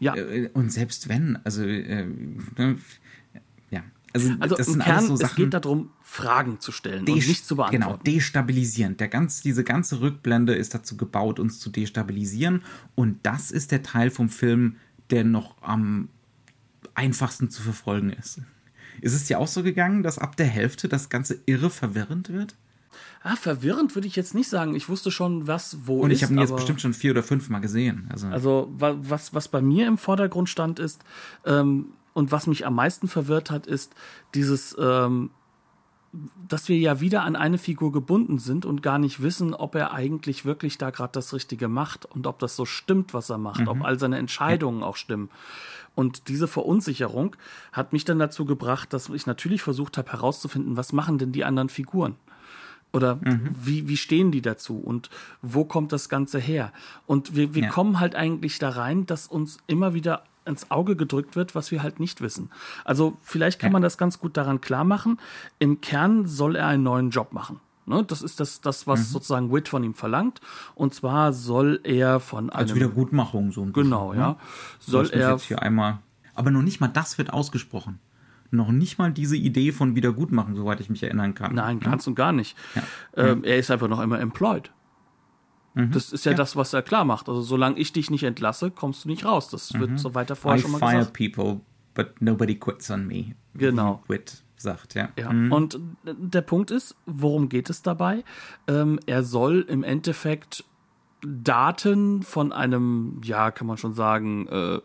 Ja. 0.00 0.14
Äh, 0.14 0.50
und 0.52 0.72
selbst 0.72 1.08
wenn, 1.08 1.38
also 1.44 1.62
äh, 1.62 2.06
ne, 2.56 2.78
also, 4.16 4.34
also 4.40 4.56
das 4.56 4.68
im 4.68 4.80
Kern, 4.80 5.06
so 5.06 5.16
Sachen, 5.16 5.30
es 5.30 5.36
geht 5.36 5.54
darum, 5.54 5.90
Fragen 6.02 6.60
zu 6.60 6.72
stellen 6.72 7.08
und 7.08 7.14
nicht 7.14 7.46
zu 7.46 7.56
beantworten. 7.56 7.82
Genau, 7.82 7.96
destabilisieren. 8.18 8.96
Der 8.96 9.08
ganz, 9.08 9.42
diese 9.42 9.64
ganze 9.64 10.00
Rückblende 10.00 10.54
ist 10.54 10.74
dazu 10.74 10.96
gebaut, 10.96 11.38
uns 11.38 11.58
zu 11.60 11.70
destabilisieren. 11.70 12.62
Und 12.94 13.18
das 13.24 13.50
ist 13.50 13.72
der 13.72 13.82
Teil 13.82 14.10
vom 14.10 14.28
Film, 14.28 14.76
der 15.10 15.24
noch 15.24 15.60
am 15.62 16.08
einfachsten 16.94 17.50
zu 17.50 17.62
verfolgen 17.62 18.10
ist. 18.10 18.40
Ist 19.00 19.14
es 19.14 19.24
dir 19.24 19.38
auch 19.38 19.48
so 19.48 19.62
gegangen, 19.62 20.02
dass 20.02 20.18
ab 20.18 20.36
der 20.36 20.46
Hälfte 20.46 20.88
das 20.88 21.08
Ganze 21.08 21.38
irre 21.46 21.70
verwirrend 21.70 22.30
wird? 22.30 22.54
Ah, 23.22 23.36
verwirrend 23.36 23.94
würde 23.94 24.06
ich 24.06 24.16
jetzt 24.16 24.34
nicht 24.34 24.48
sagen. 24.48 24.74
Ich 24.74 24.88
wusste 24.88 25.10
schon, 25.10 25.46
was 25.46 25.78
wo 25.84 26.00
Und 26.00 26.10
ich 26.10 26.22
habe 26.22 26.32
ihn 26.32 26.38
jetzt 26.38 26.54
bestimmt 26.54 26.80
schon 26.80 26.94
vier 26.94 27.10
oder 27.10 27.22
fünf 27.22 27.48
Mal 27.48 27.58
gesehen. 27.58 28.06
Also, 28.10 28.28
also 28.28 28.72
was, 28.78 29.34
was 29.34 29.48
bei 29.48 29.60
mir 29.60 29.86
im 29.86 29.98
Vordergrund 29.98 30.48
stand, 30.48 30.78
ist, 30.78 31.02
ähm, 31.44 31.86
und 32.16 32.32
was 32.32 32.46
mich 32.46 32.64
am 32.64 32.74
meisten 32.74 33.08
verwirrt 33.08 33.50
hat, 33.50 33.66
ist 33.66 33.94
dieses, 34.34 34.74
ähm, 34.80 35.28
dass 36.48 36.66
wir 36.70 36.78
ja 36.78 36.98
wieder 37.00 37.24
an 37.24 37.36
eine 37.36 37.58
Figur 37.58 37.92
gebunden 37.92 38.38
sind 38.38 38.64
und 38.64 38.82
gar 38.82 38.98
nicht 38.98 39.20
wissen, 39.20 39.52
ob 39.52 39.74
er 39.74 39.92
eigentlich 39.92 40.46
wirklich 40.46 40.78
da 40.78 40.88
gerade 40.88 41.12
das 41.12 41.34
Richtige 41.34 41.68
macht 41.68 42.06
und 42.06 42.26
ob 42.26 42.38
das 42.38 42.56
so 42.56 42.64
stimmt, 42.64 43.12
was 43.12 43.28
er 43.28 43.36
macht, 43.36 43.60
mhm. 43.60 43.68
ob 43.68 43.84
all 43.84 43.98
seine 43.98 44.16
Entscheidungen 44.16 44.82
auch 44.82 44.96
stimmen. 44.96 45.28
Und 45.94 46.28
diese 46.28 46.48
Verunsicherung 46.48 47.36
hat 47.70 47.92
mich 47.92 48.06
dann 48.06 48.18
dazu 48.18 48.46
gebracht, 48.46 48.94
dass 48.94 49.10
ich 49.10 49.26
natürlich 49.26 49.60
versucht 49.60 49.98
habe 49.98 50.10
herauszufinden, 50.10 50.78
was 50.78 50.94
machen 50.94 51.18
denn 51.18 51.32
die 51.32 51.44
anderen 51.44 51.68
Figuren? 51.68 52.14
Oder 52.94 53.16
mhm. 53.16 53.50
wie, 53.60 53.88
wie 53.88 53.98
stehen 53.98 54.32
die 54.32 54.40
dazu 54.40 54.78
und 54.78 55.10
wo 55.42 55.66
kommt 55.66 55.92
das 55.92 56.08
Ganze 56.08 56.38
her? 56.38 56.72
Und 57.04 57.36
wir, 57.36 57.54
wir 57.54 57.64
ja. 57.64 57.68
kommen 57.68 58.00
halt 58.00 58.14
eigentlich 58.14 58.58
da 58.58 58.70
rein, 58.70 59.04
dass 59.04 59.26
uns 59.26 59.58
immer 59.66 59.92
wieder 59.92 60.24
ins 60.46 60.70
Auge 60.70 60.96
gedrückt 60.96 61.36
wird, 61.36 61.54
was 61.54 61.70
wir 61.70 61.82
halt 61.82 62.00
nicht 62.00 62.20
wissen. 62.20 62.50
Also 62.84 63.16
vielleicht 63.22 63.58
kann 63.58 63.72
man 63.72 63.82
das 63.82 63.98
ganz 63.98 64.18
gut 64.18 64.36
daran 64.36 64.60
klar 64.60 64.84
machen. 64.84 65.18
Im 65.58 65.80
Kern 65.80 66.26
soll 66.26 66.56
er 66.56 66.66
einen 66.66 66.82
neuen 66.82 67.10
Job 67.10 67.32
machen. 67.32 67.60
Ne, 67.88 68.02
das 68.04 68.20
ist 68.20 68.40
das, 68.40 68.60
das 68.60 68.88
was 68.88 69.00
mhm. 69.00 69.04
sozusagen 69.04 69.52
Wit 69.52 69.68
von 69.68 69.84
ihm 69.84 69.94
verlangt. 69.94 70.40
Und 70.74 70.92
zwar 70.92 71.32
soll 71.32 71.80
er 71.84 72.18
von 72.18 72.50
einem. 72.50 72.58
Als 72.58 72.74
Wiedergutmachung 72.74 73.52
so 73.52 73.62
ein 73.62 73.72
bisschen. 73.72 73.90
Genau, 73.90 74.12
ne? 74.12 74.18
ja. 74.18 74.36
Soll 74.80 75.08
er. 75.10 75.32
Jetzt 75.32 75.44
hier 75.44 75.62
einmal, 75.62 75.98
aber 76.34 76.50
noch 76.50 76.62
nicht 76.62 76.80
mal 76.80 76.88
das 76.88 77.16
wird 77.16 77.32
ausgesprochen. 77.32 78.00
noch 78.50 78.72
nicht 78.72 78.98
mal 78.98 79.12
diese 79.12 79.36
Idee 79.36 79.70
von 79.70 79.94
Wiedergutmachen, 79.94 80.56
soweit 80.56 80.80
ich 80.80 80.90
mich 80.90 81.02
erinnern 81.02 81.34
kann. 81.34 81.54
Nein, 81.54 81.78
ganz 81.78 82.06
ja? 82.06 82.10
und 82.10 82.14
gar 82.16 82.32
nicht. 82.32 82.56
Ja. 82.74 82.82
Ähm, 83.16 83.44
er 83.44 83.58
ist 83.58 83.70
einfach 83.70 83.88
noch 83.88 84.00
immer 84.00 84.18
employed. 84.18 84.72
Mhm. 85.76 85.92
Das 85.92 86.10
ist 86.10 86.24
ja, 86.24 86.32
ja, 86.32 86.36
das, 86.38 86.56
was 86.56 86.72
er 86.72 86.82
klar 86.82 87.04
macht. 87.04 87.28
Also 87.28 87.42
solange 87.42 87.78
ich 87.78 87.92
dich 87.92 88.10
nicht 88.10 88.22
entlasse, 88.22 88.70
kommst 88.70 89.04
du 89.04 89.08
nicht 89.08 89.26
raus. 89.26 89.50
Das 89.50 89.74
mhm. 89.74 89.80
wird 89.80 89.98
so 90.00 90.14
weiter 90.14 90.34
vorher 90.34 90.58
I 90.58 90.62
schon 90.62 90.72
mal 90.72 90.78
fire 90.78 90.98
gesagt. 90.98 91.16
people, 91.16 91.60
but 91.94 92.20
nobody 92.20 92.54
quits 92.54 92.90
on 92.90 93.06
me. 93.06 93.34
Genau. 93.54 94.02
Quit 94.06 94.42
sagt, 94.56 94.94
ja. 94.94 95.10
ja. 95.18 95.30
Mhm. 95.30 95.52
Und 95.52 95.78
der 96.04 96.40
Punkt 96.40 96.70
ist, 96.70 96.96
worum 97.04 97.50
geht 97.50 97.68
es 97.68 97.82
dabei? 97.82 98.24
Ähm, 98.66 98.98
er 99.04 99.22
soll 99.22 99.66
im 99.68 99.84
Endeffekt 99.84 100.64
Daten 101.20 102.22
von 102.22 102.52
einem, 102.52 103.20
ja, 103.22 103.50
kann 103.50 103.66
man 103.66 103.76
schon 103.76 103.92
sagen, 103.92 104.48
äh, 104.48 104.80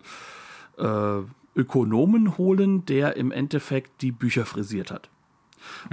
äh, 0.77 1.23
Ökonomen 1.55 2.37
holen, 2.37 2.85
der 2.85 3.15
im 3.15 3.31
Endeffekt 3.31 4.01
die 4.01 4.11
Bücher 4.11 4.45
frisiert 4.45 4.91
hat. 4.91 5.09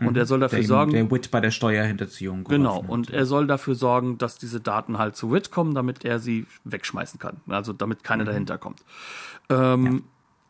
Und 0.01 0.16
er 0.16 0.27
soll 0.27 0.41
dafür 0.41 0.59
der 0.59 0.69
sorgen. 0.69 0.93
Der 0.93 1.11
WIT 1.11 1.31
bei 1.31 1.41
der 1.41 1.51
Steuerhinterziehung. 1.51 2.45
Genau. 2.45 2.85
Und 2.87 3.11
er 3.11 3.27
soll 3.27 3.47
dafür 3.47 3.75
sorgen, 3.75 4.19
dass 4.19 4.39
diese 4.39 4.61
Daten 4.61 4.99
halt 4.99 5.16
zu 5.16 5.31
WIT 5.31 5.51
kommen, 5.51 5.75
damit 5.75 6.05
er 6.05 6.19
sie 6.19 6.47
wegschmeißen 6.64 7.19
kann. 7.19 7.39
Also 7.49 7.73
damit 7.73 8.05
keiner 8.05 8.25
mhm. 8.25 8.29
dahinter 8.29 8.59
kommt. 8.59 8.83
Ähm, 9.49 9.87
ja. 9.87 10.01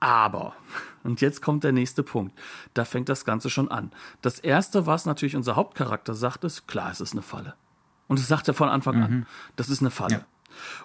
Aber, 0.00 0.54
und 1.04 1.20
jetzt 1.20 1.42
kommt 1.42 1.64
der 1.64 1.72
nächste 1.72 2.02
Punkt. 2.02 2.38
Da 2.74 2.84
fängt 2.84 3.08
das 3.08 3.24
Ganze 3.24 3.50
schon 3.50 3.70
an. 3.70 3.90
Das 4.22 4.38
erste, 4.38 4.86
was 4.86 5.06
natürlich 5.06 5.36
unser 5.36 5.56
Hauptcharakter 5.56 6.14
sagt, 6.14 6.44
ist, 6.44 6.68
klar, 6.68 6.90
es 6.90 7.00
ist 7.00 7.12
eine 7.12 7.22
Falle. 7.22 7.54
Und 8.06 8.18
das 8.18 8.28
sagt 8.28 8.48
er 8.48 8.54
von 8.54 8.68
Anfang 8.68 8.96
mhm. 8.96 9.02
an. 9.02 9.26
Das 9.56 9.68
ist 9.68 9.80
eine 9.80 9.90
Falle. 9.90 10.14
Ja. 10.14 10.26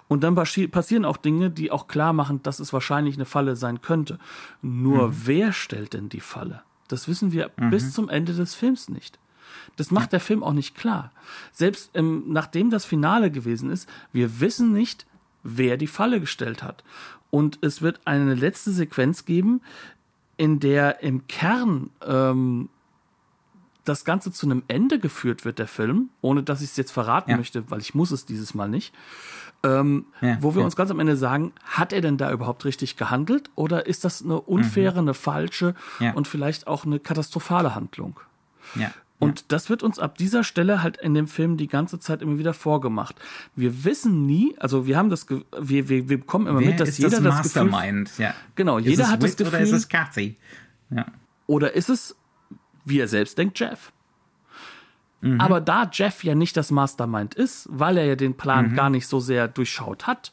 Und 0.08 0.22
dann 0.22 0.34
passieren 0.34 1.04
auch 1.04 1.16
Dinge, 1.16 1.50
die 1.50 1.70
auch 1.70 1.88
klar 1.88 2.12
machen, 2.12 2.42
dass 2.42 2.60
es 2.60 2.72
wahrscheinlich 2.72 3.16
eine 3.16 3.24
Falle 3.24 3.56
sein 3.56 3.80
könnte. 3.80 4.18
Nur 4.62 5.08
mhm. 5.08 5.22
wer 5.24 5.52
stellt 5.52 5.94
denn 5.94 6.08
die 6.08 6.20
Falle? 6.20 6.62
Das 6.88 7.08
wissen 7.08 7.32
wir 7.32 7.50
mhm. 7.56 7.70
bis 7.70 7.92
zum 7.92 8.08
Ende 8.08 8.34
des 8.34 8.54
Films 8.54 8.88
nicht. 8.88 9.18
Das 9.76 9.90
macht 9.90 10.12
der 10.12 10.20
Film 10.20 10.42
auch 10.42 10.52
nicht 10.52 10.74
klar. 10.74 11.12
Selbst 11.52 11.90
ähm, 11.94 12.24
nachdem 12.28 12.70
das 12.70 12.84
Finale 12.84 13.30
gewesen 13.30 13.70
ist, 13.70 13.88
wir 14.12 14.40
wissen 14.40 14.72
nicht, 14.72 15.06
wer 15.42 15.76
die 15.76 15.86
Falle 15.86 16.20
gestellt 16.20 16.62
hat. 16.62 16.84
Und 17.30 17.58
es 17.62 17.82
wird 17.82 18.00
eine 18.04 18.34
letzte 18.34 18.70
Sequenz 18.70 19.24
geben, 19.24 19.60
in 20.36 20.60
der 20.60 21.02
im 21.02 21.26
Kern 21.26 21.90
ähm, 22.04 22.68
das 23.84 24.04
Ganze 24.04 24.32
zu 24.32 24.46
einem 24.46 24.62
Ende 24.68 24.98
geführt 24.98 25.44
wird, 25.44 25.58
der 25.58 25.68
Film, 25.68 26.10
ohne 26.20 26.42
dass 26.42 26.62
ich 26.62 26.70
es 26.70 26.76
jetzt 26.76 26.92
verraten 26.92 27.32
ja. 27.32 27.36
möchte, 27.36 27.70
weil 27.70 27.80
ich 27.80 27.94
muss 27.94 28.10
es 28.10 28.24
dieses 28.24 28.54
Mal 28.54 28.68
nicht. 28.68 28.94
Ähm, 29.64 30.06
ja, 30.20 30.36
wo 30.40 30.54
wir 30.54 30.60
ja. 30.60 30.64
uns 30.64 30.76
ganz 30.76 30.90
am 30.90 31.00
Ende 31.00 31.16
sagen, 31.16 31.52
hat 31.64 31.92
er 31.92 32.00
denn 32.00 32.16
da 32.16 32.30
überhaupt 32.30 32.64
richtig 32.64 32.96
gehandelt 32.96 33.50
oder 33.54 33.86
ist 33.86 34.04
das 34.04 34.22
eine 34.22 34.40
unfaire, 34.40 35.00
mhm. 35.02 35.08
eine 35.08 35.14
falsche 35.14 35.74
und 36.14 36.28
vielleicht 36.28 36.66
auch 36.66 36.84
eine 36.84 37.00
katastrophale 37.00 37.74
Handlung? 37.74 38.20
Ja. 38.74 38.92
Und 39.18 39.52
das 39.52 39.70
wird 39.70 39.82
uns 39.82 39.98
ab 39.98 40.18
dieser 40.18 40.44
Stelle 40.44 40.82
halt 40.82 40.98
in 40.98 41.14
dem 41.14 41.28
Film 41.28 41.56
die 41.56 41.68
ganze 41.68 41.98
Zeit 41.98 42.20
immer 42.20 42.36
wieder 42.38 42.52
vorgemacht. 42.52 43.16
Wir 43.56 43.84
wissen 43.84 44.26
nie, 44.26 44.54
also 44.58 44.86
wir 44.86 44.98
haben 44.98 45.08
das, 45.08 45.26
wir, 45.28 45.88
wir, 45.88 46.08
wir 46.08 46.18
bekommen 46.18 46.46
immer 46.46 46.60
Wer 46.60 46.70
mit, 46.70 46.80
dass 46.80 46.98
jeder 46.98 47.20
das, 47.20 47.52
das 47.52 47.54
Gefühl, 47.54 48.04
ja. 48.18 48.34
genau, 48.54 48.78
ist 48.78 48.86
jeder 48.86 49.08
hat 49.08 49.22
das 49.22 49.36
Gefühl, 49.36 49.54
oder 49.54 49.60
ist 49.60 49.72
es 49.72 49.88
Kathy? 49.88 50.36
Ja. 50.90 51.06
Oder 51.46 51.74
ist 51.74 51.88
es 51.88 52.16
wie 52.84 53.00
er 53.00 53.08
selbst 53.08 53.36
denkt, 53.38 53.58
Jeff. 53.58 53.92
Mhm. 55.24 55.40
Aber 55.40 55.60
da 55.60 55.88
Jeff 55.90 56.22
ja 56.22 56.34
nicht 56.34 56.56
das 56.56 56.70
Mastermind 56.70 57.34
ist, 57.34 57.66
weil 57.70 57.96
er 57.96 58.04
ja 58.04 58.16
den 58.16 58.34
Plan 58.34 58.70
mhm. 58.70 58.76
gar 58.76 58.90
nicht 58.90 59.06
so 59.06 59.20
sehr 59.20 59.48
durchschaut 59.48 60.06
hat, 60.06 60.32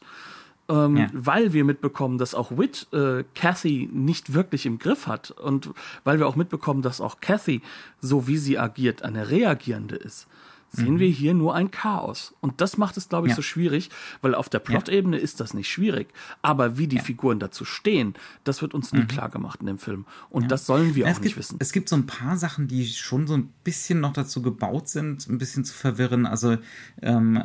ähm, 0.68 0.96
ja. 0.98 1.06
weil 1.12 1.54
wir 1.54 1.64
mitbekommen, 1.64 2.18
dass 2.18 2.34
auch 2.34 2.58
Whit 2.58 2.88
äh, 2.92 3.24
Kathy 3.34 3.88
nicht 3.90 4.34
wirklich 4.34 4.66
im 4.66 4.78
Griff 4.78 5.06
hat 5.06 5.30
und 5.30 5.70
weil 6.04 6.18
wir 6.18 6.28
auch 6.28 6.36
mitbekommen, 6.36 6.82
dass 6.82 7.00
auch 7.00 7.20
Kathy, 7.20 7.62
so 8.00 8.26
wie 8.26 8.36
sie 8.36 8.58
agiert, 8.58 9.02
eine 9.02 9.30
reagierende 9.30 9.96
ist, 9.96 10.28
sehen 10.72 10.94
mhm. 10.94 10.98
wir 10.98 11.08
hier 11.08 11.34
nur 11.34 11.54
ein 11.54 11.70
Chaos. 11.70 12.34
Und 12.40 12.60
das 12.60 12.78
macht 12.78 12.96
es, 12.96 13.08
glaube 13.08 13.26
ich, 13.26 13.32
ja. 13.32 13.36
so 13.36 13.42
schwierig, 13.42 13.90
weil 14.22 14.34
auf 14.34 14.48
der 14.48 14.58
Plot-Ebene 14.58 15.18
ja. 15.18 15.22
ist 15.22 15.38
das 15.40 15.54
nicht 15.54 15.70
schwierig. 15.70 16.08
Aber 16.40 16.78
wie 16.78 16.88
die 16.88 16.96
ja. 16.96 17.02
Figuren 17.02 17.38
dazu 17.38 17.64
stehen, 17.64 18.14
das 18.44 18.62
wird 18.62 18.74
uns 18.74 18.92
nie 18.92 19.00
mhm. 19.00 19.08
klar 19.08 19.28
gemacht 19.28 19.60
in 19.60 19.66
dem 19.66 19.78
Film. 19.78 20.06
Und 20.30 20.50
das 20.50 20.66
sollen 20.66 20.94
wir 20.94 21.06
auch 21.06 21.12
gibt, 21.12 21.24
nicht 21.24 21.36
wissen. 21.36 21.56
Es 21.60 21.72
gibt 21.72 21.88
so 21.88 21.96
ein 21.96 22.06
paar 22.06 22.36
Sachen, 22.36 22.68
die 22.68 22.86
schon 22.86 23.26
so 23.26 23.34
ein 23.34 23.52
bisschen 23.64 24.00
noch 24.00 24.14
dazu 24.14 24.42
gebaut 24.42 24.88
sind, 24.88 25.28
ein 25.28 25.38
bisschen 25.38 25.64
zu 25.64 25.74
verwirren. 25.74 26.26
Also, 26.26 26.56
ähm, 27.02 27.44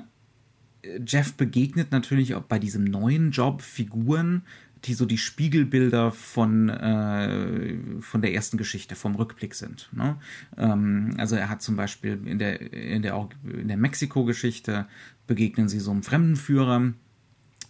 Jeff 1.05 1.33
begegnet 1.33 1.91
natürlich 1.91 2.35
auch 2.35 2.43
bei 2.43 2.59
diesem 2.59 2.85
neuen 2.85 3.31
Job 3.31 3.61
Figuren, 3.61 4.43
die 4.85 4.93
so 4.93 5.05
die 5.05 5.17
Spiegelbilder 5.17 6.11
von, 6.11 6.69
äh, 6.69 7.77
von 8.01 8.21
der 8.21 8.33
ersten 8.33 8.57
Geschichte, 8.57 8.95
vom 8.95 9.15
Rückblick 9.15 9.55
sind. 9.55 9.89
Ne? 9.91 10.17
Ähm, 10.57 11.15
also 11.17 11.35
er 11.35 11.49
hat 11.49 11.61
zum 11.61 11.75
Beispiel 11.75 12.19
in 12.25 12.39
der, 12.39 12.73
in 12.73 13.01
der, 13.01 13.29
in 13.43 13.67
der 13.67 13.77
Mexiko-Geschichte 13.77 14.87
begegnen 15.25 15.67
sie 15.69 15.79
so 15.79 15.91
einem 15.91 16.03
Fremdenführer, 16.03 16.93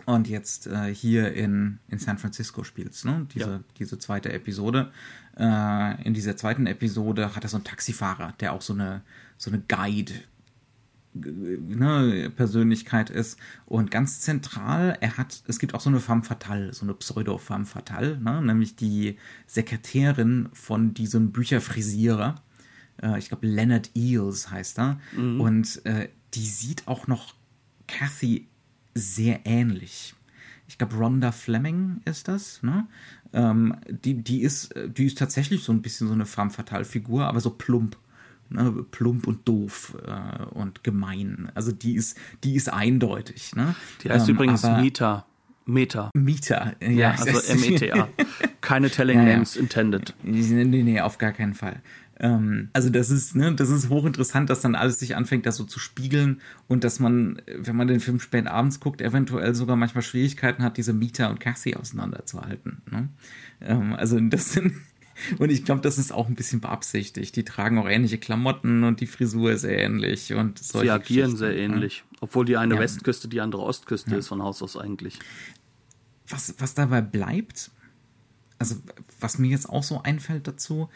und 0.08 0.30
jetzt 0.30 0.68
äh, 0.68 0.94
hier 0.94 1.34
in, 1.34 1.80
in 1.90 2.00
San 2.00 2.18
Francisco 2.18 2.64
spielst, 2.64 3.04
ne? 3.04 3.28
Diese, 3.34 3.50
ja. 3.50 3.60
diese 3.78 4.00
zweite 4.00 4.32
Episode. 4.32 4.90
Äh, 5.38 6.02
in 6.04 6.14
dieser 6.14 6.38
zweiten 6.38 6.66
Episode 6.66 7.36
hat 7.36 7.44
er 7.44 7.50
so 7.50 7.58
einen 7.58 7.66
Taxifahrer, 7.66 8.34
der 8.40 8.54
auch 8.54 8.62
so 8.62 8.72
eine, 8.72 9.02
so 9.38 9.52
eine 9.52 9.62
Guide 9.68 10.14
ne, 11.22 12.32
Persönlichkeit 12.36 13.10
ist. 13.10 13.38
Und 13.66 13.92
ganz 13.92 14.22
zentral, 14.22 14.98
er 15.02 15.18
hat, 15.18 15.44
es 15.48 15.60
gibt 15.60 15.74
auch 15.74 15.82
so 15.82 15.90
eine 15.90 16.00
femme 16.00 16.24
fatale, 16.24 16.74
so 16.74 16.86
eine 16.86 16.94
Pseudo-femme 16.94 17.66
fatale, 17.66 18.18
ne, 18.20 18.42
nämlich 18.42 18.76
die 18.76 19.18
Sekretärin 19.46 20.50
von 20.54 20.94
diesem 20.94 21.32
Bücherfrisierer. 21.32 22.36
Äh, 23.02 23.20
ich 23.20 23.30
glaube, 23.30 23.48
Leonard 23.48 23.92
Eels 23.96 24.52
heißt 24.52 24.80
er. 24.80 25.00
Mhm. 25.16 25.42
Und 25.42 25.86
äh, 25.86 26.10
die 26.34 26.46
sieht 26.46 26.88
auch 26.88 27.08
noch 27.08 27.36
Kathy 27.88 28.48
sehr 28.94 29.46
ähnlich. 29.46 30.14
Ich 30.68 30.78
glaube, 30.78 30.96
Rhonda 30.96 31.32
Fleming 31.32 32.02
ist 32.06 32.28
das, 32.28 32.62
ne? 32.62 32.88
Ähm, 33.34 33.76
die, 33.90 34.22
die, 34.22 34.42
ist, 34.42 34.74
die 34.76 35.06
ist 35.06 35.18
tatsächlich 35.18 35.64
so 35.64 35.72
ein 35.72 35.82
bisschen 35.82 36.08
so 36.08 36.14
eine 36.14 36.26
femme 36.26 36.50
fatale 36.52 36.86
Figur, 36.86 37.26
aber 37.26 37.40
so 37.40 37.52
plump 37.52 37.98
ne, 38.50 38.86
plump 38.92 39.28
und 39.28 39.48
doof 39.48 39.98
äh, 40.06 40.44
und 40.46 40.84
gemein. 40.84 41.52
Also 41.56 41.72
die 41.72 41.96
ist, 41.96 42.18
die 42.44 42.56
ist 42.56 42.72
eindeutig. 42.72 43.56
Ne? 43.56 43.76
Die 44.04 44.10
heißt 44.10 44.30
ähm, 44.30 44.36
übrigens 44.36 44.64
Meta. 44.64 45.26
Meta. 45.66 46.12
Meta, 46.14 46.74
ja. 46.82 46.90
ja 46.90 47.12
also 47.20 47.54
M-E-T-A. 47.54 48.08
Keine 48.62 48.90
Telling 48.90 49.20
ja, 49.20 49.26
ja. 49.26 49.34
Names 49.34 49.56
intended. 49.56 50.16
Nee, 50.24 50.64
nee, 50.64 50.84
nee, 50.84 51.02
auf 51.02 51.18
gar 51.18 51.34
keinen 51.34 51.54
Fall. 51.54 51.82
Ähm, 52.20 52.70
also 52.74 52.90
das 52.90 53.10
ist, 53.10 53.36
ne, 53.36 53.54
das 53.54 53.70
ist 53.70 53.90
hochinteressant, 53.90 54.50
dass 54.50 54.62
dann 54.62 54.76
alles 54.76 55.00
sich 55.00 55.16
anfängt, 55.16 55.46
das 55.46 55.58
so 55.58 55.66
zu 55.66 55.80
spiegeln 55.80 56.42
und 56.68 56.84
dass 56.84 57.00
man, 57.00 57.42
wenn 57.56 57.76
man 57.76 57.88
den 57.88 58.00
Film 58.00 58.20
spät 58.20 58.48
abends 58.48 58.80
guckt, 58.80 59.02
eventuell 59.02 59.54
sogar 59.54 59.76
manchmal 59.76 60.02
Schwierigkeiten 60.02 60.64
hat, 60.64 60.78
diese 60.78 60.94
Mieter 60.94 61.30
und 61.30 61.40
Cassie 61.40 61.76
auseinanderzuhalten. 61.76 62.82
Ne? 62.90 63.10
Ähm, 63.62 63.94
also 63.94 64.20
das 64.20 64.54
sind 64.54 64.74
und 65.40 65.50
ich 65.50 65.66
glaube, 65.66 65.82
das 65.82 65.98
ist 65.98 66.12
auch 66.12 66.28
ein 66.28 66.36
bisschen 66.36 66.62
beabsichtigt. 66.62 67.36
Die 67.36 67.44
tragen 67.44 67.78
auch 67.78 67.88
ähnliche 67.88 68.18
Klamotten 68.18 68.84
und 68.84 69.02
die 69.02 69.08
Frisur 69.08 69.52
ist 69.52 69.64
ähnlich 69.64 70.34
und 70.34 70.60
solche 70.60 70.88
Sie 70.88 70.92
agieren 70.92 71.36
sehr 71.36 71.56
ähnlich. 71.56 72.04
Ja. 72.12 72.18
Obwohl 72.22 72.46
die 72.46 72.58
eine 72.58 72.76
ja. 72.76 72.80
Westküste, 72.80 73.28
die 73.28 73.42
andere 73.42 73.64
Ostküste 73.64 74.12
ja. 74.12 74.18
ist 74.18 74.28
von 74.28 74.42
Haus 74.42 74.62
aus 74.62 74.78
eigentlich. 74.78 75.20
Was, 76.28 76.56
was 76.60 76.74
dabei 76.74 77.02
bleibt, 77.02 77.72
also 78.60 78.76
was 79.20 79.38
mir 79.38 79.50
jetzt 79.50 79.70
auch 79.70 79.84
so 79.84 80.02
einfällt 80.04 80.48
dazu, 80.48 80.90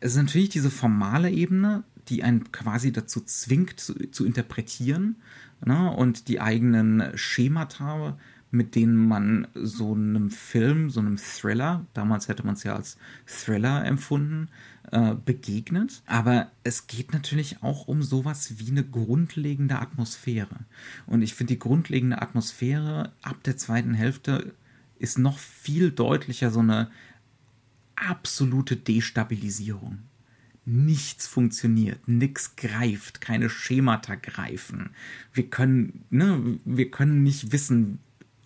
ist 0.00 0.16
natürlich 0.16 0.50
diese 0.50 0.70
formale 0.70 1.30
Ebene, 1.30 1.84
die 2.08 2.22
einen 2.22 2.50
quasi 2.52 2.92
dazu 2.92 3.20
zwingt, 3.20 3.78
zu, 3.78 3.94
zu 4.10 4.24
interpretieren 4.24 5.16
ne, 5.64 5.90
und 5.90 6.28
die 6.28 6.40
eigenen 6.40 7.16
Schemata 7.16 8.18
mit 8.52 8.74
denen 8.74 8.96
man 9.08 9.48
so 9.54 9.94
einem 9.94 10.30
Film, 10.30 10.90
so 10.90 11.00
einem 11.00 11.16
Thriller, 11.16 11.86
damals 11.94 12.28
hätte 12.28 12.44
man 12.44 12.54
es 12.54 12.62
ja 12.62 12.76
als 12.76 12.98
Thriller 13.26 13.84
empfunden, 13.84 14.48
äh, 14.92 15.14
begegnet. 15.14 16.02
Aber 16.06 16.52
es 16.62 16.86
geht 16.86 17.14
natürlich 17.14 17.62
auch 17.62 17.88
um 17.88 18.02
sowas 18.02 18.58
wie 18.58 18.70
eine 18.70 18.84
grundlegende 18.84 19.78
Atmosphäre. 19.78 20.60
Und 21.06 21.22
ich 21.22 21.34
finde, 21.34 21.54
die 21.54 21.58
grundlegende 21.58 22.20
Atmosphäre 22.20 23.12
ab 23.22 23.42
der 23.42 23.56
zweiten 23.56 23.94
Hälfte 23.94 24.52
ist 24.98 25.18
noch 25.18 25.38
viel 25.38 25.90
deutlicher 25.90 26.50
so 26.50 26.60
eine 26.60 26.90
absolute 27.96 28.76
Destabilisierung 28.76 29.98
nichts 30.64 31.26
funktioniert, 31.26 32.06
nichts 32.06 32.54
greift, 32.56 33.20
keine 33.20 33.50
Schemata 33.50 34.14
greifen. 34.14 34.90
Wir 35.32 35.48
können, 35.48 36.04
ne, 36.10 36.58
wir 36.64 36.90
können 36.90 37.22
nicht 37.24 37.50
wissen, 37.50 37.98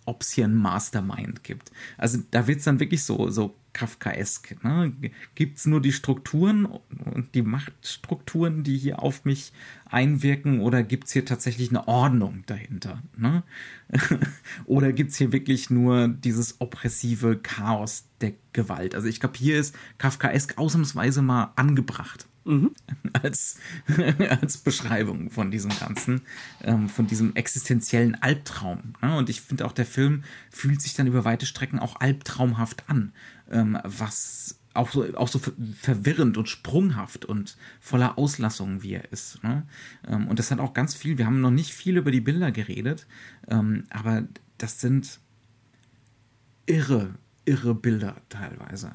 ob 0.06 0.22
es 0.22 0.32
hier 0.32 0.46
ein 0.46 0.54
Mastermind 0.54 1.44
gibt. 1.44 1.70
Also 1.98 2.18
da 2.30 2.46
wird 2.46 2.58
es 2.58 2.64
dann 2.64 2.80
wirklich 2.80 3.04
so, 3.04 3.30
so 3.30 3.54
Kafkaesk. 3.76 4.64
Ne? 4.64 4.92
Gibt 5.34 5.58
es 5.58 5.66
nur 5.66 5.82
die 5.82 5.92
Strukturen 5.92 6.64
und 6.64 7.34
die 7.34 7.42
Machtstrukturen, 7.42 8.64
die 8.64 8.78
hier 8.78 9.02
auf 9.02 9.26
mich 9.26 9.52
einwirken, 9.84 10.60
oder 10.60 10.82
gibt 10.82 11.04
es 11.04 11.12
hier 11.12 11.26
tatsächlich 11.26 11.68
eine 11.68 11.86
Ordnung 11.86 12.42
dahinter? 12.46 13.02
Ne? 13.16 13.42
oder 14.64 14.94
gibt 14.94 15.10
es 15.10 15.18
hier 15.18 15.30
wirklich 15.30 15.68
nur 15.68 16.08
dieses 16.08 16.60
oppressive 16.62 17.36
Chaos 17.36 18.06
der 18.22 18.32
Gewalt? 18.54 18.94
Also 18.94 19.08
ich 19.08 19.20
glaube, 19.20 19.36
hier 19.36 19.58
ist 19.58 19.76
Kafkaesk 19.98 20.56
ausnahmsweise 20.56 21.20
mal 21.20 21.52
angebracht. 21.56 22.26
Mhm. 22.46 22.70
Als, 23.12 23.58
als 24.40 24.58
Beschreibung 24.58 25.30
von 25.30 25.50
diesem 25.50 25.70
Ganzen, 25.78 26.22
ähm, 26.62 26.88
von 26.88 27.06
diesem 27.06 27.34
existenziellen 27.34 28.14
Albtraum. 28.22 28.94
Ne? 29.02 29.16
Und 29.16 29.28
ich 29.28 29.40
finde 29.40 29.64
auch, 29.64 29.72
der 29.72 29.86
Film 29.86 30.22
fühlt 30.50 30.80
sich 30.80 30.94
dann 30.94 31.06
über 31.06 31.24
weite 31.24 31.46
Strecken 31.46 31.78
auch 31.78 32.00
albtraumhaft 32.00 32.88
an 32.88 33.12
ähm, 33.50 33.78
was 33.84 34.58
auch 34.74 34.90
so, 34.90 35.04
auch 35.16 35.28
so 35.28 35.40
verwirrend 35.80 36.36
und 36.36 36.48
sprunghaft 36.48 37.24
und 37.24 37.56
voller 37.80 38.18
Auslassungen, 38.18 38.82
wie 38.82 38.92
er 38.92 39.10
ist. 39.10 39.42
Ne? 39.42 39.66
Ähm, 40.06 40.28
und 40.28 40.38
das 40.38 40.50
hat 40.50 40.58
auch 40.60 40.74
ganz 40.74 40.94
viel, 40.94 41.18
wir 41.18 41.26
haben 41.26 41.40
noch 41.40 41.50
nicht 41.50 41.72
viel 41.72 41.96
über 41.96 42.10
die 42.10 42.20
Bilder 42.20 42.52
geredet, 42.52 43.06
ähm, 43.48 43.84
aber 43.90 44.24
das 44.58 44.80
sind 44.80 45.20
irre, 46.66 47.14
irre 47.44 47.74
Bilder 47.74 48.16
teilweise. 48.28 48.90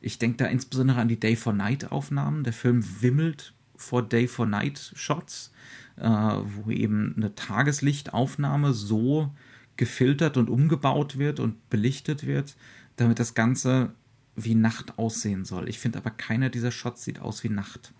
Ich 0.00 0.18
denke 0.18 0.38
da 0.38 0.46
insbesondere 0.46 1.00
an 1.00 1.08
die 1.08 1.20
Day 1.20 1.36
for 1.36 1.52
Night 1.52 1.90
Aufnahmen. 1.92 2.44
Der 2.44 2.52
Film 2.52 2.84
wimmelt 3.00 3.52
vor 3.76 4.02
Day 4.02 4.28
for 4.28 4.46
Night 4.46 4.92
Shots, 4.94 5.52
äh, 5.96 6.08
wo 6.08 6.70
eben 6.70 7.14
eine 7.16 7.34
Tageslichtaufnahme 7.34 8.72
so 8.72 9.30
gefiltert 9.76 10.36
und 10.36 10.50
umgebaut 10.50 11.18
wird 11.18 11.40
und 11.40 11.70
belichtet 11.70 12.26
wird, 12.26 12.56
damit 12.96 13.18
das 13.18 13.34
Ganze 13.34 13.94
wie 14.36 14.54
Nacht 14.54 14.98
aussehen 14.98 15.44
soll. 15.44 15.68
Ich 15.68 15.78
finde 15.78 15.98
aber 15.98 16.10
keiner 16.10 16.50
dieser 16.50 16.70
Shots 16.70 17.04
sieht 17.04 17.20
aus 17.20 17.42
wie 17.44 17.48
Nacht. 17.48 17.92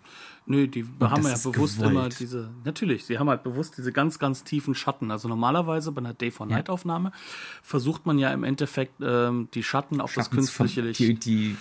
Nö, 0.46 0.66
die 0.68 0.82
Und 0.82 1.10
haben 1.10 1.22
ja 1.24 1.36
bewusst 1.36 1.76
gewollt. 1.76 1.92
immer 1.92 2.08
diese, 2.08 2.50
natürlich, 2.64 3.04
sie 3.04 3.18
haben 3.18 3.28
halt 3.28 3.42
bewusst 3.42 3.76
diese 3.78 3.92
ganz, 3.92 4.18
ganz 4.18 4.44
tiefen 4.44 4.74
Schatten. 4.74 5.10
Also 5.10 5.28
normalerweise 5.28 5.92
bei 5.92 6.00
einer 6.00 6.14
Day-for-Night-Aufnahme 6.14 7.10
ja. 7.10 7.14
versucht 7.62 8.06
man 8.06 8.18
ja 8.18 8.32
im 8.32 8.44
Endeffekt 8.44 8.94
ähm, 9.02 9.48
die 9.54 9.62
Schatten 9.62 10.00
auf 10.00 10.12
Schatten 10.12 10.36
das 10.36 10.54
künstliche 10.54 10.80
Licht. 10.80 11.00
Die, 11.00 11.14
die 11.14 11.56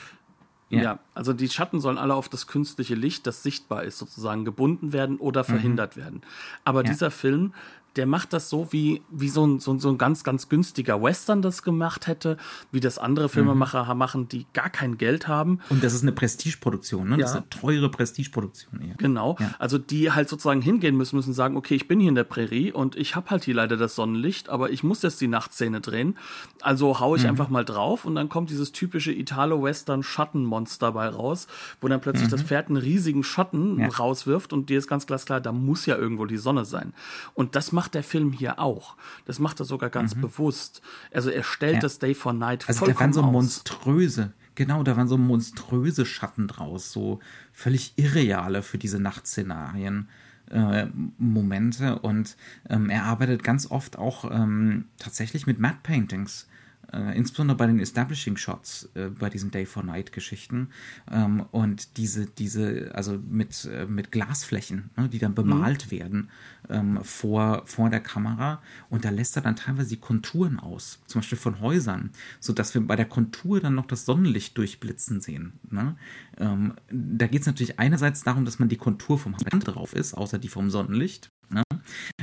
ja. 0.70 0.82
ja. 0.82 1.00
also 1.14 1.34
die 1.34 1.50
Schatten 1.50 1.82
sollen 1.82 1.98
alle 1.98 2.14
auf 2.14 2.30
das 2.30 2.48
künstliche 2.48 2.96
Licht, 2.96 3.26
das 3.28 3.44
sichtbar 3.44 3.84
ist, 3.84 3.98
sozusagen 3.98 4.46
gebunden 4.46 4.94
werden 4.94 5.18
oder 5.18 5.42
mhm. 5.42 5.48
verhindert 5.48 5.98
mhm. 5.98 6.02
werden. 6.02 6.22
Aber 6.64 6.84
ja. 6.84 6.92
dieser 6.92 7.12
Film 7.12 7.54
der 7.96 8.06
macht 8.06 8.34
das 8.34 8.50
so, 8.50 8.72
wie, 8.72 9.02
wie 9.10 9.30
so, 9.30 9.46
ein, 9.46 9.60
so, 9.60 9.78
so 9.78 9.90
ein 9.90 9.98
ganz, 9.98 10.24
ganz 10.24 10.50
günstiger 10.50 11.02
Western 11.02 11.42
das 11.42 11.64
gemacht 11.64 12.08
hätte, 12.08 12.38
wie 12.72 12.80
das 12.80 12.98
andere 12.98 13.30
Filmemacher 13.30 13.92
mhm. 13.92 13.98
machen, 13.98 14.28
die 14.28 14.46
gar 14.54 14.70
kein 14.70 14.98
Geld 14.98 15.28
haben. 15.28 15.60
Und 15.70 15.84
das 15.84 15.94
ist 15.94 16.04
eine 16.04 16.12
Prestigeproduktion, 16.12 17.10
ne? 17.10 17.18
Das 17.18 17.32
ist 17.32 17.36
eine 17.38 17.50
teure 17.50 17.90
Prestigeproduktion. 17.90 18.82
Eher. 18.82 18.96
Genau. 18.98 19.38
Ja. 19.40 19.56
Also 19.60 19.78
die 19.78 20.12
halt 20.12 20.30
sozusagen 20.30 20.62
hingehen 20.62 20.98
müssen, 20.98 21.16
müssen 21.16 21.34
sagen, 21.34 21.58
okay, 21.58 21.76
ich 21.76 21.88
bin 21.88 22.00
hier 22.00 22.10
in 22.10 22.16
der 22.16 22.24
Prärie 22.24 22.72
und 22.72 22.96
ich 22.96 23.16
habe 23.16 23.30
halt 23.32 23.44
hier 23.44 23.56
leider 23.56 23.76
das 23.76 23.96
Sonnenlicht, 23.96 24.50
aber 24.50 24.70
ich 24.70 24.84
muss 24.84 25.02
jetzt 25.02 25.20
die 25.22 25.28
Nachtszene 25.28 25.82
drehen. 25.82 26.18
Also 26.62 27.00
haue 27.00 27.18
ich 27.18 27.24
mhm. 27.24 27.30
einfach 27.30 27.50
mal 27.50 27.66
drauf 27.66 28.06
und 28.06 28.16
dann 28.16 28.30
kommt 28.30 28.50
dieses 28.50 28.72
typische 28.72 29.12
Italo-Western-Schattenmonster 29.12 30.92
bei 30.92 31.10
raus, 31.10 31.48
wo 31.82 31.88
dann 31.88 32.02
plötzlich 32.02 32.28
mhm. 32.28 32.32
das 32.32 32.44
Pferd 32.44 32.68
einen 32.68 32.78
riesigen 32.78 33.24
Schatten 33.24 33.80
ja. 33.80 33.88
rauswirft 33.88 34.54
und 34.54 34.70
dir 34.70 34.78
ist 34.78 34.88
ganz 34.88 35.08
glasklar, 35.08 35.42
da 35.42 35.52
muss 35.52 35.86
ja 35.86 35.98
irgendwo 35.98 36.26
die 36.26 36.38
Sonne 36.38 36.66
sein. 36.66 36.94
Und 37.34 37.56
das 37.56 37.72
macht 37.72 37.79
der 37.88 38.04
Film 38.04 38.32
hier 38.32 38.60
auch. 38.60 38.96
Das 39.26 39.40
macht 39.40 39.60
er 39.60 39.66
sogar 39.66 39.90
ganz 39.90 40.16
mhm. 40.16 40.22
bewusst. 40.22 40.82
Also 41.14 41.30
er 41.30 41.44
stellt 41.44 41.76
ja. 41.76 41.80
das 41.80 42.00
Day 42.00 42.14
for 42.14 42.34
Night 42.34 42.68
also 42.68 42.80
vollkommen 42.80 42.98
da 42.98 43.00
waren 43.00 43.14
so 43.14 43.22
aus. 43.24 43.32
monströse, 43.32 44.34
genau, 44.56 44.84
da 44.84 44.98
waren 44.98 45.08
so 45.08 45.18
monströse 45.18 46.06
Schatten 46.06 46.48
draus, 46.48 46.92
so 46.92 47.20
völlig 47.54 47.94
irreale 47.96 48.62
für 48.64 48.78
diese 48.78 49.00
Nachtszenarien. 49.00 50.10
Äh, 50.50 50.88
Momente 51.20 52.00
und 52.00 52.36
ähm, 52.68 52.90
er 52.90 53.04
arbeitet 53.04 53.44
ganz 53.44 53.70
oft 53.70 54.00
auch 54.00 54.32
ähm, 54.32 54.86
tatsächlich 54.98 55.46
mit 55.46 55.60
Matte 55.60 55.78
Paintings 55.84 56.49
äh, 56.92 57.18
insbesondere 57.18 57.58
bei 57.58 57.68
den 57.68 57.80
Establishing 57.80 58.38
Shots, 58.38 58.90
äh, 58.96 59.10
bei 59.10 59.30
diesen 59.30 59.52
Day 59.52 59.66
for 59.66 59.84
Night 59.84 60.12
Geschichten 60.12 60.70
ähm, 61.12 61.46
und 61.52 61.98
diese, 61.98 62.26
diese, 62.26 62.92
also 62.94 63.18
mit, 63.18 63.66
äh, 63.66 63.86
mit 63.86 64.12
Glasflächen, 64.12 64.90
ne, 64.98 65.10
die 65.10 65.20
dann 65.20 65.36
bemalt 65.36 65.88
mhm. 65.88 65.92
werden 65.92 66.30
ähm, 66.70 67.00
vor, 67.04 67.64
vor 67.66 67.90
der 67.90 68.00
Kamera 68.00 68.62
und 68.90 69.06
da 69.06 69.10
lässt 69.10 69.36
er 69.36 69.42
dann 69.42 69.56
teilweise 69.56 69.90
die 69.90 70.00
Konturen 70.00 70.60
aus, 70.60 71.00
zum 71.06 71.22
Beispiel 71.22 71.38
von 71.38 71.60
Häusern, 71.60 72.12
sodass 72.40 72.74
wir 72.74 72.86
bei 72.86 72.96
der 72.96 73.06
Kontur 73.06 73.60
dann 73.60 73.76
noch 73.76 73.86
das 73.86 74.06
Sonnenlicht 74.06 74.58
durchblitzen 74.58 75.22
sehen. 75.22 75.60
Ne? 75.70 75.96
Ähm, 76.38 76.74
da 76.92 77.28
geht 77.28 77.42
es 77.42 77.48
natürlich 77.48 77.80
einerseits 77.80 78.24
darum, 78.24 78.46
dass 78.46 78.60
man 78.60 78.70
die 78.70 78.78
Kontur 78.78 79.20
vom 79.20 79.36
Hand 79.52 79.68
drauf 79.68 79.94
ist, 79.94 80.14
außer 80.14 80.40
die 80.40 80.50
vom 80.50 80.70
Sonnenlicht, 80.70 81.30
ne? 81.50 81.64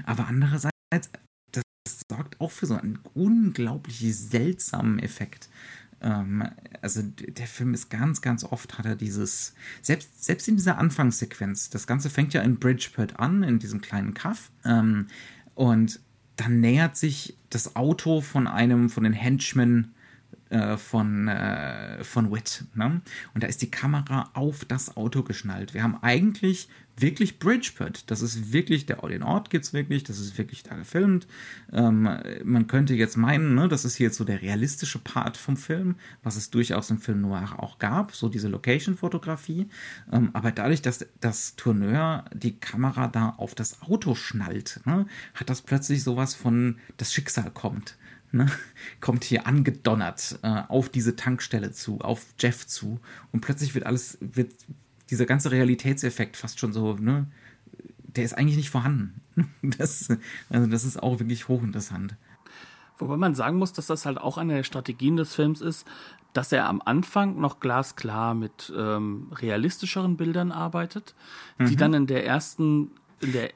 aber 0.05 0.27
andererseits 0.27 0.73
sorgt 2.09 2.41
auch 2.41 2.51
für 2.51 2.67
so 2.67 2.75
einen 2.75 2.99
unglaublich 3.15 4.17
seltsamen 4.17 4.99
Effekt. 4.99 5.49
Ähm, 6.01 6.45
also 6.83 7.03
der 7.03 7.47
Film 7.47 7.75
ist 7.75 7.91
ganz, 7.91 8.21
ganz 8.21 8.45
oft 8.45 8.79
hat 8.79 8.87
er 8.87 8.97
dieses, 8.97 9.55
selbst, 9.83 10.25
selbst 10.25 10.49
in 10.49 10.57
dieser 10.57 10.79
Anfangssequenz, 10.79 11.71
das 11.71 11.87
Ganze 11.87 12.11
fängt 12.11 12.35
ja 12.35 12.43
in 12.43 12.59
Bridgeport 12.59 13.19
an, 13.19 13.43
in 13.43 13.59
diesem 13.59 13.81
kleinen 13.81 14.15
Kaff. 14.15 14.51
Ähm, 14.65 15.09
und 15.55 16.01
dann 16.37 16.61
nähert 16.61 16.97
sich 16.97 17.37
das 17.51 17.77
Auto 17.77 18.21
von 18.21 18.47
einem 18.47 18.91
von 18.91 19.05
den 19.05 19.15
Henchmen 19.15 19.95
äh, 20.51 20.77
von, 20.77 21.29
äh, 21.29 22.05
von 22.05 22.33
Wit. 22.33 22.65
Ne? 22.75 23.01
Und 23.35 23.43
da 23.43 23.47
ist 23.47 23.63
die 23.63 23.71
Kamera 23.71 24.31
auf 24.35 24.65
das 24.65 24.97
Auto 24.97 25.23
geschnallt. 25.23 25.75
Wir 25.75 25.83
haben 25.83 25.99
eigentlich 26.03 26.69
wirklich 26.99 27.39
Bridgeport. 27.39 28.11
Das 28.11 28.23
ist 28.23 28.53
wirklich, 28.53 28.87
der, 28.87 28.97
den 28.97 29.23
Ort 29.23 29.51
gibt 29.51 29.65
es 29.65 29.73
wirklich, 29.73 30.05
das 30.05 30.19
ist 30.19 30.39
wirklich 30.39 30.63
da 30.63 30.77
gefilmt. 30.77 31.27
Ähm, 31.73 32.09
man 32.45 32.67
könnte 32.67 32.95
jetzt 32.95 33.17
meinen, 33.17 33.55
ne, 33.55 33.69
das 33.69 33.85
ist 33.85 33.97
hier 33.97 34.07
jetzt 34.07 34.17
so 34.17 34.25
der 34.25 34.41
realistische 34.41 34.99
Part 34.99 35.37
vom 35.37 35.57
Film, 35.57 35.97
was 36.23 36.37
es 36.37 36.51
durchaus 36.51 36.91
im 36.91 36.99
Film 36.99 37.23
Noir 37.23 37.57
auch 37.59 37.79
gab, 37.79 38.15
so 38.15 38.29
diese 38.29 38.49
Location-Fotografie. 38.49 39.69
Ähm, 40.13 40.31
aber 40.33 40.53
dadurch, 40.53 40.83
dass 40.83 41.07
das 41.21 41.57
Tourneur 41.57 42.25
die 42.33 42.59
Kamera 42.59 43.09
da 43.09 43.31
auf 43.31 43.55
das 43.55 43.83
Auto 43.83 44.15
schnallt, 44.15 44.81
ne, 44.85 45.07
hat 45.35 45.51
das 45.51 45.63
plötzlich 45.63 46.03
sowas 46.03 46.35
von 46.35 46.79
das 46.97 47.13
Schicksal 47.13 47.51
kommt. 47.51 47.97
Ne, 48.37 48.51
kommt 49.01 49.25
hier 49.25 49.47
angedonnert 49.47 50.39
äh, 50.43 50.63
auf 50.69 50.91
diese 50.91 51.17
Tankstelle 51.17 51.73
zu, 51.73 52.01
auf 52.01 52.27
Jeff 52.39 52.67
zu 52.67 53.01
und 53.33 53.41
plötzlich 53.41 53.75
wird 53.75 53.87
alles, 53.87 54.19
wird, 54.21 54.53
dieser 55.09 55.25
ganze 55.25 55.51
Realitätseffekt 55.51 56.37
fast 56.37 56.61
schon 56.61 56.75
so, 56.75 56.95
ne, 56.95 57.27
der 57.97 58.25
ist 58.25 58.35
eigentlich 58.35 58.57
nicht 58.57 58.71
vorhanden. 58.71 59.23
Das, 59.63 60.09
also 60.49 60.67
das 60.67 60.85
ist 60.85 61.03
auch 61.03 61.19
wirklich 61.19 61.49
hochinteressant. 61.49 62.15
Wobei 62.99 63.17
man 63.17 63.35
sagen 63.35 63.59
muss, 63.59 63.73
dass 63.75 63.87
das 63.87 64.07
halt 64.07 64.19
auch 64.19 64.39
eine 64.39 64.55
der 64.55 64.65
Strategien 64.65 65.17
des 65.17 65.35
Films 65.35 65.61
ist, 65.61 65.87
dass 66.33 66.53
er 66.53 66.69
am 66.69 66.83
Anfang 66.83 67.39
noch 67.39 67.61
glasklar 67.61 68.35
mit 68.35 68.73
ähm, 68.77 69.31
realistischeren 69.33 70.17
Bildern 70.17 70.53
arbeitet, 70.53 71.15
die 71.59 71.73
mhm. 71.73 71.77
dann 71.77 71.95
in 71.95 72.07
der 72.07 72.27
ersten 72.27 72.91
der 73.23 73.51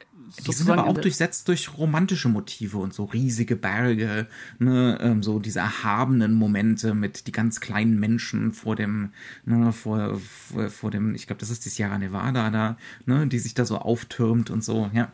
die 0.47 0.53
sind 0.53 0.71
aber 0.71 0.87
auch 0.87 0.99
durchsetzt 0.99 1.49
durch 1.49 1.77
romantische 1.77 2.29
Motive 2.29 2.79
und 2.79 2.95
so 2.95 3.05
riesige 3.05 3.57
Berge, 3.57 4.29
ne, 4.59 4.99
ähm, 5.01 5.23
so 5.23 5.39
diese 5.39 5.59
erhabenen 5.59 6.35
Momente 6.35 6.95
mit 6.95 7.27
die 7.27 7.33
ganz 7.33 7.61
kleinen 7.61 7.99
Menschen 7.99 8.53
vor 8.53 8.77
dem, 8.77 9.13
ne, 9.45 9.73
vor, 9.73 10.21
vor, 10.21 10.71
vor 10.71 10.91
dem, 10.91 11.15
ich 11.15 11.27
glaube, 11.27 11.41
das 11.41 11.51
ist 11.51 11.65
die 11.65 11.69
Sierra 11.69 11.99
Nevada 11.99 12.51
da, 12.51 12.77
ne, 13.07 13.27
die 13.27 13.39
sich 13.39 13.55
da 13.55 13.65
so 13.65 13.79
auftürmt 13.79 14.51
und 14.51 14.63
so, 14.63 14.91
ja. 14.93 15.11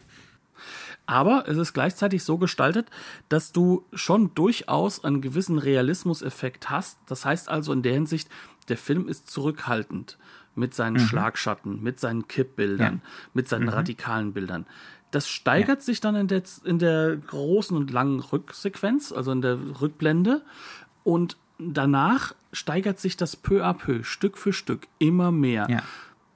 Aber 1.07 1.45
es 1.49 1.57
ist 1.57 1.73
gleichzeitig 1.73 2.25
so 2.25 2.37
gestaltet, 2.37 2.89
dass 3.29 3.53
du 3.53 3.85
schon 3.93 4.35
durchaus 4.35 5.05
einen 5.05 5.21
gewissen 5.21 5.59
Realismuseffekt 5.59 6.69
hast. 6.69 6.99
Das 7.07 7.25
heißt 7.25 7.49
also 7.49 7.73
in 7.73 7.83
der 7.83 7.93
Hinsicht, 7.93 8.29
der 8.69 8.77
Film 8.77 9.09
ist 9.09 9.31
zurückhaltend 9.31 10.19
mit 10.57 10.75
seinen 10.75 10.95
mhm. 10.95 11.07
Schlagschatten, 11.07 11.83
mit 11.83 12.01
seinen 12.01 12.27
Kippbildern, 12.27 12.95
ja. 13.03 13.11
mit 13.35 13.49
seinen 13.49 13.65
mhm. 13.65 13.71
radikalen 13.71 14.33
Bildern. 14.33 14.67
Das 15.13 15.29
steigert 15.29 15.79
ja. 15.79 15.85
sich 15.85 16.01
dann 16.01 16.17
in 16.17 16.27
der, 16.27 16.43
in 16.65 16.79
der 16.79 17.17
großen 17.17 17.77
und 17.77 17.91
langen 17.91 18.21
Rücksequenz, 18.21 19.13
also 19.13 19.31
in 19.31 19.43
der 19.43 19.59
Rückblende. 19.81 20.43
Und 21.05 21.37
danach 21.59 22.35
steigert 22.53 22.99
sich 22.99 23.17
das 23.17 23.37
peu 23.37 23.65
à 23.65 23.73
peu, 23.75 24.03
Stück 24.03 24.37
für 24.37 24.53
Stück, 24.53 24.89
immer 24.99 25.31
mehr. 25.31 25.69
Ja. 25.71 25.83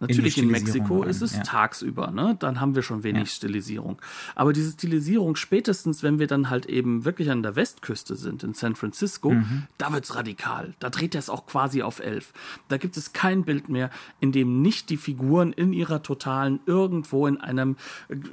Natürlich 0.00 0.38
in, 0.38 0.44
in 0.44 0.50
Mexiko 0.50 1.02
ist 1.02 1.20
es 1.20 1.34
ja. 1.34 1.42
tagsüber, 1.42 2.10
ne? 2.10 2.34
Dann 2.38 2.58
haben 2.58 2.74
wir 2.74 2.82
schon 2.82 3.02
wenig 3.02 3.28
ja. 3.28 3.34
Stilisierung. 3.34 4.00
Aber 4.34 4.54
diese 4.54 4.72
Stilisierung 4.72 5.36
spätestens, 5.36 6.02
wenn 6.02 6.18
wir 6.18 6.26
dann 6.26 6.48
halt 6.48 6.64
eben 6.66 7.04
wirklich 7.04 7.30
an 7.30 7.42
der 7.42 7.54
Westküste 7.54 8.16
sind, 8.16 8.42
in 8.42 8.54
San 8.54 8.74
Francisco, 8.76 9.32
mhm. 9.32 9.64
da 9.76 9.92
wird's 9.92 10.14
radikal. 10.14 10.72
Da 10.78 10.88
dreht 10.88 11.14
er 11.14 11.18
es 11.18 11.28
auch 11.28 11.44
quasi 11.44 11.82
auf 11.82 12.00
elf. 12.00 12.32
Da 12.68 12.78
gibt 12.78 12.96
es 12.96 13.12
kein 13.12 13.44
Bild 13.44 13.68
mehr, 13.68 13.90
in 14.20 14.32
dem 14.32 14.62
nicht 14.62 14.88
die 14.88 14.96
Figuren 14.96 15.52
in 15.52 15.74
ihrer 15.74 16.02
totalen 16.02 16.60
irgendwo 16.64 17.26
in 17.26 17.38
einem 17.38 17.76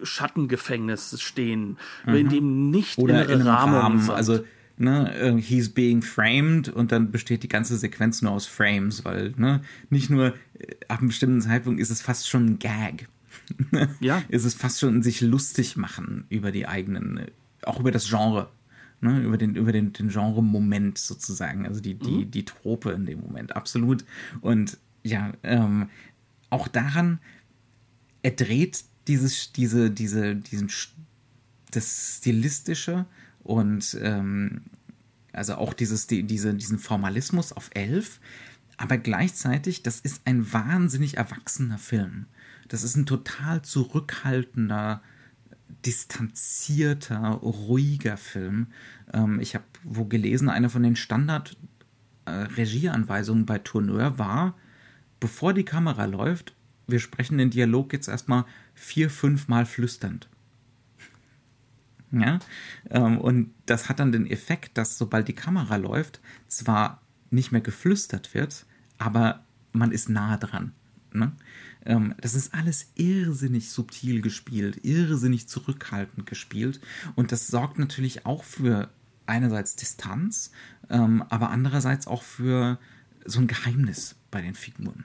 Schattengefängnis 0.04 1.22
stehen, 1.22 1.78
mhm. 2.06 2.16
in 2.16 2.30
dem 2.30 2.72
nicht 2.72 2.98
Oder 2.98 3.26
innere 3.26 3.34
in 3.34 3.42
Rahmen, 3.42 3.76
Rahmen 3.76 4.00
sind. 4.00 4.16
Also 4.16 4.40
ne, 4.78 5.14
äh, 5.16 5.42
he's 5.42 5.70
being 5.70 6.02
framed 6.02 6.70
und 6.70 6.92
dann 6.92 7.12
besteht 7.12 7.44
die 7.44 7.48
ganze 7.48 7.78
Sequenz 7.78 8.22
nur 8.22 8.32
aus 8.32 8.46
Frames, 8.46 9.06
weil 9.06 9.34
ne, 9.38 9.62
nicht 9.90 10.10
nur 10.10 10.36
äh, 10.60 10.76
ab 10.88 11.00
einem 11.00 11.10
bestimmten 11.10 11.42
Zeitpunkt 11.42 11.80
ist 11.80 11.90
es 11.90 12.02
fast 12.02 12.30
schon 12.30 12.46
ein 12.46 12.60
Gag. 12.60 13.10
Ja. 14.02 14.24
ist 14.28 14.46
es 14.46 14.56
fast 14.56 14.80
schon 14.80 15.02
sich 15.04 15.22
lustig 15.22 15.78
machen 15.78 16.26
über 16.30 16.52
die 16.52 16.68
eigenen, 16.68 17.18
äh, 17.18 17.32
auch 17.64 17.80
über 17.80 17.92
das 17.92 18.10
Genre. 18.10 18.50
Ne, 19.00 19.22
über 19.22 19.38
den, 19.38 19.56
über 19.56 19.72
den, 19.72 19.94
den 19.94 20.10
Genre-Moment 20.10 20.98
sozusagen, 20.98 21.68
also 21.68 21.80
die, 21.82 21.94
die, 21.94 22.26
die 22.26 22.46
Trope 22.46 22.90
in 22.90 23.06
dem 23.06 23.20
Moment, 23.20 23.56
absolut. 23.56 24.04
Und 24.42 24.80
ja, 25.04 25.34
ähm, 25.44 25.90
auch 26.50 26.68
daran, 26.68 27.20
er 28.24 28.32
dreht 28.32 28.84
dieses, 29.08 29.52
diese, 29.52 29.92
diese, 29.92 30.36
diesen, 30.36 30.72
das 31.70 32.18
Stilistische 32.18 33.06
und 33.48 33.98
ähm, 34.02 34.62
also 35.34 35.56
auch 35.56 35.74
dieses, 35.74 36.06
die, 36.08 36.24
diese, 36.24 36.54
diesen 36.54 36.80
Formalismus 36.80 37.52
auf 37.54 37.70
elf, 37.74 38.20
aber 38.78 38.98
gleichzeitig, 38.98 39.84
das 39.84 40.00
ist 40.00 40.22
ein 40.26 40.52
wahnsinnig 40.52 41.18
erwachsener 41.18 41.78
Film. 41.78 42.26
Das 42.68 42.84
ist 42.84 42.98
ein 42.98 43.06
total 43.06 43.62
zurückhaltender, 43.62 45.02
distanzierter, 45.86 47.30
ruhiger 47.30 48.18
Film. 48.18 48.68
Ähm, 49.14 49.40
ich 49.40 49.56
habe 49.56 49.64
wo 49.84 50.04
gelesen, 50.06 50.50
eine 50.50 50.70
von 50.70 50.84
den 50.84 50.98
Standard-Regieanweisungen 50.98 53.44
äh, 53.44 53.48
bei 53.48 53.60
Tourneur 53.60 54.20
war, 54.20 54.56
bevor 55.20 55.54
die 55.54 55.66
Kamera 55.66 56.06
läuft, 56.06 56.54
wir 56.88 57.00
sprechen 57.00 57.38
den 57.38 57.50
Dialog 57.50 57.94
jetzt 57.94 58.08
erstmal 58.08 58.46
vier, 58.74 59.10
fünf 59.10 59.48
Mal 59.48 59.66
flüsternd. 59.66 60.28
Ja, 62.12 62.40
ähm, 62.90 63.18
und 63.18 63.54
das 63.66 63.90
hat 63.90 64.00
dann 64.00 64.14
den 64.14 64.28
Effekt, 64.28 64.78
dass 64.78 64.98
sobald 64.98 65.28
die 65.28 65.36
Kamera 65.36 65.76
läuft, 65.76 66.22
zwar 66.48 67.02
nicht 67.32 67.52
mehr 67.52 67.62
geflüstert 67.62 68.34
wird, 68.34 68.66
aber 68.98 69.44
man 69.74 69.92
ist 69.92 70.10
nah 70.10 70.38
dran. 70.38 70.72
Ne? 71.12 71.34
Ähm, 71.86 72.16
das 72.22 72.34
ist 72.34 72.54
alles 72.54 72.92
irrsinnig 72.96 73.72
subtil 73.72 74.22
gespielt, 74.22 74.80
irrsinnig 74.84 75.50
zurückhaltend 75.50 76.26
gespielt 76.26 76.80
und 77.16 77.32
das 77.32 77.48
sorgt 77.48 77.78
natürlich 77.78 78.26
auch 78.26 78.44
für 78.44 78.90
einerseits 79.26 79.76
Distanz, 79.76 80.52
ähm, 80.90 81.24
aber 81.30 81.50
andererseits 81.50 82.08
auch 82.08 82.24
für 82.24 82.80
so 83.26 83.40
ein 83.40 83.48
Geheimnis 83.48 84.16
bei 84.32 84.42
den 84.42 84.56
Figuren, 84.56 85.04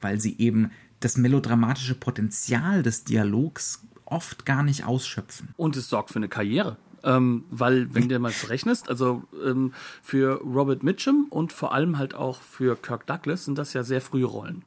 weil 0.00 0.20
sie 0.20 0.36
eben 0.38 0.70
das 0.98 1.16
melodramatische 1.16 1.94
Potenzial 1.94 2.82
des 2.82 3.04
Dialogs 3.04 3.86
oft 4.10 4.44
gar 4.44 4.62
nicht 4.62 4.84
ausschöpfen. 4.84 5.54
Und 5.56 5.76
es 5.76 5.88
sorgt 5.88 6.10
für 6.10 6.16
eine 6.16 6.28
Karriere. 6.28 6.76
Ähm, 7.02 7.44
weil, 7.50 7.94
wenn 7.94 8.08
du 8.08 8.18
mal 8.18 8.32
rechnest, 8.48 8.90
also 8.90 9.22
ähm, 9.42 9.72
für 10.02 10.40
Robert 10.42 10.82
Mitchum 10.82 11.28
und 11.30 11.52
vor 11.52 11.72
allem 11.72 11.96
halt 11.96 12.14
auch 12.14 12.42
für 12.42 12.76
Kirk 12.76 13.06
Douglas 13.06 13.46
sind 13.46 13.56
das 13.56 13.72
ja 13.72 13.82
sehr 13.82 14.02
frühe 14.02 14.26
Rollen. 14.26 14.64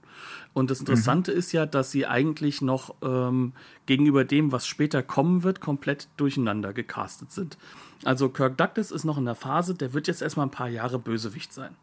Und 0.53 0.71
das 0.71 0.79
Interessante 0.79 1.31
mhm. 1.31 1.37
ist 1.37 1.51
ja, 1.51 1.65
dass 1.65 1.91
sie 1.91 2.07
eigentlich 2.07 2.61
noch 2.61 2.95
ähm, 3.03 3.53
gegenüber 3.85 4.23
dem, 4.23 4.51
was 4.51 4.65
später 4.65 5.03
kommen 5.03 5.43
wird, 5.43 5.61
komplett 5.61 6.07
durcheinander 6.17 6.73
gecastet 6.73 7.31
sind. 7.31 7.57
Also 8.03 8.29
Kirk 8.29 8.57
Douglas 8.57 8.91
ist 8.91 9.03
noch 9.03 9.17
in 9.17 9.25
der 9.25 9.35
Phase, 9.35 9.75
der 9.75 9.93
wird 9.93 10.07
jetzt 10.07 10.21
erstmal 10.21 10.47
ein 10.47 10.51
paar 10.51 10.69
Jahre 10.69 10.99
Bösewicht 10.99 11.53
sein. 11.53 11.75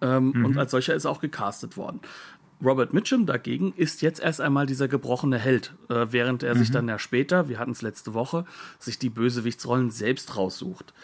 Ähm, 0.00 0.32
mhm. 0.34 0.44
Und 0.44 0.58
als 0.58 0.70
solcher 0.70 0.94
ist 0.94 1.04
er 1.04 1.10
auch 1.10 1.20
gecastet 1.20 1.76
worden. 1.76 2.00
Robert 2.62 2.92
Mitchum 2.92 3.26
dagegen 3.26 3.72
ist 3.76 4.02
jetzt 4.02 4.20
erst 4.20 4.40
einmal 4.40 4.66
dieser 4.66 4.88
gebrochene 4.88 5.38
Held, 5.38 5.74
äh, 5.88 6.06
während 6.10 6.42
er 6.42 6.54
mhm. 6.54 6.58
sich 6.58 6.70
dann 6.70 6.88
ja 6.88 6.98
später, 6.98 7.48
wir 7.48 7.58
hatten 7.58 7.72
es 7.72 7.82
letzte 7.82 8.14
Woche, 8.14 8.44
sich 8.78 8.98
die 8.98 9.10
Bösewichtsrollen 9.10 9.90
selbst 9.90 10.36
raussucht. 10.36 10.94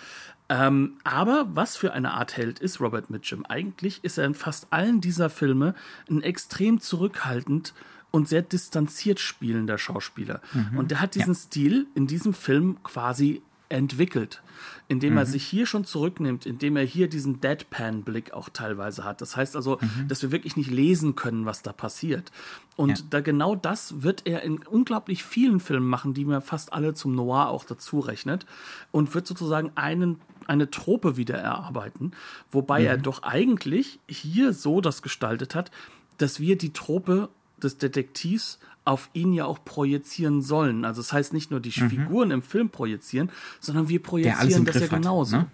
Ähm, 0.49 0.95
aber 1.05 1.47
was 1.53 1.77
für 1.77 1.93
eine 1.93 2.13
Art 2.13 2.37
Held 2.37 2.59
ist 2.59 2.81
Robert 2.81 3.11
Mitchum? 3.11 3.45
Eigentlich 3.45 4.03
ist 4.03 4.19
er 4.19 4.25
in 4.25 4.35
fast 4.35 4.69
allen 4.71 5.01
dieser 5.01 5.29
Filme 5.29 5.75
ein 6.09 6.23
extrem 6.23 6.81
zurückhaltend 6.81 7.75
und 8.11 8.29
sehr 8.29 8.43
distanziert 8.43 9.21
spielender 9.21 9.77
Schauspieler. 9.77 10.41
Mhm. 10.53 10.79
Und 10.79 10.91
der 10.91 11.01
hat 11.01 11.15
diesen 11.15 11.35
ja. 11.35 11.41
Stil 11.41 11.87
in 11.95 12.07
diesem 12.07 12.33
Film 12.33 12.83
quasi 12.83 13.43
entwickelt, 13.69 14.43
indem 14.89 15.13
mhm. 15.13 15.19
er 15.19 15.27
sich 15.27 15.45
hier 15.45 15.67
schon 15.67 15.85
zurücknimmt, 15.85 16.47
indem 16.47 16.77
er 16.77 16.85
hier 16.85 17.09
diesen 17.09 17.41
Deadpan-Blick 17.41 18.33
auch 18.33 18.49
teilweise 18.49 19.05
hat. 19.05 19.21
Das 19.21 19.37
heißt 19.37 19.57
also, 19.57 19.79
mhm. 19.81 20.09
dass 20.09 20.23
wir 20.23 20.33
wirklich 20.33 20.57
nicht 20.57 20.71
lesen 20.71 21.17
können, 21.17 21.45
was 21.47 21.63
da 21.63 21.73
passiert. 21.73 22.33
Und 22.77 22.99
ja. 22.99 23.05
da 23.11 23.21
genau 23.21 23.55
das 23.55 24.03
wird 24.03 24.23
er 24.27 24.43
in 24.43 24.59
unglaublich 24.59 25.25
vielen 25.25 25.61
Filmen 25.61 25.89
machen, 25.89 26.15
die 26.15 26.25
mir 26.25 26.41
fast 26.41 26.73
alle 26.73 26.95
zum 26.95 27.15
Noir 27.15 27.49
auch 27.49 27.65
dazu 27.65 28.01
rechnet 28.01 28.47
und 28.91 29.15
wird 29.15 29.27
sozusagen 29.27 29.73
einen 29.75 30.21
eine 30.47 30.71
Trope 30.71 31.19
wieder 31.19 31.37
erarbeiten, 31.37 32.13
wobei 32.51 32.81
mhm. 32.81 32.87
er 32.87 32.97
doch 32.97 33.23
eigentlich 33.23 34.01
hier 34.09 34.55
so 34.55 34.81
das 34.81 35.03
gestaltet 35.03 35.55
hat, 35.55 35.71
dass 36.17 36.41
wir 36.41 36.57
die 36.57 36.73
Trope 36.73 37.29
des 37.63 37.77
Detektivs 37.77 38.59
auf 38.89 39.11
ihn 39.13 39.35
ja 39.35 39.45
auch 39.45 39.65
projizieren 39.65 40.41
sollen. 40.41 40.87
Also 40.87 41.03
das 41.03 41.13
heißt 41.13 41.35
nicht 41.35 41.51
nur 41.51 41.61
die 41.61 41.79
mhm. 41.79 41.91
Figuren 41.91 42.31
im 42.31 42.43
Film 42.43 42.71
projizieren, 42.71 43.31
sondern 43.61 43.89
wir 43.89 44.03
projizieren 44.03 44.65
das 44.65 44.81
ja 44.81 44.87
genauso. 44.87 45.37
Hat, 45.37 45.45
ne? 45.45 45.51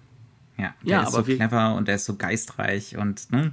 Ja, 0.56 0.74
der 0.82 0.90
ja, 0.90 1.02
ist 1.02 1.12
so 1.12 1.22
clever 1.24 1.74
und 1.74 1.88
der 1.88 1.96
ist 1.96 2.04
so 2.04 2.14
geistreich 2.14 2.96
und 2.96 3.32
ne? 3.32 3.50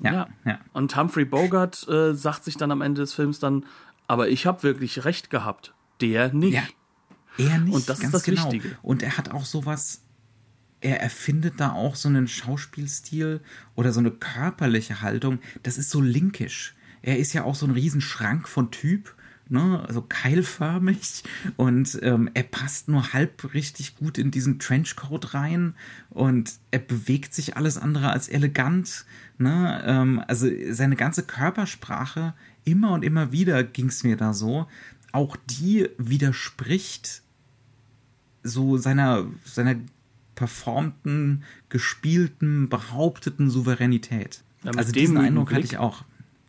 ja, 0.00 0.12
ja. 0.12 0.28
ja. 0.44 0.58
Und 0.72 0.96
Humphrey 0.96 1.24
Bogart 1.24 1.86
äh, 1.88 2.14
sagt 2.14 2.44
sich 2.44 2.56
dann 2.56 2.70
am 2.70 2.80
Ende 2.80 3.00
des 3.00 3.12
Films 3.12 3.40
dann, 3.40 3.66
aber 4.06 4.28
ich 4.28 4.46
habe 4.46 4.62
wirklich 4.62 5.04
recht 5.04 5.30
gehabt, 5.30 5.74
der 6.00 6.32
nicht. 6.32 6.54
Ja, 6.54 6.62
er 7.36 7.58
nicht. 7.58 7.74
Und 7.74 7.88
das 7.88 7.98
ist 7.98 8.14
das 8.14 8.22
genau. 8.22 8.44
Wichtige. 8.44 8.78
Und 8.82 9.02
er 9.02 9.16
hat 9.18 9.32
auch 9.32 9.44
sowas. 9.44 10.02
Er 10.80 11.00
erfindet 11.00 11.54
da 11.58 11.72
auch 11.72 11.96
so 11.96 12.08
einen 12.08 12.28
Schauspielstil 12.28 13.40
oder 13.74 13.90
so 13.90 13.98
eine 13.98 14.12
körperliche 14.12 15.00
Haltung. 15.00 15.40
Das 15.64 15.76
ist 15.76 15.90
so 15.90 16.00
linkisch. 16.00 16.76
Er 17.02 17.18
ist 17.18 17.32
ja 17.32 17.42
auch 17.42 17.56
so 17.56 17.66
ein 17.66 17.72
Riesenschrank 17.72 18.46
von 18.46 18.70
Typ 18.70 19.16
ne, 19.48 19.84
also 19.86 20.02
keilförmig 20.02 21.22
und 21.56 21.98
ähm, 22.02 22.30
er 22.34 22.42
passt 22.44 22.88
nur 22.88 23.12
halb 23.12 23.54
richtig 23.54 23.96
gut 23.96 24.18
in 24.18 24.30
diesen 24.30 24.58
Trenchcoat 24.58 25.34
rein 25.34 25.74
und 26.10 26.54
er 26.70 26.78
bewegt 26.78 27.34
sich 27.34 27.56
alles 27.56 27.78
andere 27.78 28.10
als 28.10 28.28
elegant. 28.28 29.04
Ne? 29.38 29.82
Ähm, 29.86 30.22
also 30.26 30.48
seine 30.70 30.96
ganze 30.96 31.24
Körpersprache, 31.24 32.34
immer 32.64 32.92
und 32.92 33.04
immer 33.04 33.32
wieder 33.32 33.62
ging 33.64 33.88
es 33.88 34.04
mir 34.04 34.16
da 34.16 34.32
so, 34.32 34.66
auch 35.12 35.36
die 35.48 35.88
widerspricht 35.98 37.22
so 38.42 38.76
seiner, 38.76 39.26
seiner 39.44 39.76
performten, 40.34 41.44
gespielten, 41.68 42.68
behaupteten 42.68 43.50
Souveränität. 43.50 44.42
Ja, 44.64 44.72
also 44.72 44.92
diesen 44.92 45.16
Eindruck 45.16 45.48
Blick. 45.48 45.58
hatte 45.58 45.66
ich 45.66 45.78
auch. 45.78 46.04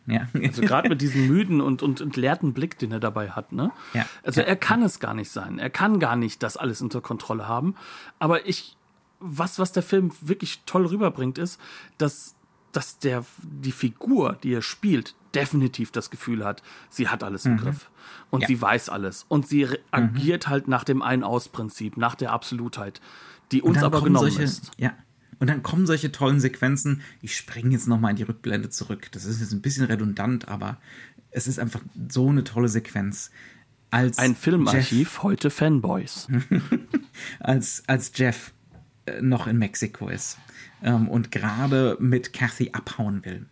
Ja. 0.07 0.27
Also 0.43 0.61
gerade 0.61 0.89
mit 0.89 1.01
diesem 1.01 1.27
müden 1.27 1.61
und, 1.61 1.81
und 1.81 2.01
entleerten 2.01 2.53
Blick, 2.53 2.77
den 2.77 2.91
er 2.91 2.99
dabei 2.99 3.31
hat, 3.31 3.51
ne? 3.51 3.71
Ja. 3.93 4.05
Also 4.23 4.41
ja. 4.41 4.47
er 4.47 4.55
kann 4.55 4.83
es 4.83 4.99
gar 4.99 5.13
nicht 5.13 5.31
sein. 5.31 5.59
Er 5.59 5.69
kann 5.69 5.99
gar 5.99 6.15
nicht 6.15 6.43
das 6.43 6.57
alles 6.57 6.81
unter 6.81 7.01
Kontrolle 7.01 7.47
haben. 7.47 7.75
Aber 8.19 8.47
ich, 8.47 8.75
was, 9.19 9.57
was 9.59 9.71
der 9.71 9.83
Film 9.83 10.11
wirklich 10.21 10.61
toll 10.65 10.85
rüberbringt, 10.85 11.37
ist, 11.37 11.59
dass, 11.97 12.35
dass 12.71 12.99
der, 12.99 13.25
die 13.41 13.71
Figur, 13.71 14.37
die 14.43 14.53
er 14.53 14.61
spielt, 14.61 15.15
definitiv 15.33 15.91
das 15.91 16.09
Gefühl 16.09 16.45
hat, 16.45 16.61
sie 16.89 17.09
hat 17.09 17.23
alles 17.23 17.45
im 17.45 17.53
mhm. 17.53 17.57
Griff. 17.57 17.89
Und 18.29 18.41
ja. 18.41 18.47
sie 18.47 18.61
weiß 18.61 18.89
alles. 18.89 19.25
Und 19.27 19.47
sie 19.47 19.65
mhm. 19.65 19.75
agiert 19.91 20.47
halt 20.47 20.67
nach 20.67 20.83
dem 20.83 21.01
Ein-Aus-Prinzip, 21.01 21.97
nach 21.97 22.15
der 22.15 22.31
Absolutheit, 22.31 23.01
die 23.51 23.61
uns 23.61 23.83
aber 23.83 24.01
genommen 24.01 24.31
solche, 24.31 24.43
ist. 24.43 24.71
Ja, 24.77 24.93
und 25.39 25.49
dann 25.49 25.63
kommen 25.63 25.85
solche 25.85 26.11
tollen 26.11 26.39
Sequenzen. 26.39 27.01
Ich 27.21 27.35
springe 27.35 27.71
jetzt 27.71 27.87
nochmal 27.87 28.11
in 28.11 28.17
die 28.17 28.23
Rückblende 28.23 28.69
zurück. 28.69 29.09
Das 29.11 29.25
ist 29.25 29.41
jetzt 29.41 29.51
ein 29.51 29.61
bisschen 29.61 29.85
redundant, 29.85 30.47
aber 30.47 30.77
es 31.31 31.47
ist 31.47 31.59
einfach 31.59 31.81
so 32.09 32.29
eine 32.29 32.43
tolle 32.43 32.69
Sequenz. 32.69 33.31
Als 33.91 34.17
ein 34.17 34.35
Filmarchiv, 34.35 34.91
Jeff, 34.91 35.23
heute 35.23 35.49
Fanboys. 35.49 36.27
als, 37.39 37.83
als 37.87 38.11
Jeff 38.15 38.53
äh, 39.05 39.21
noch 39.21 39.47
in 39.47 39.57
Mexiko 39.57 40.09
ist 40.09 40.37
ähm, 40.81 41.07
und 41.09 41.31
gerade 41.31 41.97
mit 41.99 42.33
Kathy 42.33 42.71
abhauen 42.71 43.23
will. 43.25 43.45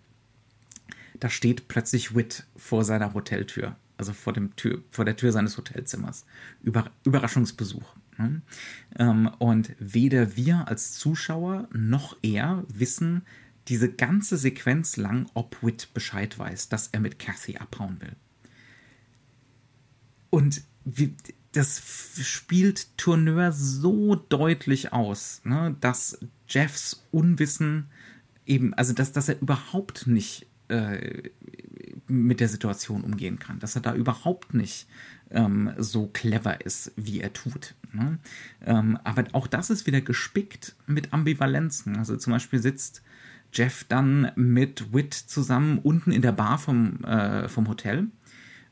Da 1.20 1.30
steht 1.30 1.68
plötzlich 1.68 2.16
Witt 2.16 2.46
vor 2.56 2.84
seiner 2.84 3.14
Hoteltür, 3.14 3.76
also 3.98 4.14
vor, 4.14 4.34
dem 4.34 4.56
Tür, 4.56 4.82
vor 4.92 5.06
der 5.06 5.16
Tür 5.16 5.32
seines 5.32 5.58
Hotelzimmers. 5.58 6.26
Über, 6.62 6.92
Überraschungsbesuch. 7.06 7.96
Ne? 8.18 8.42
Ähm, 8.98 9.28
und 9.40 9.76
weder 9.80 10.36
wir 10.36 10.68
als 10.68 10.94
Zuschauer 10.94 11.68
noch 11.72 12.18
er 12.22 12.64
wissen 12.68 13.24
diese 13.68 13.92
ganze 13.92 14.38
Sequenz 14.38 14.98
lang, 14.98 15.30
ob 15.34 15.62
Witt 15.62 15.94
Bescheid 15.94 16.38
weiß, 16.38 16.70
dass 16.70 16.88
er 16.88 17.00
mit 17.00 17.20
Cathy 17.20 17.58
abhauen 17.58 18.02
will. 18.02 18.16
Und 20.30 20.64
das 21.54 21.82
spielt 22.22 22.98
Tourneur 22.98 23.52
so 23.52 24.16
deutlich 24.16 24.92
aus, 24.92 25.42
ne, 25.46 25.76
dass 25.80 26.18
Jeffs 26.48 27.06
Unwissen 27.12 27.88
eben, 28.46 28.74
also 28.74 28.94
dass, 28.94 29.12
dass 29.12 29.30
er 29.30 29.40
überhaupt 29.40 30.08
nicht 30.08 30.48
äh, 30.68 31.30
mit 32.08 32.40
der 32.40 32.50
Situation 32.50 33.04
umgehen 33.04 33.40
kann, 33.40 33.60
dass 33.60 33.76
er 33.76 33.82
da 33.82 33.96
überhaupt 33.96 34.54
nicht 34.54 34.88
ähm, 35.32 35.72
so 35.78 36.08
clever 36.08 36.66
ist, 36.66 36.92
wie 36.96 37.22
er 37.22 37.34
tut. 37.34 37.76
Ne? 37.92 38.20
Ähm, 38.66 38.98
aber 39.04 39.26
auch 39.34 39.48
das 39.48 39.70
ist 39.70 39.88
wieder 39.88 40.02
gespickt 40.02 40.76
mit 40.88 41.14
Ambivalenzen. 41.14 41.98
Also 41.98 42.18
zum 42.18 42.34
Beispiel 42.34 42.62
sitzt 42.62 43.02
Jeff 43.54 43.84
dann 43.84 44.32
mit 44.36 44.94
Whit 44.94 45.14
zusammen 45.14 45.80
unten 45.80 46.12
in 46.12 46.22
der 46.22 46.32
Bar 46.32 46.58
vom, 46.58 47.04
äh, 47.04 47.48
vom 47.48 47.68
Hotel 47.68 48.08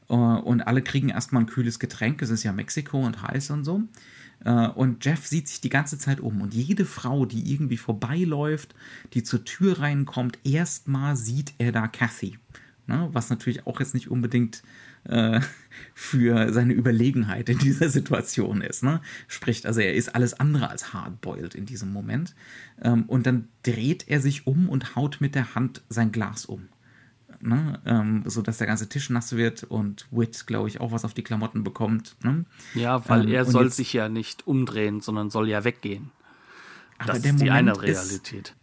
äh, 0.10 0.14
und 0.14 0.62
alle 0.62 0.82
kriegen 0.82 1.10
erstmal 1.10 1.44
ein 1.44 1.48
kühles 1.48 1.80
Getränk. 1.80 2.22
Es 2.22 2.30
ist 2.30 2.44
ja 2.44 2.52
Mexiko 2.52 3.00
und 3.00 3.22
heiß 3.22 3.52
und 3.52 3.64
so. 3.64 3.84
Äh, 4.44 4.68
und 4.68 5.06
Jeff 5.06 5.26
sieht 5.26 5.48
sich 5.48 5.62
die 5.62 5.70
ganze 5.70 5.98
Zeit 5.98 6.20
um 6.20 6.42
und 6.42 6.54
jede 6.54 6.86
Frau, 6.86 7.26
die 7.26 7.52
irgendwie 7.52 7.78
vorbeiläuft, 7.78 8.76
die 9.14 9.24
zur 9.24 9.46
Tür 9.46 9.80
reinkommt, 9.80 10.40
erstmal 10.44 11.16
sieht 11.16 11.54
er 11.58 11.72
da 11.72 11.88
Kathy. 11.88 12.38
Ne? 12.88 13.10
Was 13.12 13.30
natürlich 13.30 13.68
auch 13.68 13.80
jetzt 13.80 13.94
nicht 13.94 14.10
unbedingt 14.10 14.64
äh, 15.06 15.40
für 15.94 16.52
seine 16.52 16.74
Überlegenheit 16.74 17.50
in 17.50 17.58
dieser 17.58 17.90
Situation 17.90 18.62
ist. 18.62 18.84
Ne? 18.84 19.02
Spricht, 19.28 19.66
also 19.66 19.82
er 19.82 19.94
ist 19.94 20.16
alles 20.16 20.40
andere 20.40 20.70
als 20.70 20.94
hardboiled 20.94 21.56
in 21.56 21.66
diesem 21.66 21.92
Moment. 21.94 22.36
Ähm, 22.82 23.04
und 23.04 23.26
dann 23.26 23.48
dreht 23.64 24.08
er 24.08 24.20
sich 24.20 24.48
um 24.48 24.70
und 24.70 24.96
haut 24.96 25.22
mit 25.22 25.36
der 25.36 25.56
Hand 25.56 25.82
sein 25.90 26.12
Glas 26.12 26.46
um. 26.46 26.70
Ne? 27.40 27.80
Ähm, 27.86 28.24
so 28.26 28.42
dass 28.42 28.58
der 28.58 28.68
ganze 28.68 28.90
Tisch 28.90 29.10
nass 29.10 29.36
wird 29.36 29.64
und 29.64 30.08
Wit, 30.12 30.46
glaube 30.46 30.68
ich, 30.68 30.80
auch 30.80 30.92
was 30.92 31.06
auf 31.06 31.14
die 31.14 31.24
Klamotten 31.24 31.64
bekommt. 31.64 32.16
Ne? 32.24 32.46
Ja, 32.76 33.08
weil 33.10 33.24
ähm, 33.24 33.34
er 33.34 33.46
soll 33.46 33.72
sich 33.72 33.94
ja 33.94 34.10
nicht 34.10 34.48
umdrehen, 34.48 35.02
sondern 35.02 35.30
soll 35.30 35.50
ja 35.50 35.64
weggehen. 35.64 36.12
Das 37.06 37.18
ist 37.18 37.26
die 37.26 37.32
Moment 37.32 37.52
eine 37.52 37.82
Realität. 37.82 38.50
Ist, 38.50 38.56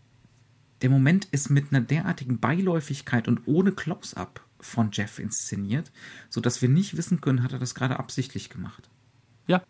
der 0.83 0.91
Moment 0.91 1.27
ist 1.27 1.51
mit 1.51 1.67
einer 1.73 1.81
derartigen 1.81 2.39
Beiläufigkeit 2.39 3.29
und 3.29 3.43
ohne 3.47 3.73
Close-up 3.73 4.45
von 4.61 4.91
Jeff 4.93 5.19
inszeniert, 5.19 5.91
sodass 6.29 6.63
wir 6.63 6.69
nicht 6.69 6.97
wissen 6.97 7.21
können, 7.21 7.43
hat 7.43 7.53
er 7.53 7.59
das 7.59 7.75
gerade 7.75 7.99
absichtlich 7.99 8.51
gemacht. 8.51 8.89
Ja. 9.47 9.63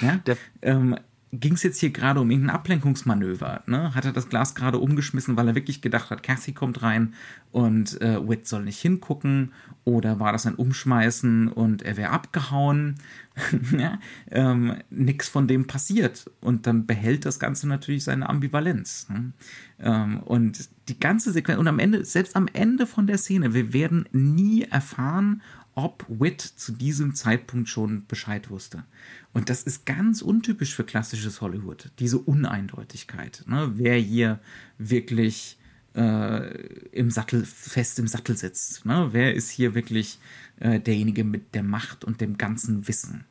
Ja. 0.00 0.16
Der, 0.26 0.36
ähm, 0.62 0.96
ging 1.32 1.54
es 1.54 1.62
jetzt 1.62 1.78
hier 1.78 1.90
gerade 1.90 2.20
um 2.20 2.30
irgendein 2.30 2.54
Ablenkungsmanöver? 2.56 3.62
Ne? 3.66 3.94
Hat 3.94 4.04
er 4.04 4.12
das 4.12 4.28
Glas 4.28 4.54
gerade 4.54 4.78
umgeschmissen, 4.78 5.36
weil 5.36 5.48
er 5.48 5.54
wirklich 5.54 5.80
gedacht 5.80 6.10
hat, 6.10 6.22
Cassie 6.22 6.52
kommt 6.52 6.82
rein 6.82 7.14
und 7.52 8.00
äh, 8.00 8.28
Whit 8.28 8.48
soll 8.48 8.64
nicht 8.64 8.80
hingucken? 8.80 9.52
Oder 9.84 10.18
war 10.18 10.32
das 10.32 10.46
ein 10.46 10.56
Umschmeißen 10.56 11.48
und 11.48 11.82
er 11.82 11.96
wäre 11.96 12.10
abgehauen? 12.10 12.96
ja? 13.78 13.98
ähm, 14.30 14.76
nix 14.90 15.28
von 15.28 15.46
dem 15.46 15.66
passiert. 15.66 16.28
Und 16.40 16.66
dann 16.66 16.86
behält 16.86 17.24
das 17.24 17.38
Ganze 17.38 17.68
natürlich 17.68 18.04
seine 18.04 18.28
Ambivalenz. 18.28 19.08
Ne? 19.08 19.32
Ähm, 19.78 20.20
und 20.20 20.68
die 20.88 20.98
ganze 20.98 21.32
Sequenz, 21.32 21.60
und 21.60 21.68
am 21.68 21.78
Ende, 21.78 22.04
selbst 22.04 22.34
am 22.34 22.48
Ende 22.52 22.86
von 22.86 23.06
der 23.06 23.18
Szene, 23.18 23.54
wir 23.54 23.72
werden 23.72 24.08
nie 24.10 24.62
erfahren, 24.62 25.42
ob 25.74 26.04
Whit 26.08 26.40
zu 26.40 26.72
diesem 26.72 27.14
Zeitpunkt 27.14 27.68
schon 27.68 28.06
Bescheid 28.06 28.50
wusste. 28.50 28.84
Und 29.32 29.48
das 29.48 29.62
ist 29.62 29.86
ganz 29.86 30.22
untypisch 30.22 30.74
für 30.74 30.84
klassisches 30.84 31.40
Hollywood, 31.40 31.90
diese 31.98 32.18
Uneindeutigkeit. 32.18 33.44
Ne? 33.46 33.72
Wer 33.74 33.96
hier 33.96 34.40
wirklich 34.78 35.58
äh, 35.94 36.50
im 36.92 37.10
Sattel, 37.10 37.44
fest 37.44 37.98
im 37.98 38.08
Sattel 38.08 38.36
sitzt. 38.36 38.84
Ne? 38.84 39.08
Wer 39.12 39.34
ist 39.34 39.50
hier 39.50 39.74
wirklich 39.74 40.18
äh, 40.58 40.80
derjenige 40.80 41.24
mit 41.24 41.54
der 41.54 41.62
Macht 41.62 42.04
und 42.04 42.20
dem 42.20 42.36
ganzen 42.36 42.88
Wissen? 42.88 43.24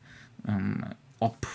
Ähm, 0.46 0.84
ob 1.18 1.46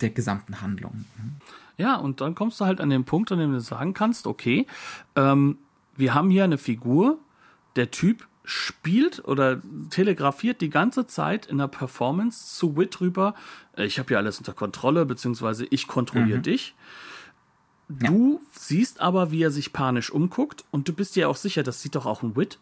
der 0.00 0.10
gesamten 0.10 0.60
Handlung. 0.60 1.04
Ne? 1.18 1.32
Ja, 1.78 1.96
und 1.96 2.20
dann 2.20 2.34
kommst 2.34 2.60
du 2.60 2.64
halt 2.64 2.80
an 2.80 2.90
den 2.90 3.04
Punkt, 3.04 3.30
an 3.32 3.38
dem 3.38 3.52
du 3.52 3.60
sagen 3.60 3.92
kannst, 3.92 4.26
okay, 4.26 4.66
ähm, 5.14 5.58
wir 5.96 6.14
haben 6.14 6.30
hier 6.30 6.44
eine 6.44 6.58
Figur, 6.58 7.18
der 7.74 7.90
Typ 7.90 8.26
spielt 8.46 9.24
oder 9.24 9.60
telegrafiert 9.90 10.60
die 10.60 10.70
ganze 10.70 11.06
Zeit 11.06 11.46
in 11.46 11.58
der 11.58 11.66
Performance 11.66 12.56
zu 12.56 12.76
Wit 12.76 13.00
rüber, 13.00 13.34
äh, 13.76 13.84
ich 13.84 13.98
habe 13.98 14.14
ja 14.14 14.18
alles 14.18 14.38
unter 14.38 14.54
Kontrolle, 14.54 15.04
beziehungsweise 15.04 15.66
ich 15.68 15.86
kontrolliere 15.88 16.38
mhm. 16.38 16.42
dich. 16.42 16.74
Du 17.88 18.40
ja. 18.40 18.46
siehst 18.52 19.00
aber, 19.00 19.30
wie 19.30 19.42
er 19.42 19.50
sich 19.50 19.72
panisch 19.72 20.10
umguckt 20.10 20.64
und 20.70 20.88
du 20.88 20.92
bist 20.92 21.16
dir 21.16 21.28
auch 21.28 21.36
sicher, 21.36 21.62
das 21.62 21.82
sieht 21.82 21.96
doch 21.96 22.06
auch 22.06 22.22
ein 22.22 22.36
Wit. 22.36 22.58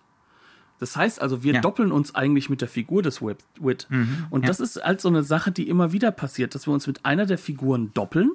Das 0.80 0.96
heißt 0.96 1.20
also, 1.20 1.42
wir 1.42 1.54
ja. 1.54 1.60
doppeln 1.60 1.92
uns 1.92 2.14
eigentlich 2.14 2.50
mit 2.50 2.60
der 2.60 2.68
Figur 2.68 3.02
des 3.02 3.22
Wit. 3.22 3.86
Mhm. 3.90 4.26
Und 4.30 4.42
ja. 4.42 4.48
das 4.48 4.60
ist 4.60 4.82
halt 4.82 5.00
so 5.00 5.08
eine 5.08 5.22
Sache, 5.22 5.52
die 5.52 5.68
immer 5.68 5.92
wieder 5.92 6.10
passiert, 6.10 6.54
dass 6.54 6.66
wir 6.66 6.74
uns 6.74 6.86
mit 6.86 7.04
einer 7.04 7.26
der 7.26 7.38
Figuren 7.38 7.92
doppeln 7.94 8.32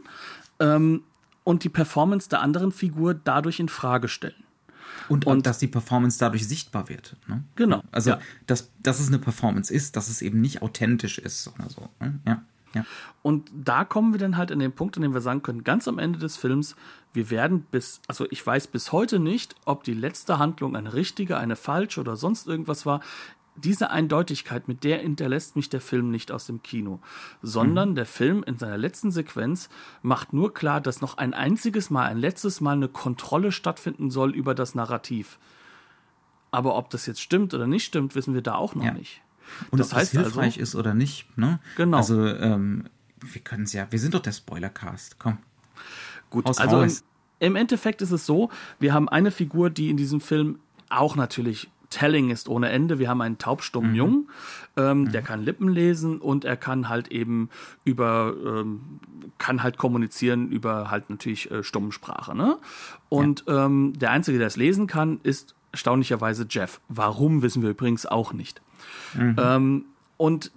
ähm, 0.59 1.03
und 1.43 1.63
die 1.63 1.69
Performance 1.69 2.29
der 2.29 2.41
anderen 2.41 2.71
Figur 2.71 3.13
dadurch 3.13 3.59
in 3.59 3.69
Frage 3.69 4.07
stellen. 4.07 4.43
Und, 5.07 5.25
und 5.25 5.45
dass 5.45 5.57
die 5.57 5.67
Performance 5.67 6.19
dadurch 6.19 6.47
sichtbar 6.47 6.89
wird. 6.89 7.15
Ne? 7.27 7.43
Genau. 7.55 7.83
Also, 7.91 8.11
ja. 8.11 8.19
dass, 8.47 8.71
dass 8.81 8.99
es 8.99 9.07
eine 9.07 9.19
Performance 9.19 9.73
ist, 9.73 9.95
dass 9.95 10.09
es 10.09 10.21
eben 10.21 10.41
nicht 10.41 10.61
authentisch 10.61 11.17
ist 11.17 11.47
oder 11.47 11.69
so. 11.69 11.89
Ne? 11.99 12.19
Ja. 12.25 12.43
Ja. 12.73 12.85
Und 13.23 13.49
da 13.53 13.83
kommen 13.83 14.13
wir 14.13 14.19
dann 14.19 14.37
halt 14.37 14.51
an 14.51 14.59
den 14.59 14.71
Punkt, 14.71 14.95
an 14.95 15.01
dem 15.01 15.13
wir 15.13 15.21
sagen 15.21 15.41
können, 15.41 15.63
ganz 15.63 15.87
am 15.87 15.97
Ende 15.97 16.19
des 16.19 16.37
Films, 16.37 16.75
wir 17.13 17.31
werden 17.31 17.61
bis, 17.71 18.01
also 18.07 18.27
ich 18.29 18.45
weiß 18.45 18.67
bis 18.67 18.91
heute 18.91 19.17
nicht, 19.17 19.55
ob 19.65 19.83
die 19.83 19.95
letzte 19.95 20.37
Handlung 20.37 20.75
eine 20.75 20.93
richtige, 20.93 21.37
eine 21.37 21.55
falsche 21.55 21.99
oder 21.99 22.15
sonst 22.15 22.47
irgendwas 22.47 22.85
war 22.85 23.01
diese 23.63 23.89
Eindeutigkeit, 23.89 24.67
mit 24.67 24.83
der 24.83 24.99
hinterlässt 24.99 25.55
mich 25.55 25.69
der 25.69 25.81
Film 25.81 26.11
nicht 26.11 26.31
aus 26.31 26.45
dem 26.45 26.61
Kino, 26.63 26.99
sondern 27.41 27.91
mhm. 27.91 27.95
der 27.95 28.05
Film 28.05 28.43
in 28.43 28.57
seiner 28.57 28.77
letzten 28.77 29.11
Sequenz 29.11 29.69
macht 30.01 30.33
nur 30.33 30.53
klar, 30.53 30.81
dass 30.81 31.01
noch 31.01 31.17
ein 31.17 31.33
einziges 31.33 31.89
Mal, 31.89 32.07
ein 32.07 32.17
letztes 32.17 32.61
Mal 32.61 32.73
eine 32.73 32.87
Kontrolle 32.87 33.51
stattfinden 33.51 34.11
soll 34.11 34.35
über 34.35 34.55
das 34.55 34.75
Narrativ. 34.75 35.39
Aber 36.51 36.75
ob 36.75 36.89
das 36.89 37.05
jetzt 37.05 37.21
stimmt 37.21 37.53
oder 37.53 37.67
nicht 37.67 37.85
stimmt, 37.85 38.15
wissen 38.15 38.33
wir 38.33 38.41
da 38.41 38.55
auch 38.55 38.75
noch 38.75 38.85
ja. 38.85 38.93
nicht. 38.93 39.21
Und 39.71 39.79
das 39.79 39.91
ob 39.91 39.97
heißt 39.97 40.15
das 40.15 40.23
hilfreich 40.23 40.59
also, 40.59 40.61
ist 40.61 40.75
oder 40.75 40.93
nicht, 40.93 41.37
ne? 41.37 41.59
Genau. 41.75 41.97
Also, 41.97 42.25
ähm, 42.25 42.85
wir 43.21 43.41
können 43.41 43.63
es 43.63 43.73
ja, 43.73 43.87
wir 43.89 43.99
sind 43.99 44.13
doch 44.13 44.21
der 44.21 44.31
Spoilercast, 44.31 45.19
komm. 45.19 45.37
Gut, 46.29 46.45
Haus 46.45 46.57
also 46.57 46.81
im, 46.81 46.91
im 47.39 47.55
Endeffekt 47.55 48.01
ist 48.01 48.11
es 48.11 48.25
so, 48.25 48.49
wir 48.79 48.93
haben 48.93 49.09
eine 49.09 49.31
Figur, 49.31 49.69
die 49.69 49.89
in 49.89 49.97
diesem 49.97 50.21
Film 50.21 50.59
auch 50.89 51.15
natürlich 51.15 51.69
Telling 51.89 52.29
ist 52.29 52.49
ohne 52.49 52.69
Ende. 52.69 52.99
Wir 52.99 53.09
haben 53.09 53.21
einen 53.21 53.37
taubstummen 53.37 53.91
mhm. 53.91 53.97
Jungen, 53.97 54.29
ähm, 54.77 55.01
mhm. 55.01 55.11
der 55.11 55.21
kann 55.21 55.43
Lippen 55.43 55.69
lesen 55.69 56.19
und 56.19 56.45
er 56.45 56.57
kann 56.57 56.89
halt 56.89 57.09
eben 57.09 57.49
über, 57.83 58.33
ähm, 58.45 58.99
kann 59.37 59.63
halt 59.63 59.77
kommunizieren 59.77 60.49
über 60.49 60.91
halt 60.91 61.09
natürlich 61.09 61.49
äh, 61.51 61.63
Stummensprache. 61.63 62.35
Ne? 62.35 62.57
Und 63.09 63.45
ja. 63.47 63.65
ähm, 63.65 63.93
der 63.97 64.11
Einzige, 64.11 64.37
der 64.37 64.47
es 64.47 64.57
lesen 64.57 64.87
kann, 64.87 65.19
ist 65.23 65.55
erstaunlicherweise 65.71 66.45
Jeff. 66.49 66.79
Warum, 66.89 67.41
wissen 67.41 67.61
wir 67.61 67.69
übrigens 67.69 68.05
auch 68.05 68.33
nicht. 68.33 68.61
Mhm. 69.13 69.35
Ähm, 69.39 69.85
und 70.17 70.51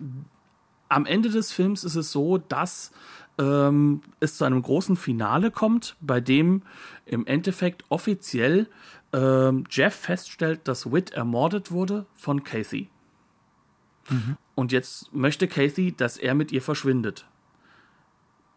am 0.89 1.07
Ende 1.07 1.31
des 1.31 1.53
Films 1.53 1.85
ist 1.85 1.97
es 1.97 2.13
so, 2.13 2.39
dass 2.39 2.93
ähm, 3.39 4.03
es 4.21 4.37
zu 4.37 4.45
einem 4.45 4.61
großen 4.61 4.97
Finale 4.97 5.51
kommt, 5.51 5.97
bei 6.01 6.21
dem 6.21 6.63
im 7.07 7.27
Endeffekt 7.27 7.85
offiziell 7.89 8.69
ähm, 9.13 9.65
Jeff 9.71 9.95
feststellt, 9.95 10.61
dass 10.65 10.91
Whit 10.91 11.11
ermordet 11.11 11.71
wurde 11.71 12.07
von 12.15 12.45
Kathy. 12.45 12.89
Mhm. 14.09 14.37
Und 14.55 14.73
jetzt 14.73 15.13
möchte 15.15 15.49
Kathy, 15.49 15.93
dass 15.93 16.17
er 16.17 16.35
mit 16.35 16.53
ihr 16.53 16.63
verschwindet. 16.63 17.27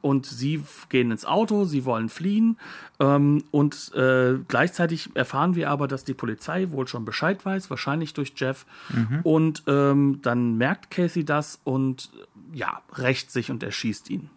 Und 0.01 0.28
sie 0.28 0.64
gehen 0.89 1.10
ins 1.10 1.26
Auto, 1.26 1.66
sie 1.66 1.84
wollen 1.84 2.10
fliehen. 2.10 2.60
Ähm, 2.99 3.43
und 3.49 3.91
äh, 3.95 4.38
gleichzeitig 4.47 5.16
erfahren 5.16 5.56
wir 5.56 5.72
aber, 5.72 5.88
dass 5.88 6.03
die 6.03 6.14
Polizei 6.14 6.70
wohl 6.70 6.88
schon 6.88 7.06
Bescheid 7.06 7.43
weiß, 7.43 7.70
wahrscheinlich 7.72 8.14
durch 8.14 8.34
Jeff. 8.36 8.68
Mhm. 8.89 9.22
Und 9.24 9.64
ähm, 9.66 10.20
dann 10.22 10.58
merkt 10.58 10.91
Kathy 10.91 11.26
das 11.26 11.60
und 11.64 12.12
ja, 12.53 12.82
rächt 12.93 13.32
sich 13.32 13.49
und 13.49 13.64
erschießt 13.64 14.10
ihn 14.12 14.30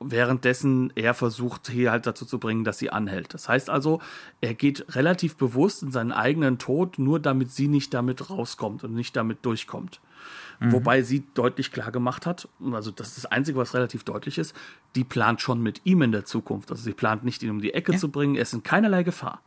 währenddessen 0.00 0.92
er 0.94 1.14
versucht, 1.14 1.68
hier 1.68 1.90
halt 1.90 2.06
dazu 2.06 2.24
zu 2.24 2.38
bringen, 2.38 2.64
dass 2.64 2.78
sie 2.78 2.90
anhält. 2.90 3.34
Das 3.34 3.48
heißt 3.48 3.68
also, 3.68 4.00
er 4.40 4.54
geht 4.54 4.94
relativ 4.94 5.36
bewusst 5.36 5.82
in 5.82 5.90
seinen 5.90 6.12
eigenen 6.12 6.58
Tod, 6.58 6.98
nur 6.98 7.18
damit 7.20 7.50
sie 7.50 7.68
nicht 7.68 7.92
damit 7.94 8.30
rauskommt 8.30 8.84
und 8.84 8.94
nicht 8.94 9.16
damit 9.16 9.44
durchkommt. 9.44 10.00
Mhm. 10.60 10.72
Wobei 10.72 11.02
sie 11.02 11.24
deutlich 11.34 11.72
klar 11.72 11.90
gemacht 11.90 12.26
hat, 12.26 12.48
also 12.72 12.90
das 12.90 13.08
ist 13.08 13.18
das 13.18 13.26
Einzige, 13.26 13.58
was 13.58 13.74
relativ 13.74 14.04
deutlich 14.04 14.38
ist, 14.38 14.54
die 14.94 15.04
plant 15.04 15.40
schon 15.40 15.62
mit 15.62 15.80
ihm 15.84 16.02
in 16.02 16.12
der 16.12 16.24
Zukunft. 16.24 16.70
Also 16.70 16.82
sie 16.82 16.92
plant 16.92 17.24
nicht, 17.24 17.42
ihn 17.42 17.50
um 17.50 17.60
die 17.60 17.74
Ecke 17.74 17.92
ja. 17.92 17.98
zu 17.98 18.08
bringen, 18.08 18.36
er 18.36 18.42
ist 18.42 18.54
in 18.54 18.62
keinerlei 18.62 19.02
Gefahr. 19.02 19.42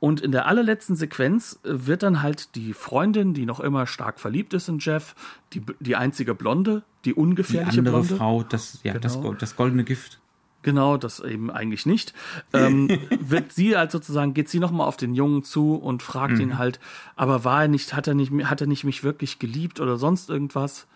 Und 0.00 0.20
in 0.20 0.32
der 0.32 0.46
allerletzten 0.46 0.96
Sequenz 0.96 1.58
äh, 1.64 1.86
wird 1.86 2.02
dann 2.02 2.22
halt 2.22 2.54
die 2.54 2.72
Freundin, 2.72 3.34
die 3.34 3.46
noch 3.46 3.60
immer 3.60 3.86
stark 3.86 4.20
verliebt 4.20 4.54
ist 4.54 4.68
in 4.68 4.78
Jeff, 4.78 5.14
die, 5.52 5.62
die 5.80 5.96
einzige 5.96 6.34
Blonde, 6.34 6.82
die 7.04 7.14
ungefährliche 7.14 7.72
die 7.72 7.78
andere 7.78 8.00
Blonde. 8.00 8.16
Frau, 8.16 8.42
das, 8.42 8.80
ja, 8.82 8.92
genau. 8.92 9.30
das, 9.32 9.38
das 9.38 9.56
goldene 9.56 9.84
Gift. 9.84 10.20
Genau, 10.62 10.96
das 10.96 11.20
eben 11.20 11.50
eigentlich 11.50 11.84
nicht. 11.84 12.14
Ähm, 12.54 12.88
wird 13.20 13.52
sie 13.52 13.76
halt 13.76 13.92
sozusagen, 13.92 14.32
geht 14.32 14.48
sie 14.48 14.58
nochmal 14.60 14.88
auf 14.88 14.96
den 14.96 15.14
Jungen 15.14 15.44
zu 15.44 15.74
und 15.74 16.02
fragt 16.02 16.34
mhm. 16.34 16.40
ihn 16.40 16.58
halt, 16.58 16.80
aber 17.16 17.44
war 17.44 17.62
er 17.62 17.68
nicht, 17.68 17.94
hat 17.94 18.06
er 18.06 18.14
nicht, 18.14 18.32
hat 18.44 18.62
er 18.62 18.66
nicht 18.66 18.82
mich 18.82 19.04
wirklich 19.04 19.38
geliebt 19.38 19.78
oder 19.78 19.98
sonst 19.98 20.30
irgendwas? 20.30 20.86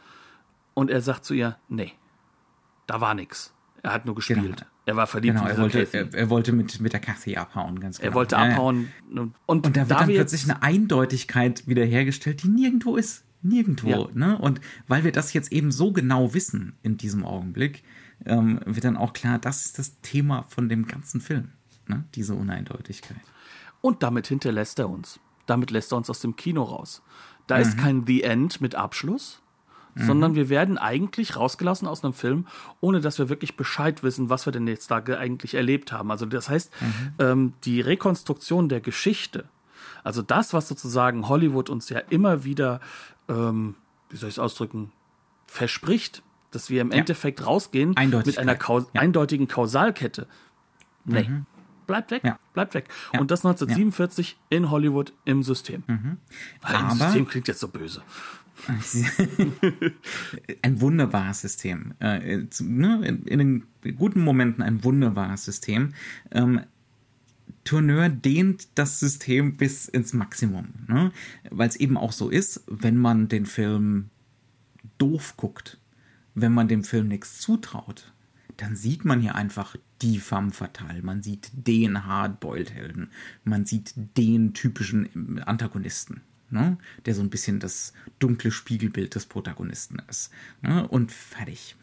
Und 0.72 0.90
er 0.90 1.02
sagt 1.02 1.24
zu 1.24 1.34
ihr, 1.34 1.56
nee, 1.68 1.92
da 2.86 3.00
war 3.00 3.14
nix. 3.14 3.52
Er 3.82 3.92
hat 3.92 4.06
nur 4.06 4.14
gespielt. 4.14 4.40
Genau. 4.42 4.70
Er 4.88 4.96
war 4.96 5.06
verliebt 5.06 5.36
Genau, 5.36 5.46
er 5.46 5.58
wollte, 5.58 5.86
er, 5.92 6.14
er 6.14 6.30
wollte 6.30 6.52
mit, 6.52 6.80
mit 6.80 6.94
der 6.94 7.00
Kathy 7.00 7.36
abhauen, 7.36 7.78
ganz 7.78 7.98
genau. 7.98 8.10
Er 8.10 8.14
wollte 8.14 8.36
Ja, 8.36 8.46
ja. 8.46 8.52
abhauen. 8.54 8.88
Und, 9.14 9.34
und, 9.44 9.66
da 9.66 9.74
wird 9.82 9.90
da 9.90 9.94
dann 10.00 10.08
plötzlich 10.08 10.44
eine 10.44 10.62
Eindeutigkeit 10.62 11.66
wiederhergestellt, 11.68 12.42
die 12.42 12.48
nirgendwo 12.48 12.96
ist. 12.96 13.24
Nirgendwo. 13.42 13.88
Ja. 13.88 14.08
Ne? 14.14 14.38
Und 14.38 14.62
weil 14.86 15.04
wir 15.04 15.12
das 15.12 15.34
jetzt 15.34 15.52
eben 15.52 15.70
so 15.72 15.92
genau 15.92 16.32
wissen 16.32 16.72
in 16.82 16.96
diesem 16.96 17.22
Augenblick, 17.24 17.84
ähm, 18.24 18.60
wird 18.64 18.84
dann 18.84 18.96
auch 18.96 19.12
klar, 19.12 19.38
das 19.38 19.66
ist 19.66 19.78
das 19.78 20.00
Thema 20.00 20.46
von 20.48 20.70
dem 20.70 20.86
ganzen 20.86 21.20
Film. 21.20 21.50
Ne? 21.86 22.04
Diese 22.14 22.34
Uneindeutigkeit. 22.34 23.18
und 23.82 24.02
damit 24.02 24.26
hinterlässt 24.26 24.78
er 24.78 24.88
uns. 24.88 25.20
Damit 25.44 25.70
lässt 25.70 25.92
er 25.92 25.98
uns 25.98 26.08
aus 26.08 26.20
dem 26.20 26.34
Kino 26.34 26.62
raus. 26.62 27.02
Da 27.46 27.56
Mhm. 27.56 27.62
ist 27.62 27.76
kein 27.78 28.06
The 28.06 28.22
End 28.22 28.60
mit 28.62 28.74
Abschluss, 28.74 29.42
sondern 30.06 30.34
wir 30.34 30.48
werden 30.48 30.78
eigentlich 30.78 31.36
rausgelassen 31.36 31.88
aus 31.88 32.04
einem 32.04 32.12
Film, 32.12 32.46
ohne 32.80 33.00
dass 33.00 33.18
wir 33.18 33.28
wirklich 33.28 33.56
Bescheid 33.56 34.02
wissen, 34.02 34.30
was 34.30 34.46
wir 34.46 34.52
denn 34.52 34.66
jetzt 34.66 34.90
da 34.90 35.00
ge- 35.00 35.16
eigentlich 35.16 35.54
erlebt 35.54 35.92
haben. 35.92 36.10
Also 36.10 36.26
das 36.26 36.48
heißt, 36.48 36.72
Mhm. 36.80 37.12
ähm, 37.18 37.52
die 37.64 37.80
Rekonstruktion 37.80 38.68
der 38.68 38.80
Geschichte, 38.80 39.44
also 40.04 40.22
das, 40.22 40.52
was 40.52 40.68
sozusagen 40.68 41.28
Hollywood 41.28 41.68
uns 41.70 41.88
ja 41.88 41.98
immer 41.98 42.44
wieder, 42.44 42.80
ähm, 43.28 43.74
wie 44.10 44.16
soll 44.16 44.28
ich 44.28 44.36
es 44.36 44.38
ausdrücken, 44.38 44.92
verspricht, 45.46 46.22
dass 46.50 46.70
wir 46.70 46.80
im 46.80 46.92
Endeffekt 46.92 47.44
rausgehen 47.46 47.94
mit 48.24 48.38
einer 48.38 48.54
Kau 48.54 48.78
Ja. 48.78 48.84
Mhm. 48.84 49.00
eindeutigen 49.00 49.48
Kausalkette. 49.48 50.26
Nee. 51.04 51.28
Bleibt 51.86 52.10
weg, 52.10 52.22
Ja. 52.24 52.38
bleibt 52.52 52.74
weg. 52.74 52.86
Ja. 53.14 53.20
Und 53.20 53.30
das 53.30 53.44
1947 53.44 54.36
in 54.50 54.70
Hollywood 54.70 55.12
im 55.24 55.42
System. 55.42 55.84
Im 55.86 55.94
Mhm. 55.94 56.16
Aber- 56.62 56.94
System 56.94 57.26
klingt 57.26 57.48
jetzt 57.48 57.60
so 57.60 57.68
böse. 57.68 58.02
ein 60.62 60.80
wunderbares 60.80 61.40
System. 61.40 61.94
Äh, 62.00 62.48
zu- 62.50 62.64
ne, 62.64 63.06
in, 63.06 63.22
in 63.24 63.38
den 63.38 63.62
guten 63.96 64.20
Momenten 64.20 64.62
ein 64.62 64.84
wunderbares 64.84 65.44
System. 65.44 65.94
Ähm, 66.30 66.60
Tourneur 67.64 68.08
dehnt 68.08 68.68
das 68.76 68.98
System 68.98 69.56
bis 69.56 69.88
ins 69.88 70.12
Maximum. 70.12 70.68
Ne? 70.86 71.12
Weil 71.50 71.68
es 71.68 71.76
eben 71.76 71.96
auch 71.96 72.12
so 72.12 72.30
ist, 72.30 72.62
wenn 72.66 72.96
man 72.96 73.28
den 73.28 73.46
Film 73.46 74.10
doof 74.98 75.34
guckt, 75.36 75.78
wenn 76.34 76.52
man 76.52 76.68
dem 76.68 76.84
Film 76.84 77.08
nichts 77.08 77.40
zutraut, 77.40 78.12
dann 78.56 78.74
sieht 78.74 79.04
man 79.04 79.20
hier 79.20 79.34
einfach 79.34 79.76
die 80.02 80.18
femme 80.18 80.50
fatale. 80.50 81.02
Man 81.02 81.22
sieht 81.22 81.50
den 81.52 82.06
Hardboiled-Helden. 82.06 83.10
Man 83.44 83.66
sieht 83.66 83.94
den 84.16 84.54
typischen 84.54 85.42
Antagonisten. 85.42 86.22
Ne? 86.50 86.78
Der 87.06 87.14
so 87.14 87.22
ein 87.22 87.30
bisschen 87.30 87.60
das 87.60 87.92
dunkle 88.18 88.50
Spiegelbild 88.50 89.14
des 89.14 89.26
Protagonisten 89.26 90.00
ist. 90.08 90.30
Ne? 90.62 90.86
Und 90.88 91.12
fertig. 91.12 91.76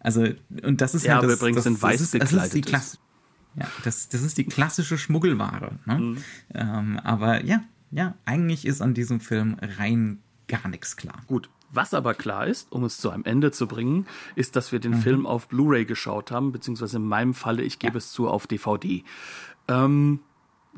Also, 0.00 0.26
und 0.62 0.80
das 0.80 0.94
ist 0.94 1.04
Ja, 1.04 1.14
halt 1.14 1.24
aber 1.24 1.32
das, 1.32 1.40
übrigens 1.40 1.56
das, 1.56 1.66
in 1.66 1.72
das 1.74 1.82
weiß 1.82 1.98
das 1.98 2.02
ist 2.02 2.14
die 2.14 2.18
gekleidet 2.20 2.54
ist. 2.54 2.66
Klasse. 2.66 2.98
Ja, 3.56 3.66
das, 3.84 4.08
das 4.08 4.22
ist 4.22 4.38
die 4.38 4.44
klassische 4.44 4.98
Schmuggelware. 4.98 5.78
Ne? 5.86 5.98
Mhm. 5.98 6.16
Ähm, 6.54 6.98
aber 7.02 7.44
ja, 7.44 7.62
ja, 7.90 8.14
eigentlich 8.24 8.66
ist 8.66 8.80
an 8.82 8.94
diesem 8.94 9.20
Film 9.20 9.56
rein 9.60 10.20
gar 10.46 10.68
nichts 10.68 10.96
klar. 10.96 11.22
Gut. 11.26 11.50
Was 11.70 11.92
aber 11.92 12.14
klar 12.14 12.46
ist, 12.46 12.72
um 12.72 12.84
es 12.84 12.96
zu 12.96 13.10
einem 13.10 13.24
Ende 13.24 13.50
zu 13.52 13.66
bringen, 13.66 14.06
ist, 14.36 14.56
dass 14.56 14.72
wir 14.72 14.78
den 14.78 14.92
Mhm. 14.92 15.02
Film 15.02 15.26
auf 15.26 15.48
Blu-ray 15.48 15.84
geschaut 15.84 16.30
haben, 16.30 16.50
beziehungsweise 16.52 16.96
in 16.96 17.04
meinem 17.04 17.34
Falle, 17.34 17.62
ich 17.62 17.78
gebe 17.78 17.98
es 17.98 18.10
zu, 18.12 18.26
auf 18.28 18.46
DVD. 18.46 19.04
Ähm, 19.68 20.20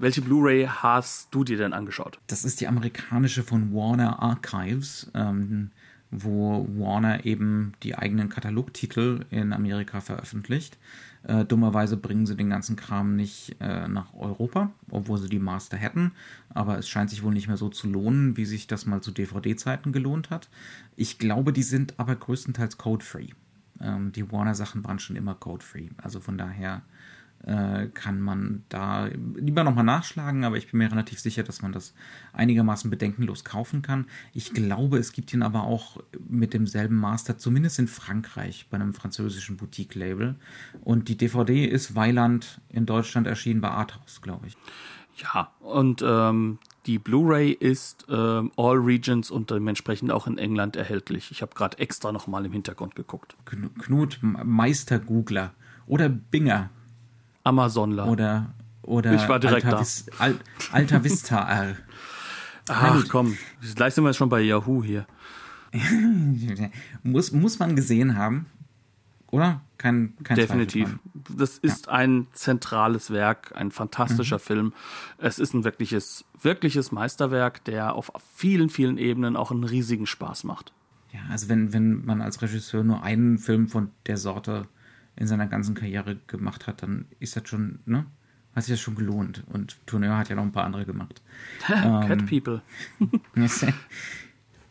welche 0.01 0.23
Blu-ray 0.23 0.67
hast 0.67 1.35
du 1.35 1.45
dir 1.45 1.59
denn 1.59 1.73
angeschaut? 1.73 2.19
Das 2.27 2.45
ist 2.45 2.61
die 2.61 2.67
amerikanische 2.67 3.43
von 3.43 3.73
Warner 3.75 4.23
Archives, 4.23 5.11
ähm, 5.15 5.71
wo 6.11 6.67
Warner 6.77 7.25
eben 7.25 7.73
die 7.83 7.97
eigenen 7.97 8.29
Katalogtitel 8.29 9.27
in 9.31 9.53
Amerika 9.53 10.01
veröffentlicht. 10.01 10.79
Äh, 11.23 11.45
dummerweise 11.45 11.99
bringen 11.99 12.25
sie 12.25 12.35
den 12.35 12.49
ganzen 12.49 12.77
Kram 12.77 13.15
nicht 13.15 13.57
äh, 13.61 13.87
nach 13.89 14.15
Europa, 14.15 14.71
obwohl 14.91 15.19
sie 15.19 15.29
die 15.29 15.39
Master 15.39 15.77
hätten. 15.77 16.13
Aber 16.49 16.79
es 16.79 16.89
scheint 16.89 17.11
sich 17.11 17.23
wohl 17.23 17.35
nicht 17.35 17.47
mehr 17.47 17.59
so 17.59 17.69
zu 17.69 17.87
lohnen, 17.87 18.37
wie 18.37 18.47
sich 18.47 18.67
das 18.67 18.87
mal 18.87 19.03
zu 19.03 19.11
DVD-Zeiten 19.11 19.93
gelohnt 19.93 20.31
hat. 20.31 20.49
Ich 20.97 21.19
glaube, 21.19 21.53
die 21.53 21.63
sind 21.63 21.95
aber 21.99 22.17
größtenteils 22.17 22.79
code-free. 22.79 23.29
Ähm, 23.83 24.13
die 24.13 24.33
Warner-Sachen 24.33 24.83
waren 24.85 24.99
schon 24.99 25.17
immer 25.17 25.35
code-free. 25.35 25.91
Also 25.99 26.21
von 26.21 26.39
daher 26.39 26.83
äh, 27.47 27.87
kann 27.89 28.21
man 28.21 28.65
da 28.69 29.07
lieber 29.35 29.65
nochmal 29.65 29.85
nachschlagen, 29.85 30.45
aber 30.45 30.57
ich 30.59 30.71
bin 30.71 30.79
mir 30.79 30.91
relativ 30.91 31.21
sicher, 31.21 31.43
dass 31.43 31.63
man 31.63 31.73
das 31.73 31.95
einigermaßen 32.33 32.91
bedenkenlos 32.91 33.45
kaufen 33.45 33.83
kann. 33.83 34.07
Ich 34.35 34.53
glaube, 34.53 34.99
es 34.99 35.13
gibt 35.13 35.33
ihn 35.33 35.43
aber 35.43 35.63
auch 35.63 35.99
mit 36.29 36.53
demselben 36.53 36.97
Master, 36.97 37.39
zumindest 37.39 37.79
in 37.79 37.89
Frankreich, 37.89 38.67
bei 38.71 38.77
einem 38.77 38.93
französischen 38.93 39.57
Boutique-Label. 39.57 40.37
Und 40.83 41.09
die 41.09 41.17
DVD 41.17 41.65
ist 41.65 41.95
Weiland 41.95 42.61
in 42.69 42.85
Deutschland 42.87 43.27
erschienen 43.27 43.61
bei 43.61 43.71
Arthouse, 43.71 44.21
glaube 44.21 44.47
ich. 44.49 44.57
Ja, 45.17 45.51
und 45.61 46.03
ähm, 46.07 46.59
die 46.87 46.99
Blu-ray 46.99 47.53
ist 47.53 48.07
ähm, 48.09 48.53
All 48.57 48.77
Regions 48.79 49.31
und 49.31 49.51
dementsprechend 49.51 50.11
auch 50.13 50.27
in 50.27 50.39
England 50.39 50.77
erhältlich. 50.77 51.31
Ich 51.31 51.43
habe 51.43 51.55
gerade 51.55 51.79
extra 51.79 52.11
noch 52.13 52.27
mal 52.27 52.45
im 52.47 52.53
Hintergrund 52.53 52.95
geguckt. 52.95 53.37
Kn- 53.47 53.71
Knut 53.79 54.19
Meister-Googler 54.23 55.53
oder 55.87 56.09
Binger 56.09 56.71
Amazonler. 57.45 58.07
oder, 58.09 58.55
oder 58.83 59.15
Ich 59.15 59.29
war 59.29 59.39
direkt 59.39 59.67
Alta, 59.67 59.77
da. 59.79 59.81
Vis 59.83 60.07
Al 60.19 60.37
Alta 60.73 61.03
Vista 61.05 61.43
R. 61.49 61.77
Ach 62.69 63.05
komm, 63.09 63.37
gleich 63.75 63.95
sind 63.95 64.05
wir 64.05 64.13
schon 64.13 64.29
bei 64.29 64.41
Yahoo 64.41 64.83
hier. 64.85 65.07
muss, 67.03 67.33
muss 67.33 67.59
man 67.59 67.77
gesehen 67.77 68.17
haben, 68.17 68.47
oder? 69.31 69.61
Kein, 69.79 70.13
kein 70.25 70.37
Definitiv. 70.37 70.99
Das 71.35 71.57
ist 71.57 71.89
ein 71.89 72.27
zentrales 72.33 73.11
Werk, 73.11 73.53
ein 73.57 73.71
fantastischer 73.71 74.37
Mhm. 74.37 74.41
Film. 74.41 74.73
Es 75.19 75.39
ist 75.39 75.55
ein 75.55 75.65
wirkliches, 75.65 76.25
wirkliches 76.43 76.93
Meisterwerk, 76.93 77.65
der 77.65 77.95
auf 77.95 78.13
vielen, 78.35 78.69
vielen 78.69 78.99
Ebenen 78.99 79.37
auch 79.37 79.51
einen 79.51 79.65
riesigen 79.65 80.07
Spaß 80.07 80.45
macht. 80.45 80.73
Ja, 81.13 81.21
also 81.31 81.49
wenn, 81.49 81.73
wenn 81.73 82.05
man 82.05 82.21
als 82.21 82.43
Regisseur 82.43 82.85
nur 82.85 83.03
einen 83.03 83.39
Film 83.39 83.69
von 83.69 83.91
der 84.07 84.19
Sorte 84.19 84.69
in 85.17 85.27
seiner 85.27 85.47
ganzen 85.47 85.75
Karriere 85.75 86.17
gemacht 86.27 86.67
hat, 86.67 86.83
dann 86.83 87.07
ist 87.19 87.37
das 87.37 87.49
schon, 87.49 87.81
ne? 87.87 88.07
Hat 88.55 88.65
sich 88.65 88.75
das 88.75 88.81
schon 88.81 88.97
gelohnt. 88.97 89.45
Und 89.47 89.79
Tourneur 89.87 90.17
hat 90.17 90.29
ja 90.29 90.35
noch 90.35 90.43
ein 90.43 90.53
paar 90.53 90.65
andere 90.65 90.85
gemacht. 90.85 91.23
Cat 91.67 92.27
People. 92.27 92.63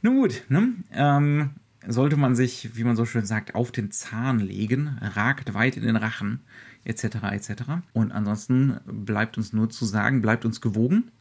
Nun 0.02 0.16
gut, 0.16 0.44
ne? 0.50 0.74
Ähm, 0.92 1.52
sollte 1.88 2.18
man 2.18 2.36
sich, 2.36 2.76
wie 2.76 2.84
man 2.84 2.96
so 2.96 3.06
schön 3.06 3.26
sagt, 3.26 3.56
auf 3.56 3.72
den 3.72 3.92
Zahn 3.92 4.40
legen, 4.40 4.98
ragt 5.02 5.54
weit 5.54 5.78
in 5.78 5.84
den 5.84 5.96
Rachen, 5.96 6.42
etc., 6.84 7.04
etc. 7.32 7.52
Und 7.94 8.12
ansonsten 8.12 8.80
bleibt 8.86 9.38
uns 9.38 9.54
nur 9.54 9.70
zu 9.70 9.86
sagen, 9.86 10.22
bleibt 10.22 10.46
uns 10.46 10.62
gewogen, 10.62 11.12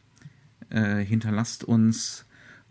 äh, 0.69 0.97
hinterlasst 0.97 1.63
uns 1.63 2.25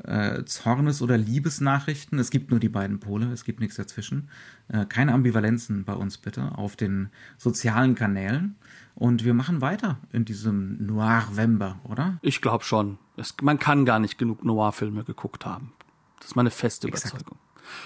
äh, 0.05 0.45
Zornes- 0.45 1.03
oder 1.03 1.17
Liebesnachrichten. 1.19 2.19
Es 2.19 2.31
gibt 2.31 2.51
nur 2.51 2.61
die 2.61 2.69
beiden 2.69 3.01
Pole, 3.01 3.31
es 3.33 3.45
gibt 3.45 3.61
nichts 3.61 3.77
dazwischen. 3.77 4.29
Äh, 4.69 4.87
keine 4.87 5.13
Ambivalenzen 5.13 5.85
bei 5.85 5.95
uns 5.95 6.19
bitte 6.19 6.57
auf 6.57 6.77
den 6.77 7.11
sozialen 7.37 7.95
Kanälen. 7.95 8.57
Und 8.95 9.25
wir 9.25 9.35
machen 9.35 9.61
weiter 9.61 9.99
in 10.13 10.25
diesem 10.25 10.85
Noir-Wember, 10.85 11.79
oder? 11.85 12.19
Ich 12.23 12.41
glaube 12.41 12.65
schon. 12.65 12.99
Es, 13.17 13.35
man 13.43 13.59
kann 13.59 13.85
gar 13.85 13.99
nicht 13.99 14.19
genug 14.19 14.45
Noir-Filme 14.45 15.05
geguckt 15.05 15.47
haben. 15.47 15.73
Das 16.19 16.29
ist 16.29 16.37
meine 16.37 16.51
feste 16.51 16.89
Exakt. 16.89 17.15
Überzeugung. 17.15 17.39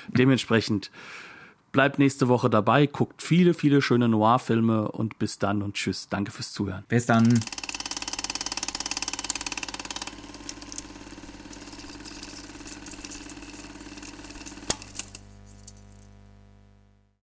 Dementsprechend 0.08 0.90
bleibt 1.72 1.98
nächste 1.98 2.28
Woche 2.28 2.48
dabei, 2.48 2.86
guckt 2.86 3.22
viele, 3.22 3.54
viele 3.54 3.82
schöne 3.82 4.08
Noir-Filme 4.08 4.92
und 4.92 5.18
bis 5.18 5.38
dann 5.38 5.62
und 5.62 5.74
tschüss. 5.74 6.08
Danke 6.08 6.30
fürs 6.30 6.52
Zuhören. 6.52 6.84
Bis 6.88 7.06
dann. 7.06 7.40